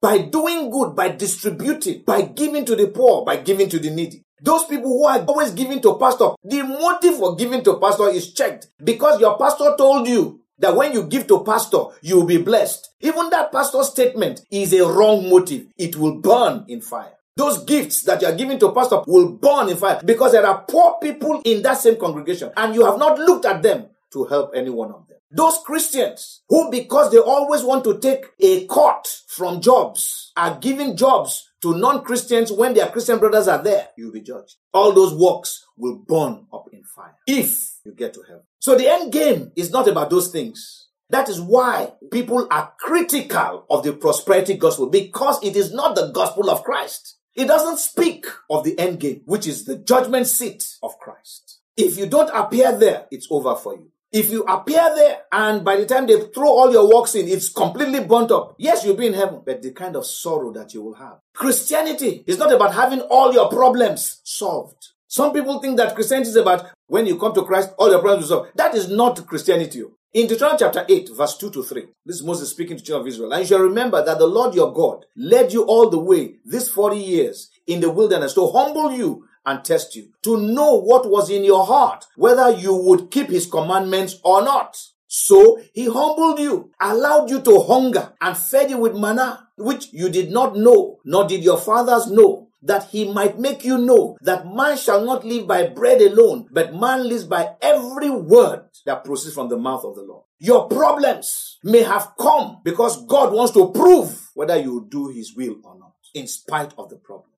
By 0.00 0.18
doing 0.18 0.70
good, 0.70 0.96
by 0.96 1.10
distributing, 1.10 2.02
by 2.04 2.22
giving 2.22 2.64
to 2.64 2.74
the 2.74 2.88
poor, 2.88 3.24
by 3.24 3.36
giving 3.36 3.68
to 3.68 3.78
the 3.78 3.90
needy. 3.90 4.24
Those 4.42 4.64
people 4.64 4.88
who 4.88 5.04
are 5.04 5.22
always 5.24 5.52
giving 5.52 5.80
to 5.82 5.98
pastor, 5.98 6.30
the 6.42 6.62
motive 6.62 7.18
for 7.18 7.36
giving 7.36 7.62
to 7.64 7.78
pastor 7.78 8.08
is 8.08 8.32
checked 8.32 8.68
because 8.82 9.20
your 9.20 9.38
pastor 9.38 9.74
told 9.76 10.08
you 10.08 10.39
that 10.60 10.76
when 10.76 10.92
you 10.92 11.02
give 11.04 11.26
to 11.26 11.42
pastor, 11.44 11.84
you 12.02 12.16
will 12.16 12.26
be 12.26 12.38
blessed. 12.38 12.90
Even 13.00 13.28
that 13.30 13.50
pastor 13.50 13.82
statement 13.82 14.42
is 14.50 14.72
a 14.72 14.86
wrong 14.86 15.28
motive. 15.28 15.66
It 15.76 15.96
will 15.96 16.20
burn 16.20 16.64
in 16.68 16.80
fire. 16.80 17.12
Those 17.36 17.64
gifts 17.64 18.02
that 18.04 18.20
you 18.22 18.28
are 18.28 18.34
giving 18.34 18.58
to 18.58 18.72
pastor 18.72 19.02
will 19.06 19.32
burn 19.32 19.68
in 19.70 19.76
fire 19.76 20.00
because 20.04 20.32
there 20.32 20.46
are 20.46 20.64
poor 20.68 20.98
people 21.00 21.40
in 21.44 21.62
that 21.62 21.78
same 21.78 21.96
congregation 21.96 22.50
and 22.56 22.74
you 22.74 22.84
have 22.84 22.98
not 22.98 23.18
looked 23.18 23.46
at 23.46 23.62
them 23.62 23.86
to 24.12 24.24
help 24.24 24.52
any 24.54 24.70
one 24.70 24.92
of 24.92 25.06
them. 25.08 25.09
Those 25.32 25.58
Christians 25.64 26.42
who, 26.48 26.70
because 26.70 27.12
they 27.12 27.18
always 27.18 27.62
want 27.62 27.84
to 27.84 27.98
take 27.98 28.26
a 28.40 28.66
cut 28.66 29.06
from 29.28 29.60
jobs, 29.60 30.32
are 30.36 30.58
giving 30.58 30.96
jobs 30.96 31.50
to 31.62 31.76
non-Christians 31.76 32.50
when 32.50 32.74
their 32.74 32.88
Christian 32.88 33.18
brothers 33.18 33.46
are 33.46 33.62
there, 33.62 33.88
you'll 33.96 34.12
be 34.12 34.22
judged. 34.22 34.56
All 34.72 34.92
those 34.92 35.14
works 35.14 35.64
will 35.76 36.02
burn 36.06 36.46
up 36.52 36.66
in 36.72 36.82
fire 36.82 37.16
if 37.26 37.78
you 37.84 37.92
get 37.92 38.14
to 38.14 38.22
heaven. 38.22 38.42
So 38.58 38.74
the 38.74 38.88
end 38.88 39.12
game 39.12 39.52
is 39.56 39.70
not 39.70 39.86
about 39.86 40.10
those 40.10 40.32
things. 40.32 40.88
That 41.10 41.28
is 41.28 41.40
why 41.40 41.92
people 42.10 42.46
are 42.50 42.72
critical 42.78 43.66
of 43.68 43.82
the 43.82 43.92
prosperity 43.92 44.54
gospel 44.54 44.88
because 44.88 45.42
it 45.44 45.56
is 45.56 45.72
not 45.72 45.96
the 45.96 46.10
gospel 46.12 46.50
of 46.50 46.62
Christ. 46.64 47.16
It 47.34 47.46
doesn't 47.46 47.78
speak 47.78 48.26
of 48.48 48.64
the 48.64 48.78
end 48.78 49.00
game, 49.00 49.22
which 49.24 49.46
is 49.46 49.64
the 49.64 49.76
judgment 49.76 50.26
seat 50.26 50.64
of 50.82 50.98
Christ. 50.98 51.60
If 51.76 51.96
you 51.96 52.06
don't 52.06 52.30
appear 52.34 52.76
there, 52.76 53.06
it's 53.10 53.28
over 53.30 53.54
for 53.56 53.74
you. 53.74 53.90
If 54.12 54.30
you 54.30 54.42
appear 54.42 54.92
there 54.96 55.18
and 55.30 55.64
by 55.64 55.76
the 55.76 55.86
time 55.86 56.06
they 56.06 56.20
throw 56.20 56.48
all 56.48 56.72
your 56.72 56.92
works 56.92 57.14
in, 57.14 57.28
it's 57.28 57.48
completely 57.48 58.02
burnt 58.02 58.32
up. 58.32 58.56
Yes, 58.58 58.84
you'll 58.84 58.96
be 58.96 59.06
in 59.06 59.14
heaven, 59.14 59.42
but 59.46 59.62
the 59.62 59.70
kind 59.70 59.94
of 59.94 60.04
sorrow 60.04 60.52
that 60.52 60.74
you 60.74 60.82
will 60.82 60.94
have. 60.94 61.18
Christianity 61.32 62.24
is 62.26 62.36
not 62.36 62.52
about 62.52 62.74
having 62.74 63.02
all 63.02 63.32
your 63.32 63.48
problems 63.48 64.20
solved. 64.24 64.88
Some 65.06 65.32
people 65.32 65.60
think 65.60 65.76
that 65.76 65.94
Christianity 65.94 66.30
is 66.30 66.36
about 66.36 66.70
when 66.88 67.06
you 67.06 67.18
come 67.18 67.34
to 67.34 67.44
Christ, 67.44 67.70
all 67.78 67.90
your 67.90 68.00
problems 68.00 68.28
will 68.28 68.38
solved. 68.38 68.50
That 68.56 68.74
is 68.74 68.88
not 68.88 69.26
Christianity. 69.28 69.84
Oh. 69.84 69.92
In 70.12 70.26
Deuteronomy 70.26 70.58
chapter 70.58 70.84
8, 70.88 71.10
verse 71.16 71.36
2 71.36 71.50
to 71.52 71.62
3, 71.62 71.86
this 72.04 72.16
is 72.16 72.24
Moses 72.24 72.50
speaking 72.50 72.76
to 72.76 72.82
the 72.82 72.86
children 72.86 73.06
of 73.06 73.12
Israel. 73.12 73.32
And 73.32 73.42
you 73.42 73.46
shall 73.46 73.60
remember 73.60 74.04
that 74.04 74.18
the 74.18 74.26
Lord 74.26 74.56
your 74.56 74.74
God 74.74 75.04
led 75.16 75.52
you 75.52 75.62
all 75.62 75.88
the 75.88 76.00
way 76.00 76.34
these 76.44 76.68
40 76.68 76.96
years 76.96 77.48
in 77.68 77.78
the 77.80 77.90
wilderness 77.90 78.34
to 78.34 78.50
humble 78.50 78.90
you 78.90 79.24
and 79.46 79.64
test 79.64 79.96
you 79.96 80.08
to 80.22 80.36
know 80.36 80.80
what 80.80 81.08
was 81.08 81.30
in 81.30 81.44
your 81.44 81.64
heart, 81.66 82.04
whether 82.16 82.50
you 82.50 82.74
would 82.74 83.10
keep 83.10 83.28
his 83.28 83.46
commandments 83.46 84.16
or 84.24 84.42
not. 84.42 84.76
So 85.06 85.60
he 85.72 85.86
humbled 85.86 86.38
you, 86.38 86.70
allowed 86.80 87.30
you 87.30 87.40
to 87.40 87.60
hunger, 87.62 88.12
and 88.20 88.36
fed 88.36 88.70
you 88.70 88.78
with 88.78 88.94
manna, 88.94 89.48
which 89.56 89.92
you 89.92 90.08
did 90.08 90.30
not 90.30 90.56
know, 90.56 90.98
nor 91.04 91.26
did 91.26 91.42
your 91.42 91.58
fathers 91.58 92.08
know, 92.10 92.48
that 92.62 92.84
he 92.90 93.10
might 93.12 93.38
make 93.38 93.64
you 93.64 93.78
know 93.78 94.16
that 94.20 94.46
man 94.46 94.76
shall 94.76 95.04
not 95.04 95.24
live 95.24 95.46
by 95.46 95.66
bread 95.66 96.00
alone, 96.00 96.46
but 96.52 96.74
man 96.74 97.08
lives 97.08 97.24
by 97.24 97.54
every 97.60 98.10
word 98.10 98.66
that 98.86 99.04
proceeds 99.04 99.34
from 99.34 99.48
the 99.48 99.58
mouth 99.58 99.84
of 99.84 99.96
the 99.96 100.02
Lord. 100.02 100.24
Your 100.38 100.68
problems 100.68 101.58
may 101.64 101.82
have 101.82 102.12
come 102.18 102.60
because 102.62 103.04
God 103.06 103.32
wants 103.32 103.52
to 103.54 103.72
prove 103.72 104.30
whether 104.34 104.56
you 104.56 104.86
do 104.88 105.08
his 105.08 105.34
will 105.34 105.56
or 105.64 105.78
not, 105.78 105.94
in 106.14 106.26
spite 106.26 106.72
of 106.78 106.88
the 106.88 106.96
problem. 106.96 107.29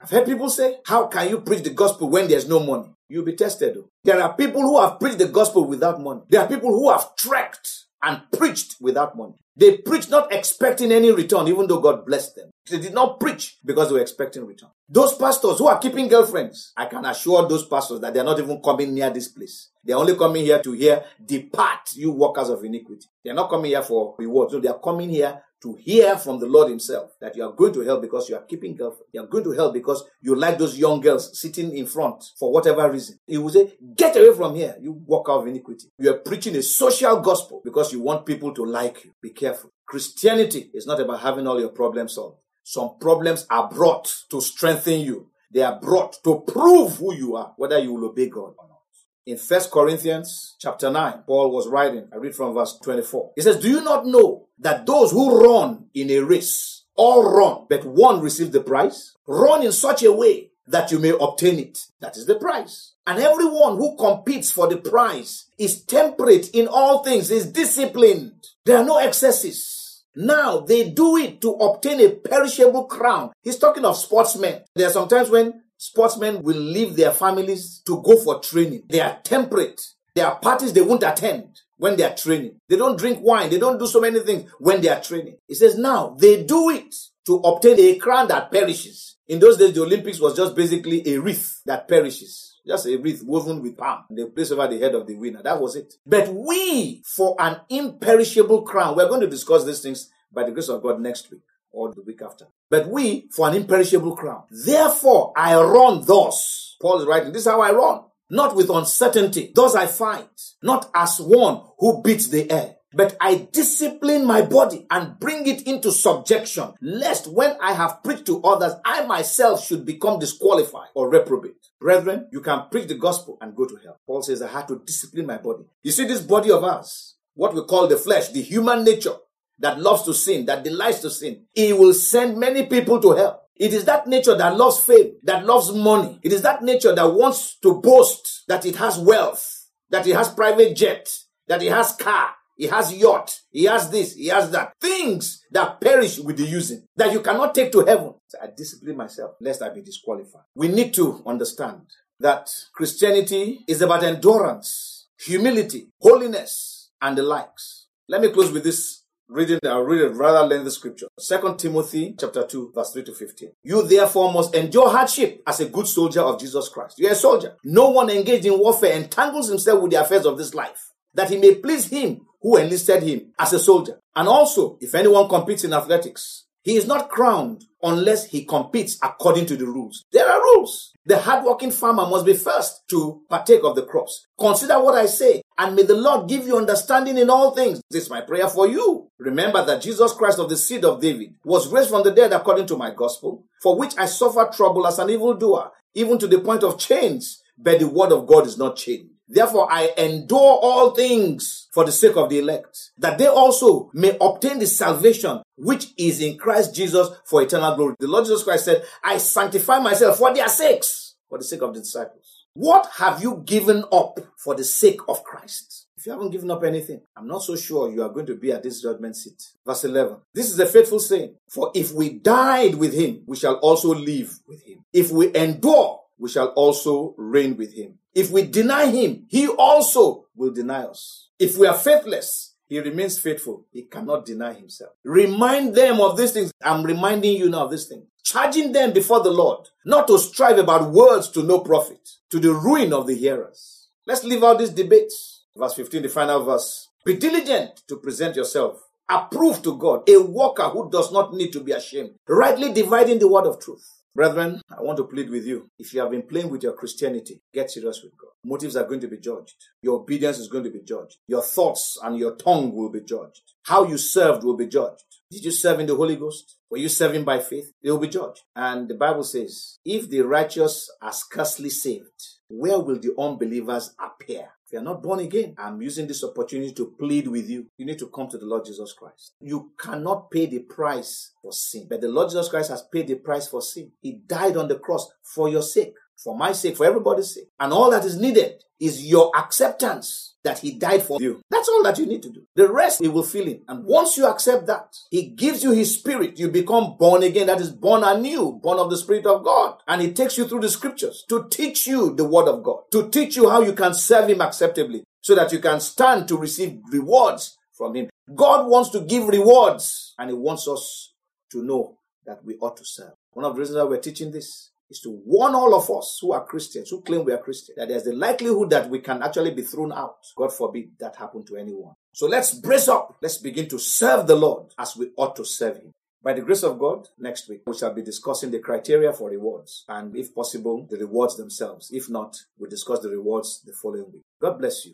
I've 0.00 0.10
heard 0.10 0.26
people 0.26 0.48
say, 0.48 0.78
How 0.86 1.06
can 1.08 1.28
you 1.28 1.40
preach 1.42 1.62
the 1.62 1.70
gospel 1.70 2.08
when 2.08 2.28
there's 2.28 2.48
no 2.48 2.60
money? 2.60 2.90
You'll 3.08 3.24
be 3.24 3.34
tested. 3.36 3.76
There 4.04 4.22
are 4.22 4.34
people 4.34 4.62
who 4.62 4.80
have 4.80 4.98
preached 4.98 5.18
the 5.18 5.28
gospel 5.28 5.64
without 5.66 6.00
money. 6.00 6.22
There 6.28 6.40
are 6.40 6.48
people 6.48 6.70
who 6.70 6.90
have 6.90 7.16
trekked 7.16 7.86
and 8.02 8.22
preached 8.32 8.76
without 8.80 9.16
money. 9.16 9.34
They 9.56 9.76
preached 9.76 10.08
not 10.08 10.32
expecting 10.32 10.90
any 10.90 11.12
return, 11.12 11.48
even 11.48 11.66
though 11.66 11.80
God 11.80 12.06
blessed 12.06 12.36
them. 12.36 12.50
They 12.70 12.78
did 12.78 12.94
not 12.94 13.20
preach 13.20 13.58
because 13.64 13.88
they 13.88 13.94
were 13.94 14.00
expecting 14.00 14.46
return. 14.46 14.70
Those 14.88 15.14
pastors 15.14 15.58
who 15.58 15.66
are 15.66 15.78
keeping 15.78 16.08
girlfriends, 16.08 16.72
I 16.76 16.86
can 16.86 17.04
assure 17.04 17.46
those 17.46 17.66
pastors 17.66 18.00
that 18.00 18.14
they 18.14 18.20
are 18.20 18.24
not 18.24 18.38
even 18.38 18.62
coming 18.62 18.94
near 18.94 19.10
this 19.10 19.28
place. 19.28 19.70
They 19.84 19.92
are 19.92 20.00
only 20.00 20.16
coming 20.16 20.44
here 20.44 20.62
to 20.62 20.72
hear, 20.72 21.04
depart, 21.22 21.94
you 21.94 22.12
workers 22.12 22.48
of 22.48 22.64
iniquity. 22.64 23.06
They 23.22 23.30
are 23.30 23.34
not 23.34 23.50
coming 23.50 23.72
here 23.72 23.82
for 23.82 24.14
rewards. 24.18 24.54
No, 24.54 24.60
they 24.60 24.68
are 24.68 24.78
coming 24.78 25.10
here 25.10 25.42
to 25.62 25.74
hear 25.74 26.16
from 26.16 26.38
the 26.40 26.46
Lord 26.46 26.70
Himself 26.70 27.10
that 27.20 27.36
you 27.36 27.44
are 27.44 27.52
going 27.52 27.72
to 27.74 27.80
hell 27.80 28.00
because 28.00 28.28
you 28.28 28.36
are 28.36 28.42
keeping 28.42 28.74
girlfriend. 28.74 29.06
You 29.12 29.22
are 29.22 29.26
going 29.26 29.44
to 29.44 29.52
hell 29.52 29.72
because 29.72 30.04
you 30.20 30.34
like 30.34 30.58
those 30.58 30.78
young 30.78 31.00
girls 31.00 31.38
sitting 31.38 31.76
in 31.76 31.86
front 31.86 32.24
for 32.38 32.52
whatever 32.52 32.90
reason. 32.90 33.18
He 33.26 33.38
will 33.38 33.50
say, 33.50 33.74
Get 33.94 34.16
away 34.16 34.34
from 34.34 34.54
here, 34.54 34.76
you 34.80 34.92
walk 34.92 35.26
out 35.28 35.40
of 35.40 35.46
iniquity. 35.46 35.88
You 35.98 36.10
are 36.10 36.18
preaching 36.18 36.56
a 36.56 36.62
social 36.62 37.20
gospel 37.20 37.60
because 37.64 37.92
you 37.92 38.00
want 38.00 38.26
people 38.26 38.54
to 38.54 38.64
like 38.64 39.04
you. 39.04 39.12
Be 39.20 39.30
careful. 39.30 39.70
Christianity 39.86 40.70
is 40.72 40.86
not 40.86 41.00
about 41.00 41.20
having 41.20 41.46
all 41.46 41.60
your 41.60 41.70
problems 41.70 42.14
solved. 42.14 42.38
Some 42.62 42.98
problems 43.00 43.46
are 43.50 43.68
brought 43.68 44.12
to 44.30 44.40
strengthen 44.40 45.00
you. 45.00 45.30
They 45.52 45.62
are 45.62 45.80
brought 45.80 46.22
to 46.24 46.44
prove 46.46 46.96
who 46.96 47.14
you 47.14 47.36
are, 47.36 47.52
whether 47.56 47.78
you 47.78 47.94
will 47.94 48.10
obey 48.10 48.28
God 48.28 48.54
or 48.56 48.68
not. 48.68 48.78
In 49.26 49.36
First 49.36 49.70
Corinthians 49.70 50.56
chapter 50.58 50.90
9, 50.90 51.24
Paul 51.26 51.50
was 51.50 51.68
writing, 51.68 52.08
I 52.12 52.16
read 52.16 52.34
from 52.34 52.54
verse 52.54 52.78
24. 52.82 53.32
He 53.36 53.42
says, 53.42 53.56
Do 53.56 53.68
you 53.68 53.82
not 53.82 54.06
know 54.06 54.46
that 54.60 54.86
those 54.86 55.10
who 55.10 55.42
run 55.42 55.86
in 55.94 56.10
a 56.10 56.20
race 56.20 56.84
all 56.96 57.32
run, 57.36 57.66
but 57.68 57.84
one 57.84 58.20
receives 58.20 58.50
the 58.50 58.60
prize? 58.60 59.14
Run 59.26 59.64
in 59.64 59.72
such 59.72 60.02
a 60.02 60.12
way 60.12 60.50
that 60.66 60.90
you 60.92 60.98
may 60.98 61.12
obtain 61.20 61.58
it. 61.58 61.86
That 62.00 62.16
is 62.16 62.26
the 62.26 62.36
prize. 62.36 62.92
And 63.06 63.18
everyone 63.18 63.76
who 63.76 63.96
competes 63.96 64.52
for 64.52 64.68
the 64.68 64.76
prize 64.76 65.46
is 65.58 65.82
temperate 65.84 66.50
in 66.50 66.68
all 66.68 67.02
things, 67.02 67.30
is 67.30 67.50
disciplined. 67.50 68.46
There 68.64 68.78
are 68.78 68.84
no 68.84 68.98
excesses. 68.98 70.04
Now 70.14 70.60
they 70.60 70.90
do 70.90 71.16
it 71.16 71.40
to 71.40 71.52
obtain 71.52 72.00
a 72.00 72.10
perishable 72.10 72.84
crown. 72.84 73.32
He's 73.42 73.58
talking 73.58 73.84
of 73.84 73.96
sportsmen. 73.96 74.62
There 74.74 74.86
are 74.86 74.92
sometimes 74.92 75.30
when 75.30 75.62
sportsmen 75.76 76.42
will 76.42 76.58
leave 76.58 76.96
their 76.96 77.12
families 77.12 77.80
to 77.86 78.02
go 78.02 78.16
for 78.18 78.40
training. 78.40 78.82
They 78.88 79.00
are 79.00 79.18
temperate. 79.22 79.80
There 80.14 80.26
are 80.26 80.38
parties 80.38 80.72
they 80.72 80.82
won't 80.82 81.02
attend 81.02 81.60
when 81.80 81.96
they 81.96 82.04
are 82.04 82.14
training. 82.14 82.60
They 82.68 82.76
don't 82.76 82.98
drink 82.98 83.20
wine. 83.22 83.48
They 83.48 83.58
don't 83.58 83.78
do 83.78 83.86
so 83.86 84.00
many 84.02 84.20
things 84.20 84.50
when 84.58 84.82
they 84.82 84.88
are 84.88 85.00
training. 85.00 85.38
He 85.48 85.54
says 85.54 85.78
now 85.78 86.14
they 86.18 86.44
do 86.44 86.68
it 86.68 86.94
to 87.26 87.36
obtain 87.36 87.80
a 87.80 87.98
crown 87.98 88.28
that 88.28 88.52
perishes. 88.52 89.16
In 89.26 89.38
those 89.38 89.56
days, 89.56 89.72
the 89.72 89.82
Olympics 89.82 90.20
was 90.20 90.36
just 90.36 90.54
basically 90.54 91.02
a 91.08 91.18
wreath 91.18 91.62
that 91.64 91.88
perishes. 91.88 92.58
Just 92.66 92.86
a 92.86 92.96
wreath 92.96 93.22
woven 93.24 93.62
with 93.62 93.78
palm. 93.78 94.04
They 94.10 94.26
place 94.26 94.50
over 94.50 94.68
the 94.68 94.78
head 94.78 94.94
of 94.94 95.06
the 95.06 95.14
winner. 95.14 95.42
That 95.42 95.58
was 95.60 95.74
it. 95.74 95.94
But 96.04 96.28
we, 96.28 97.02
for 97.06 97.34
an 97.38 97.60
imperishable 97.70 98.62
crown, 98.62 98.94
we're 98.94 99.08
going 99.08 99.22
to 99.22 99.26
discuss 99.26 99.64
these 99.64 99.80
things 99.80 100.10
by 100.30 100.44
the 100.44 100.50
grace 100.50 100.68
of 100.68 100.82
God 100.82 101.00
next 101.00 101.30
week 101.30 101.40
or 101.72 101.94
the 101.94 102.02
week 102.02 102.20
after. 102.22 102.46
But 102.68 102.88
we 102.88 103.28
for 103.34 103.48
an 103.48 103.54
imperishable 103.54 104.16
crown. 104.16 104.42
Therefore, 104.50 105.32
I 105.34 105.58
run 105.58 106.04
thus. 106.04 106.76
Paul 106.80 107.00
is 107.00 107.06
writing, 107.06 107.32
this 107.32 107.42
is 107.42 107.48
how 107.48 107.62
I 107.62 107.72
run. 107.72 108.02
Not 108.30 108.54
with 108.54 108.70
uncertainty. 108.70 109.52
Thus 109.54 109.74
I 109.74 109.86
fight. 109.86 110.28
Not 110.62 110.90
as 110.94 111.18
one 111.18 111.62
who 111.78 112.02
beats 112.02 112.28
the 112.28 112.50
air. 112.50 112.76
But 112.92 113.16
I 113.20 113.48
discipline 113.52 114.26
my 114.26 114.42
body 114.42 114.86
and 114.90 115.18
bring 115.20 115.46
it 115.46 115.62
into 115.62 115.92
subjection, 115.92 116.72
lest 116.82 117.28
when 117.28 117.56
I 117.62 117.72
have 117.72 118.02
preached 118.02 118.26
to 118.26 118.42
others, 118.42 118.72
I 118.84 119.06
myself 119.06 119.64
should 119.64 119.86
become 119.86 120.18
disqualified 120.18 120.88
or 120.94 121.08
reprobate. 121.08 121.54
Brethren, 121.80 122.28
you 122.32 122.40
can 122.40 122.64
preach 122.70 122.88
the 122.88 122.96
gospel 122.96 123.38
and 123.40 123.54
go 123.54 123.64
to 123.64 123.76
hell. 123.84 124.00
Paul 124.06 124.22
says, 124.22 124.42
I 124.42 124.48
had 124.48 124.66
to 124.68 124.82
discipline 124.84 125.26
my 125.26 125.38
body. 125.38 125.64
You 125.84 125.92
see, 125.92 126.04
this 126.04 126.20
body 126.20 126.50
of 126.50 126.64
ours, 126.64 127.14
what 127.34 127.54
we 127.54 127.62
call 127.62 127.86
the 127.86 127.96
flesh, 127.96 128.28
the 128.30 128.42
human 128.42 128.84
nature 128.84 129.14
that 129.60 129.80
loves 129.80 130.02
to 130.04 130.14
sin, 130.14 130.46
that 130.46 130.64
delights 130.64 131.00
to 131.00 131.10
sin, 131.10 131.44
it 131.54 131.78
will 131.78 131.94
send 131.94 132.38
many 132.38 132.66
people 132.66 133.00
to 133.00 133.12
hell. 133.12 133.42
It 133.60 133.74
is 133.74 133.84
that 133.84 134.06
nature 134.06 134.34
that 134.34 134.56
loves 134.56 134.80
fame, 134.80 135.16
that 135.24 135.44
loves 135.44 135.70
money. 135.70 136.18
It 136.22 136.32
is 136.32 136.40
that 136.42 136.62
nature 136.62 136.94
that 136.94 137.12
wants 137.12 137.56
to 137.56 137.78
boast 137.78 138.44
that 138.48 138.64
it 138.64 138.76
has 138.76 138.98
wealth, 138.98 139.66
that 139.90 140.06
it 140.06 140.16
has 140.16 140.30
private 140.30 140.74
jet, 140.74 141.06
that 141.46 141.62
it 141.62 141.70
has 141.70 141.92
car, 141.92 142.30
it 142.56 142.70
has 142.70 142.90
yacht. 142.94 143.38
it 143.52 143.68
has 143.68 143.90
this. 143.90 144.16
it 144.16 144.30
has 144.32 144.50
that. 144.52 144.72
Things 144.80 145.44
that 145.50 145.78
perish 145.78 146.18
with 146.18 146.38
the 146.38 146.44
using 146.44 146.84
that 146.96 147.12
you 147.12 147.20
cannot 147.20 147.54
take 147.54 147.70
to 147.72 147.84
heaven. 147.84 148.14
So 148.28 148.38
I 148.42 148.46
discipline 148.56 148.96
myself 148.96 149.32
lest 149.42 149.60
I 149.60 149.68
be 149.68 149.82
disqualified. 149.82 150.44
We 150.54 150.68
need 150.68 150.94
to 150.94 151.22
understand 151.26 151.82
that 152.18 152.48
Christianity 152.72 153.60
is 153.68 153.82
about 153.82 154.02
endurance, 154.02 155.08
humility, 155.18 155.88
holiness, 156.00 156.90
and 157.02 157.16
the 157.16 157.22
likes. 157.22 157.88
Let 158.08 158.22
me 158.22 158.30
close 158.30 158.50
with 158.52 158.64
this 158.64 158.99
reading. 159.30 159.60
I'll 159.64 159.82
read 159.82 160.02
a 160.02 160.10
rather 160.10 160.46
lengthy 160.46 160.70
scripture. 160.70 161.06
Second 161.18 161.58
Timothy 161.58 162.14
chapter 162.18 162.44
2, 162.44 162.72
verse 162.74 162.92
3 162.92 163.04
to 163.04 163.14
15. 163.14 163.52
You 163.62 163.86
therefore 163.86 164.32
must 164.32 164.54
endure 164.54 164.90
hardship 164.90 165.42
as 165.46 165.60
a 165.60 165.68
good 165.68 165.86
soldier 165.86 166.20
of 166.20 166.40
Jesus 166.40 166.68
Christ. 166.68 166.98
You're 166.98 167.12
a 167.12 167.14
soldier. 167.16 167.56
No 167.64 167.90
one 167.90 168.10
engaged 168.10 168.46
in 168.46 168.58
warfare 168.58 168.92
entangles 168.92 169.48
himself 169.48 169.82
with 169.82 169.92
the 169.92 170.00
affairs 170.00 170.26
of 170.26 170.36
this 170.36 170.54
life, 170.54 170.90
that 171.14 171.30
he 171.30 171.38
may 171.38 171.54
please 171.54 171.86
him 171.86 172.22
who 172.42 172.56
enlisted 172.56 173.02
him 173.02 173.32
as 173.38 173.52
a 173.52 173.58
soldier. 173.58 174.00
And 174.16 174.28
also, 174.28 174.78
if 174.80 174.94
anyone 174.94 175.28
competes 175.28 175.64
in 175.64 175.72
athletics, 175.72 176.46
he 176.62 176.76
is 176.76 176.86
not 176.86 177.08
crowned 177.08 177.64
unless 177.82 178.26
he 178.26 178.44
competes 178.44 178.98
according 179.02 179.46
to 179.46 179.56
the 179.56 179.66
rules. 179.66 180.04
There 180.12 180.28
are 180.28 180.40
rules. 180.40 180.92
The 181.06 181.18
hardworking 181.18 181.70
farmer 181.70 182.06
must 182.06 182.26
be 182.26 182.34
first 182.34 182.82
to 182.90 183.22
partake 183.28 183.64
of 183.64 183.74
the 183.74 183.84
crops. 183.84 184.26
Consider 184.38 184.78
what 184.82 184.94
I 184.94 185.06
say, 185.06 185.42
and 185.56 185.74
may 185.74 185.82
the 185.84 185.94
Lord 185.94 186.28
give 186.28 186.46
you 186.46 186.58
understanding 186.58 187.16
in 187.16 187.30
all 187.30 187.52
things. 187.52 187.80
This 187.90 188.04
is 188.04 188.10
my 188.10 188.20
prayer 188.20 188.48
for 188.48 188.68
you. 188.68 189.08
Remember 189.18 189.64
that 189.64 189.82
Jesus 189.82 190.12
Christ 190.12 190.38
of 190.38 190.50
the 190.50 190.56
seed 190.56 190.84
of 190.84 191.00
David 191.00 191.34
was 191.44 191.72
raised 191.72 191.90
from 191.90 192.04
the 192.04 192.12
dead 192.12 192.32
according 192.32 192.66
to 192.66 192.76
my 192.76 192.92
gospel, 192.94 193.44
for 193.62 193.76
which 193.76 193.96
I 193.96 194.06
suffered 194.06 194.52
trouble 194.52 194.86
as 194.86 194.98
an 194.98 195.10
evildoer, 195.10 195.70
even 195.94 196.18
to 196.18 196.26
the 196.26 196.40
point 196.40 196.62
of 196.62 196.78
chains, 196.78 197.42
but 197.56 197.78
the 197.78 197.88
word 197.88 198.12
of 198.12 198.26
God 198.26 198.46
is 198.46 198.58
not 198.58 198.76
chained. 198.76 199.09
Therefore, 199.32 199.72
I 199.72 199.92
endure 199.96 200.58
all 200.60 200.90
things 200.90 201.68
for 201.72 201.84
the 201.84 201.92
sake 201.92 202.16
of 202.16 202.28
the 202.28 202.40
elect, 202.40 202.90
that 202.98 203.16
they 203.16 203.28
also 203.28 203.88
may 203.94 204.16
obtain 204.20 204.58
the 204.58 204.66
salvation 204.66 205.40
which 205.56 205.92
is 205.96 206.20
in 206.20 206.36
Christ 206.36 206.74
Jesus 206.74 207.08
for 207.24 207.40
eternal 207.40 207.76
glory. 207.76 207.94
The 208.00 208.08
Lord 208.08 208.24
Jesus 208.24 208.42
Christ 208.42 208.64
said, 208.64 208.84
I 209.04 209.18
sanctify 209.18 209.78
myself 209.78 210.18
for 210.18 210.34
their 210.34 210.48
sakes, 210.48 211.14
for 211.28 211.38
the 211.38 211.44
sake 211.44 211.62
of 211.62 211.74
the 211.74 211.80
disciples. 211.80 212.46
What 212.54 212.90
have 212.96 213.22
you 213.22 213.44
given 213.46 213.84
up 213.92 214.18
for 214.36 214.56
the 214.56 214.64
sake 214.64 214.98
of 215.06 215.22
Christ? 215.22 215.86
If 215.96 216.06
you 216.06 216.12
haven't 216.12 216.30
given 216.30 216.50
up 216.50 216.64
anything, 216.64 217.02
I'm 217.16 217.28
not 217.28 217.42
so 217.42 217.54
sure 217.54 217.92
you 217.92 218.02
are 218.02 218.08
going 218.08 218.26
to 218.26 218.34
be 218.34 218.50
at 218.50 218.64
this 218.64 218.82
judgment 218.82 219.14
seat. 219.14 219.40
Verse 219.64 219.84
11. 219.84 220.16
This 220.34 220.50
is 220.50 220.58
a 220.58 220.66
faithful 220.66 220.98
saying. 220.98 221.36
For 221.48 221.70
if 221.74 221.92
we 221.92 222.08
died 222.08 222.74
with 222.74 222.94
him, 222.94 223.22
we 223.26 223.36
shall 223.36 223.54
also 223.56 223.94
live 223.94 224.36
with 224.48 224.64
him. 224.66 224.84
If 224.92 225.12
we 225.12 225.32
endure, 225.36 226.00
we 226.18 226.28
shall 226.28 226.48
also 226.48 227.14
reign 227.16 227.56
with 227.56 227.74
him. 227.74 227.99
If 228.14 228.30
we 228.30 228.42
deny 228.42 228.86
him, 228.86 229.26
he 229.28 229.48
also 229.48 230.26
will 230.34 230.52
deny 230.52 230.82
us. 230.82 231.28
If 231.38 231.56
we 231.56 231.66
are 231.66 231.76
faithless, 231.76 232.54
he 232.68 232.80
remains 232.80 233.18
faithful. 233.18 233.66
He 233.72 233.82
cannot 233.82 234.26
deny 234.26 234.52
himself. 234.52 234.92
Remind 235.04 235.74
them 235.74 236.00
of 236.00 236.16
these 236.16 236.32
things. 236.32 236.52
I'm 236.62 236.84
reminding 236.84 237.36
you 237.36 237.48
now 237.48 237.64
of 237.64 237.70
these 237.70 237.86
things. 237.86 238.04
Charging 238.24 238.72
them 238.72 238.92
before 238.92 239.22
the 239.22 239.30
Lord, 239.30 239.68
not 239.84 240.06
to 240.08 240.18
strive 240.18 240.58
about 240.58 240.92
words 240.92 241.30
to 241.30 241.42
no 241.42 241.60
profit, 241.60 242.08
to 242.30 242.38
the 242.38 242.52
ruin 242.52 242.92
of 242.92 243.06
the 243.06 243.16
hearers. 243.16 243.88
Let's 244.06 244.24
leave 244.24 244.44
out 244.44 244.58
these 244.58 244.70
debates. 244.70 245.44
Verse 245.56 245.74
15, 245.74 246.02
the 246.02 246.08
final 246.08 246.44
verse. 246.44 246.88
Be 247.04 247.16
diligent 247.16 247.82
to 247.88 247.96
present 247.96 248.36
yourself 248.36 248.80
approved 249.10 249.64
to 249.64 249.76
God, 249.76 250.08
a 250.08 250.22
worker 250.22 250.68
who 250.68 250.88
does 250.90 251.12
not 251.12 251.34
need 251.34 251.52
to 251.52 251.60
be 251.60 251.72
ashamed, 251.72 252.12
rightly 252.28 252.72
dividing 252.72 253.18
the 253.18 253.28
word 253.28 253.46
of 253.46 253.60
truth. 253.60 253.84
Brethren, 254.14 254.60
I 254.76 254.82
want 254.82 254.96
to 254.96 255.04
plead 255.04 255.30
with 255.30 255.46
you. 255.46 255.70
If 255.78 255.94
you 255.94 256.00
have 256.00 256.10
been 256.10 256.22
playing 256.22 256.50
with 256.50 256.64
your 256.64 256.72
Christianity, 256.72 257.40
get 257.54 257.70
serious 257.70 258.02
with 258.02 258.12
God. 258.18 258.30
Motives 258.44 258.74
are 258.74 258.84
going 258.84 259.00
to 259.00 259.08
be 259.08 259.18
judged. 259.18 259.54
Your 259.82 260.00
obedience 260.00 260.38
is 260.38 260.48
going 260.48 260.64
to 260.64 260.70
be 260.70 260.82
judged. 260.82 261.18
Your 261.28 261.42
thoughts 261.42 261.96
and 262.02 262.18
your 262.18 262.34
tongue 262.34 262.74
will 262.74 262.90
be 262.90 263.02
judged. 263.02 263.42
How 263.64 263.86
you 263.86 263.98
served 263.98 264.42
will 264.42 264.56
be 264.56 264.66
judged. 264.66 265.04
Did 265.30 265.44
you 265.44 265.52
serve 265.52 265.78
in 265.78 265.86
the 265.86 265.94
Holy 265.94 266.16
Ghost? 266.16 266.56
Were 266.70 266.78
you 266.78 266.88
serving 266.88 267.24
by 267.24 267.38
faith? 267.38 267.72
They 267.82 267.90
will 267.90 267.98
be 267.98 268.08
judged. 268.08 268.42
And 268.56 268.88
the 268.88 268.94
Bible 268.94 269.22
says, 269.22 269.78
if 269.84 270.08
the 270.08 270.22
righteous 270.22 270.90
are 271.00 271.12
scarcely 271.12 271.70
saved, 271.70 272.20
where 272.48 272.80
will 272.80 272.98
the 272.98 273.14
unbelievers 273.16 273.94
appear? 274.00 274.48
If 274.70 274.74
you 274.74 274.78
are 274.78 274.84
not 274.84 275.02
born 275.02 275.18
again, 275.18 275.56
I'm 275.58 275.82
using 275.82 276.06
this 276.06 276.22
opportunity 276.22 276.72
to 276.74 276.94
plead 276.96 277.26
with 277.26 277.50
you. 277.50 277.66
You 277.76 277.84
need 277.84 277.98
to 277.98 278.06
come 278.06 278.28
to 278.28 278.38
the 278.38 278.46
Lord 278.46 278.64
Jesus 278.64 278.92
Christ. 278.92 279.32
You 279.40 279.72
cannot 279.76 280.30
pay 280.30 280.46
the 280.46 280.60
price 280.60 281.32
for 281.42 281.52
sin, 281.52 281.88
but 281.90 282.00
the 282.00 282.06
Lord 282.06 282.28
Jesus 282.28 282.48
Christ 282.48 282.70
has 282.70 282.82
paid 282.82 283.08
the 283.08 283.16
price 283.16 283.48
for 283.48 283.62
sin. 283.62 283.90
He 284.00 284.20
died 284.24 284.56
on 284.56 284.68
the 284.68 284.78
cross 284.78 285.10
for 285.24 285.48
your 285.48 285.62
sake, 285.62 285.94
for 286.22 286.36
my 286.36 286.52
sake, 286.52 286.76
for 286.76 286.86
everybody's 286.86 287.34
sake. 287.34 287.48
And 287.58 287.72
all 287.72 287.90
that 287.90 288.04
is 288.04 288.18
needed 288.18 288.62
is 288.78 289.06
your 289.06 289.30
acceptance 289.36 290.34
that 290.42 290.58
he 290.58 290.72
died 290.72 291.02
for 291.02 291.20
you. 291.20 291.40
That's 291.50 291.68
all 291.68 291.82
that 291.82 291.98
you 291.98 292.06
need 292.06 292.22
to 292.22 292.30
do. 292.30 292.42
The 292.56 292.72
rest 292.72 293.00
he 293.00 293.08
will 293.08 293.22
fill 293.22 293.46
in. 293.46 293.62
And 293.68 293.84
once 293.84 294.16
you 294.16 294.26
accept 294.26 294.66
that, 294.66 294.96
he 295.10 295.28
gives 295.28 295.62
you 295.62 295.72
his 295.72 295.98
spirit. 295.98 296.38
You 296.38 296.48
become 296.50 296.96
born 296.98 297.22
again. 297.22 297.46
That 297.46 297.60
is 297.60 297.70
born 297.70 298.02
anew, 298.04 298.58
born 298.62 298.78
of 298.78 298.90
the 298.90 298.96
spirit 298.96 299.26
of 299.26 299.44
God. 299.44 299.76
And 299.86 300.00
he 300.00 300.12
takes 300.12 300.38
you 300.38 300.46
through 300.46 300.60
the 300.60 300.70
scriptures 300.70 301.24
to 301.28 301.46
teach 301.50 301.86
you 301.86 302.14
the 302.14 302.24
word 302.24 302.48
of 302.48 302.62
God, 302.62 302.82
to 302.92 303.10
teach 303.10 303.36
you 303.36 303.50
how 303.50 303.60
you 303.60 303.74
can 303.74 303.92
serve 303.92 304.30
him 304.30 304.40
acceptably 304.40 305.04
so 305.20 305.34
that 305.34 305.52
you 305.52 305.58
can 305.58 305.80
stand 305.80 306.26
to 306.28 306.36
receive 306.38 306.80
rewards 306.90 307.58
from 307.72 307.94
him. 307.94 308.08
God 308.34 308.68
wants 308.68 308.90
to 308.90 309.00
give 309.00 309.28
rewards 309.28 310.14
and 310.18 310.30
he 310.30 310.36
wants 310.36 310.66
us 310.68 311.12
to 311.52 311.62
know 311.62 311.98
that 312.24 312.44
we 312.44 312.56
ought 312.56 312.76
to 312.78 312.84
serve. 312.84 313.12
One 313.32 313.44
of 313.44 313.54
the 313.54 313.60
reasons 313.60 313.76
why 313.76 313.84
we're 313.84 314.00
teaching 314.00 314.30
this 314.30 314.70
is 314.90 315.00
to 315.00 315.10
warn 315.24 315.54
all 315.54 315.74
of 315.74 315.90
us 315.90 316.18
who 316.20 316.32
are 316.32 316.44
Christians, 316.44 316.90
who 316.90 317.00
claim 317.00 317.24
we 317.24 317.32
are 317.32 317.38
Christians, 317.38 317.76
that 317.76 317.88
there's 317.88 318.04
the 318.04 318.12
likelihood 318.12 318.70
that 318.70 318.90
we 318.90 318.98
can 318.98 319.22
actually 319.22 319.52
be 319.52 319.62
thrown 319.62 319.92
out. 319.92 320.18
God 320.36 320.52
forbid 320.52 320.90
that 320.98 321.16
happen 321.16 321.44
to 321.46 321.56
anyone. 321.56 321.94
So 322.12 322.26
let's 322.26 322.54
brace 322.54 322.88
up. 322.88 323.16
Let's 323.22 323.38
begin 323.38 323.68
to 323.68 323.78
serve 323.78 324.26
the 324.26 324.36
Lord 324.36 324.72
as 324.78 324.96
we 324.96 325.10
ought 325.16 325.36
to 325.36 325.44
serve 325.44 325.76
Him. 325.76 325.92
By 326.22 326.34
the 326.34 326.42
grace 326.42 326.64
of 326.64 326.78
God, 326.78 327.08
next 327.18 327.48
week 327.48 327.62
we 327.66 327.74
shall 327.74 327.94
be 327.94 328.02
discussing 328.02 328.50
the 328.50 328.58
criteria 328.58 329.10
for 329.12 329.30
rewards 329.30 329.84
and, 329.88 330.14
if 330.14 330.34
possible, 330.34 330.86
the 330.90 330.98
rewards 330.98 331.36
themselves. 331.36 331.88
If 331.90 332.10
not, 332.10 332.36
we'll 332.58 332.68
discuss 332.68 333.00
the 333.00 333.08
rewards 333.08 333.62
the 333.64 333.72
following 333.72 334.12
week. 334.12 334.22
God 334.38 334.58
bless 334.58 334.84
you. 334.84 334.88